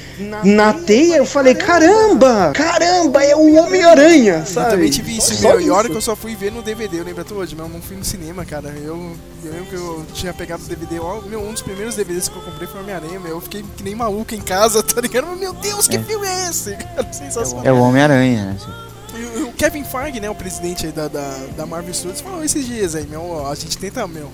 [0.45, 4.71] na teia, eu falei, caramba, caramba, é o Homem-Aranha, Eu sabe?
[4.71, 5.61] também tive isso, Só meu.
[5.61, 5.91] E a hora isso.
[5.93, 7.97] que eu só fui ver no DVD, eu lembro até hoje, meu, eu não fui
[7.97, 8.73] no cinema, cara.
[8.85, 8.99] Eu,
[9.45, 12.37] eu lembro que eu tinha pegado o DVD, ó, meu, um dos primeiros DVDs que
[12.37, 13.33] eu comprei foi Homem-Aranha, meu.
[13.33, 15.27] Eu fiquei que nem maluco em casa, tá ligado?
[15.37, 16.03] Meu Deus, que É.
[16.03, 16.75] filme é esse?
[16.77, 17.65] Cara, sensacional.
[17.65, 18.71] é o Homem-Aranha né, assim.
[19.19, 22.67] E o Kevin Feige, né, o presidente aí da, da, da Marvel Studios, falou esses
[22.67, 24.31] dias aí, meu, a gente tenta, meu,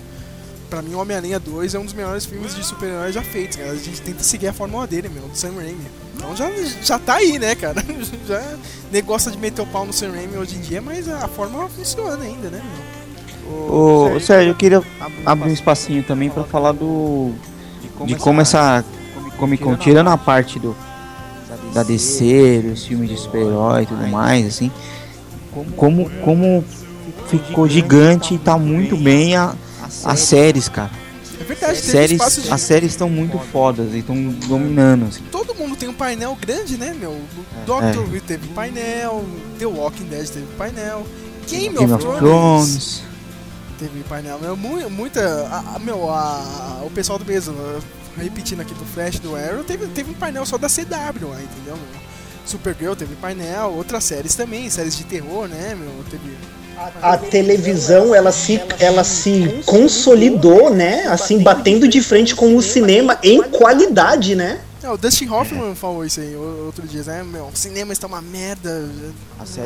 [0.69, 3.71] pra mim o Homem-Aranha 2 é um dos melhores filmes de super-heróis já feitos, cara.
[3.71, 5.85] A gente tenta seguir a fórmula dele, meu, do Sam Raimi.
[6.15, 6.49] Então já,
[6.83, 7.83] já tá aí, né, cara?
[8.27, 11.67] Já, gosta de meter o pau no Sam Raimi hoje em dia, mas a fórmula
[11.67, 12.61] funciona ainda, né?
[12.63, 12.95] meu?
[13.53, 14.81] Ô, Sérgio, eu queria
[15.25, 17.33] abrir um espacinho também pra falar do.
[18.05, 18.83] de como essa
[19.37, 20.75] Comic Con, tirando a parte do.
[21.73, 24.71] Da DC, dos filmes de super-herói e tudo mais, assim.
[25.75, 26.63] Como, como
[27.27, 29.55] ficou gigante e tá muito bem a,
[30.03, 30.91] as séries, cara.
[31.39, 32.51] É verdade, séries, de...
[32.51, 34.15] as séries estão muito fodas e estão
[34.47, 35.21] dominando, assim.
[35.31, 37.11] Todo mundo tem um painel grande, né, meu?
[37.11, 37.65] É.
[37.65, 39.23] Doctor Who teve painel,
[39.59, 41.05] The Walking Dead teve painel,
[41.49, 43.03] Game, Game of, of Thrones, Thrones.
[43.77, 44.39] teve painel.
[44.39, 45.21] Meu, mu- muita.
[45.51, 47.53] a- a- meu, a- o pessoal do mesmo,
[48.17, 51.77] repetindo aqui do Flash do Arrow, teve, teve um painel só da CW lá, entendeu?
[52.45, 56.03] Supergirl teve painel, outras séries também, séries de terror, né, meu?
[56.09, 56.35] Teve.
[57.01, 61.05] A televisão, ela se, ela se consolidou, né?
[61.07, 64.59] Assim, batendo de frente com o cinema em qualidade, né?
[64.85, 67.23] É, o Dustin Hoffman falou isso aí o- outro dia, né?
[67.23, 68.87] Meu, o cinema está uma merda.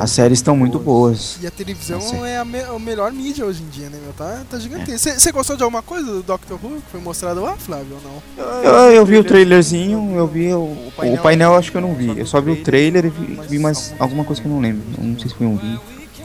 [0.00, 1.36] As séries estão muito boas.
[1.42, 2.24] E a televisão certo.
[2.24, 4.14] é a, me- a melhor mídia hoje em dia, né, meu?
[4.14, 5.10] Tá, tá gigantesco.
[5.10, 8.62] Você gostou de alguma coisa do Doctor Who que foi mostrado lá, Flávio, ou não?
[8.64, 12.18] Eu, eu vi o trailerzinho, eu vi o, o painel, acho que eu não vi.
[12.18, 14.82] Eu só vi o trailer e vi, vi mais alguma coisa que eu não lembro.
[14.96, 15.80] Eu não sei se foi um vídeo.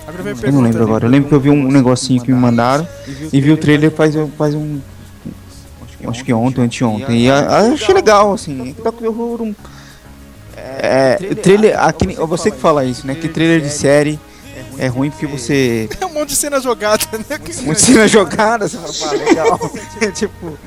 [0.08, 0.86] A Eu não lembro né?
[0.86, 1.06] agora.
[1.06, 2.88] Eu lembro que eu vi um negocinho que me mandaram
[3.34, 4.80] e vi o trailer faz, faz um.
[6.10, 7.22] Acho que ontem, anteontem.
[7.26, 8.76] E a- achei legal, assim.
[8.84, 9.56] Doctor Who não-
[10.58, 11.80] É, trailer.
[11.80, 13.16] Aqui, você que fala isso, né?
[13.16, 14.20] Que trailer de série
[14.78, 15.90] é ruim porque você.
[16.02, 17.40] É um monte de cena jogada, né?
[17.64, 19.60] Muito cena jogada, você fala, pá, legal.
[20.14, 20.58] tipo.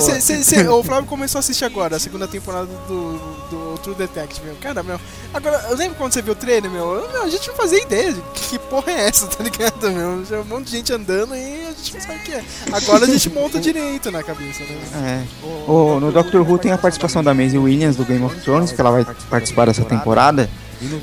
[0.00, 3.12] Cê- cê- cê- o Flávio começou a assistir agora, a segunda temporada do,
[3.50, 4.56] do True Detective, meu.
[4.56, 4.98] Cara, meu.
[5.32, 7.80] Agora, eu lembro quando você viu o trailer, meu, eu- meu, a gente não fazia
[7.82, 10.24] ideia de que porra é essa, tá ligado, meu?
[10.24, 12.44] Já um monte de gente andando e a gente não sabe o que é.
[12.72, 15.24] Agora a gente monta direito na cabeça, né?
[15.24, 15.70] É.
[15.70, 18.80] O, no Doctor Who tem a participação da Maisie Williams do Game of Thrones, que
[18.80, 20.48] ela vai participar dessa temporada.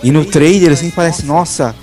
[0.04, 1.76] E no trailer, assim, parece, nossa,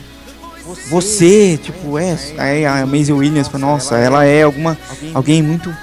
[0.88, 2.16] você, tipo, é.
[2.38, 4.78] Aí a Maisie Williams fala, nossa, ela é alguma.
[5.14, 5.74] alguém muito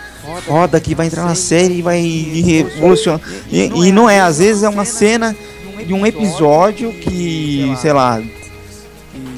[0.45, 3.22] foda que vai entrar na série e vai revolucionar.
[3.52, 5.36] E, e não é, às vezes é uma cena
[5.86, 8.22] de um episódio que, sei lá.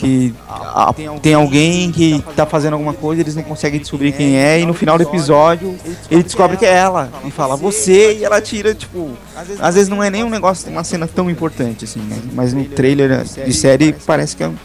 [0.01, 0.91] Que a-
[1.21, 4.73] tem alguém que tá fazendo alguma coisa, eles não conseguem descobrir quem é, e no
[4.73, 5.77] final do episódio
[6.09, 7.07] ele descobre que é ela.
[7.23, 9.11] E fala, você, e ela tira, tipo.
[9.59, 12.17] Às vezes não é nem um negócio, uma cena tão importante assim, né?
[12.33, 14.55] Mas no trailer de série parece que é um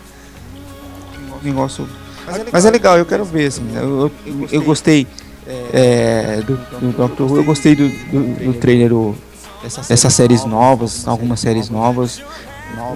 [1.42, 1.86] negócio.
[2.50, 3.62] Mas é legal, eu quero ver, assim.
[3.74, 5.06] Eu, eu, eu gostei
[5.72, 9.14] é, do, do Doctor Who, eu gostei do, do, do trailer do,
[9.86, 12.22] dessas séries novas, algumas séries novas,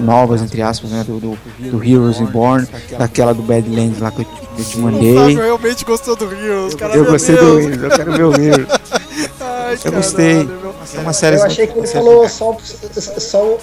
[0.00, 1.04] novas entre aspas, né?
[1.04, 1.38] Do, do,
[1.70, 2.66] do Heroes Reborn,
[2.98, 5.14] daquela do Badlands lá que eu te, eu te O mandei.
[5.14, 6.94] Flávio realmente gostou do Heroes, cara.
[6.94, 7.64] Eu gostei do Deus.
[7.64, 8.68] Heroes, eu quero ver o Heroes.
[9.40, 10.44] Ai, Eu gostei.
[10.44, 10.69] caralho, meu.
[10.94, 11.36] É uma série.
[11.36, 12.56] Eu achei que ele falou só,
[13.18, 13.58] só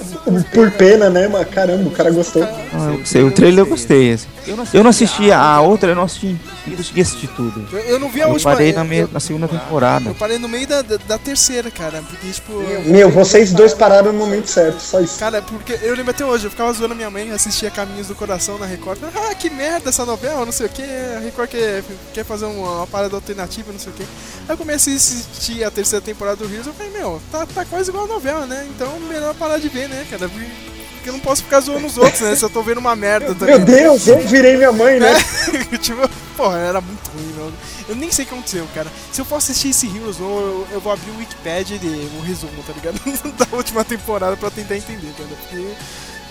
[0.54, 1.28] por pena, né?
[1.28, 2.44] Mas caramba, o cara gostou.
[2.44, 4.14] Ah, eu sei, o trailer eu gostei.
[4.14, 4.28] Assim.
[4.74, 6.38] Eu não assisti a outra, eu não assisti,
[6.68, 7.68] não consegui assistir tudo.
[7.72, 8.52] Eu, eu não vi a Eu última.
[8.52, 10.10] parei eu- na, meia, na segunda temporada.
[10.10, 12.02] Eu parei no meio da, da, da terceira, cara.
[12.08, 12.54] Porque, tipo.
[12.86, 15.18] Meu, vocês dois pararam no momento certo, só isso.
[15.20, 18.58] Cara, porque eu lembro até hoje, eu ficava zoando minha mãe, assistia Caminhos do Coração
[18.58, 19.00] na Record.
[19.16, 20.84] Ah, que merda essa novela, não sei o que.
[20.84, 21.84] A Record quer,
[22.14, 24.04] quer fazer uma, uma parada alternativa, não sei o que.
[24.04, 27.66] Aí eu comecei a assistir a terceira temporada do Heroes, eu falei, meu, tá, tá
[27.66, 28.68] quase igual a novela, né?
[28.70, 30.30] Então melhor parar de ver, né, cara?
[30.30, 32.36] Porque eu não posso ficar zoando os outros, né?
[32.36, 33.58] Se eu tô vendo uma merda também.
[33.58, 35.14] Meu Deus, eu virei minha mãe, né?
[35.82, 37.54] tipo, porra, era muito ruim, meu.
[37.88, 38.92] Eu nem sei o que aconteceu, cara.
[39.12, 42.22] Se eu for assistir esse Heroes, eu, eu, eu vou abrir o Wikipedia e o
[42.22, 43.00] resumo, tá ligado?
[43.38, 45.30] da última temporada pra tentar entender, cara.
[45.30, 45.74] Porque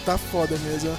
[0.05, 0.97] tá foda mesmo.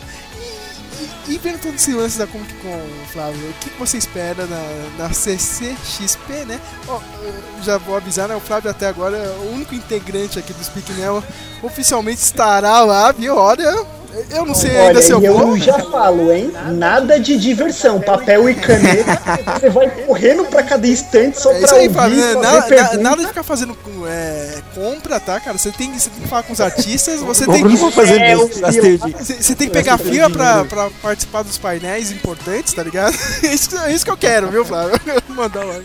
[1.28, 2.80] E, e, todo esse lance da Comic Con,
[3.12, 6.60] Flávio, o que, você espera na, na CCXP, né?
[6.88, 8.36] Eu já vou avisar, né?
[8.36, 11.24] O Flávio até agora é o único integrante aqui do Speak Neo
[11.62, 13.36] oficialmente estará lá, viu?
[13.36, 13.86] Olha,
[14.32, 15.50] eu não sei ainda Olha, se eu vou.
[15.56, 16.52] eu já falo, hein?
[16.74, 19.20] Nada de diversão, papel e caneta.
[19.60, 22.18] Você vai correndo pra cada estante só É pra isso aí, ouvir, Flávio.
[22.18, 22.24] né?
[22.24, 22.98] fazer Nada, na- pergunta.
[22.98, 23.78] nada de ficar fazendo
[24.08, 25.58] é, compra, tá, cara?
[25.58, 27.78] Você tem, você tem que falar com os artistas, você Eu tem não que.
[27.78, 32.74] vou fazer É, Você você tem que pegar fila pra, pra participar dos painéis importantes,
[32.74, 33.16] tá ligado?
[33.44, 35.00] É isso, é isso que eu quero, viu, Flávio?
[35.30, 35.76] Mandar lá.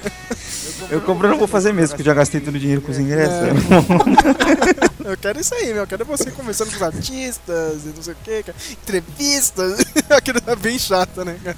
[0.91, 2.91] Eu compro, eu não vou fazer mesmo, porque eu já gastei todo o dinheiro com
[2.91, 3.33] os ingressos.
[5.05, 5.83] Eu quero isso aí, meu.
[5.83, 8.45] Eu quero você conversando com os artistas e não sei o que.
[8.73, 9.85] Entrevistas.
[10.11, 11.57] Aquilo é bem chato, né, cara?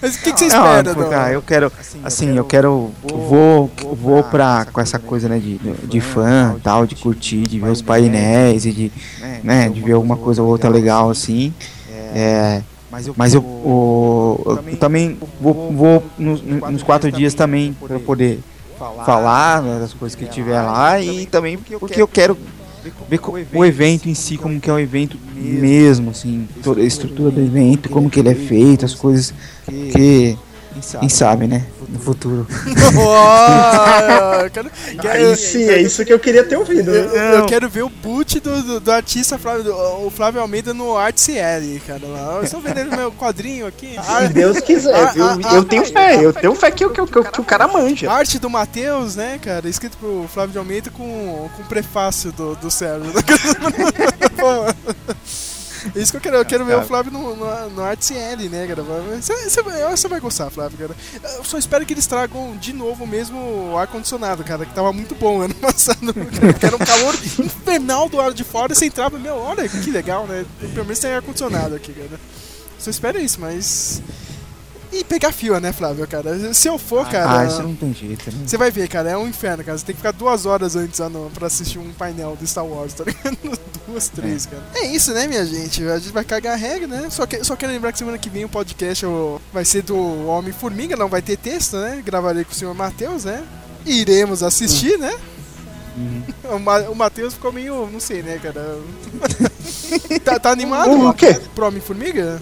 [0.00, 1.08] Mas o que, que você Não, espera, Dom?
[1.10, 1.72] cara, eu quero,
[2.04, 6.94] assim, eu quero, vou, vou pra, com essa coisa, né, de, de fã, tal, de
[6.96, 8.92] curtir, de ver os painéis e de,
[9.42, 11.52] né, de ver alguma coisa ou outra legal, assim,
[12.14, 12.62] é,
[13.16, 18.40] mas eu, o- eu também vou, vou nos, nos quatro dias também pra poder
[19.06, 22.36] falar né, das coisas que tiver lá e também porque eu quero
[23.08, 26.84] ver co- o evento em si, como que é o evento mesmo, assim, toda a
[26.84, 29.32] estrutura do evento, como que ele é feito, as coisas
[29.66, 30.36] que
[31.00, 32.46] quem sabe, né, no futuro.
[32.96, 34.70] Ó, eu quero,
[35.00, 36.90] quero- Aí sim, é isso que eu queria ter ouvido.
[36.94, 37.36] eu, né?
[37.38, 40.96] eu quero ver o boot do, do, do artista Flávio, do- o Flávio Almeida no
[40.96, 42.00] Art CL, cara.
[42.06, 42.34] lá.
[42.36, 43.96] Eu estou vendendo meu quadrinho aqui.
[44.26, 45.24] Se Deus quiser, viu?
[45.54, 47.66] Eu tenho fé, eu tenho fé que, o- que, o- que, o- que o cara
[47.68, 48.10] manja.
[48.10, 49.68] Arte do Matheus, né, cara?
[49.68, 53.12] Escrito pro Flávio de Almeida com, com prefácio do, do Sérgio.
[55.94, 58.48] É Isso que eu quero, eu quero ver o Flávio no, no, no Art CL,
[58.48, 58.82] né, cara?
[58.82, 60.96] Você, você, vai- você vai gostar, Flávio, cara.
[61.36, 63.38] Eu só espero que eles tragam de novo mesmo
[63.72, 66.12] o ar-condicionado, cara, que tava muito bom ano passado.
[66.14, 69.90] Porque era um calor infernal do lado de fora e você entrava, meu, olha que
[69.90, 70.44] legal, né?
[70.60, 72.20] Pelo menos tem ar-condicionado aqui, cara.
[72.78, 74.02] Só espero isso, mas.
[74.92, 76.52] E pegar fila, né, Flávio, cara?
[76.52, 77.40] Se eu for, cara.
[77.40, 78.44] Ah, isso não tem jeito, né?
[78.46, 79.78] Você vai ver, cara, é um inferno, cara.
[79.78, 82.92] Você tem que ficar duas horas antes ah, pra assistir um painel do Star Wars,
[82.92, 83.38] tá ligado?
[83.88, 84.62] Duas, três, cara.
[84.74, 85.82] É isso, né, minha gente?
[85.88, 87.08] A gente vai cagar a regra, né?
[87.10, 89.04] Só, que, só quero lembrar que semana que vem o podcast
[89.52, 92.02] vai ser do Homem-Formiga, não vai ter texto, né?
[92.04, 93.42] Gravarei com o senhor Matheus, né?
[93.86, 95.12] Iremos assistir, né?
[96.44, 98.78] O, Ma o Matheus ficou meio, não sei, né, cara?
[100.24, 100.90] tá, tá animado?
[101.06, 101.38] O quê?
[101.54, 102.40] Pro Homem-Formiga?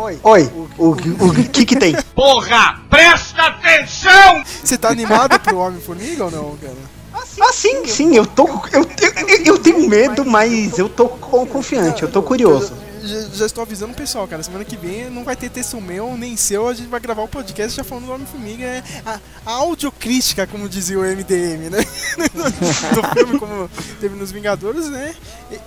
[0.00, 0.90] Oi, o, o,
[1.28, 1.94] o que que tem?
[2.14, 4.42] Porra, presta atenção!
[4.64, 6.74] Você tá animado pro Homem-Formiga ou não, cara?
[7.42, 8.46] Ah, sim, sim, eu tô.
[8.72, 12.72] Eu, eu, eu tenho medo, mas eu tô co- confiante, eu tô curioso.
[13.02, 14.42] Já, já estou avisando o pessoal, cara.
[14.42, 16.68] Semana que vem não vai ter texto meu nem seu.
[16.68, 18.64] A gente vai gravar o podcast já falando do Homem-Formiga.
[18.64, 21.78] É a, a audiocrítica, como dizia o MDM, né?
[22.94, 23.70] do filme, como
[24.00, 25.14] teve nos Vingadores, né?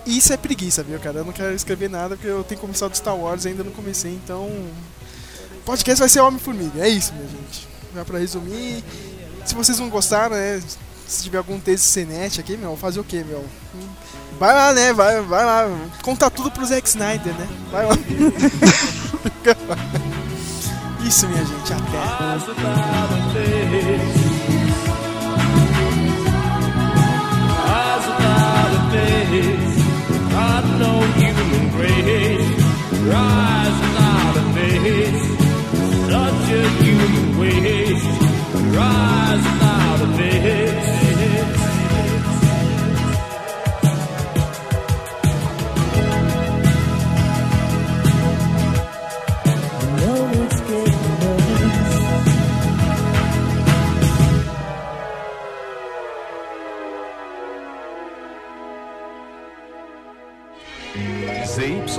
[0.06, 1.18] E isso é preguiça, viu, cara?
[1.18, 4.12] Eu não quero escrever nada porque eu tenho começado do Star Wars ainda não comecei.
[4.12, 4.48] Então,
[5.64, 6.84] podcast vai ser Homem-Formiga.
[6.84, 7.66] É isso, minha gente.
[7.94, 8.84] Já pra resumir.
[9.44, 10.62] Se vocês não gostaram, né?
[11.06, 13.44] Se tiver algum texto CNET aqui, meu, fazer o quê, meu?
[14.38, 14.92] Vai lá, né?
[14.92, 15.68] Vai, vai lá.
[16.02, 17.48] Conta tudo pro Zack Snyder, né?
[17.70, 17.94] Vai lá.
[21.04, 21.72] Isso, minha gente.
[21.72, 21.98] Até.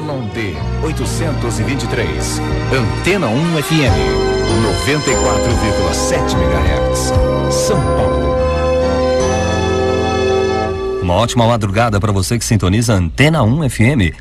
[0.06, 2.40] ZYD 823.
[2.72, 3.96] Antena 1 FM.
[4.86, 7.12] 94,7 MHz.
[7.52, 8.36] São Paulo.
[11.02, 14.14] Uma ótima madrugada para você que sintoniza Antena 1 FM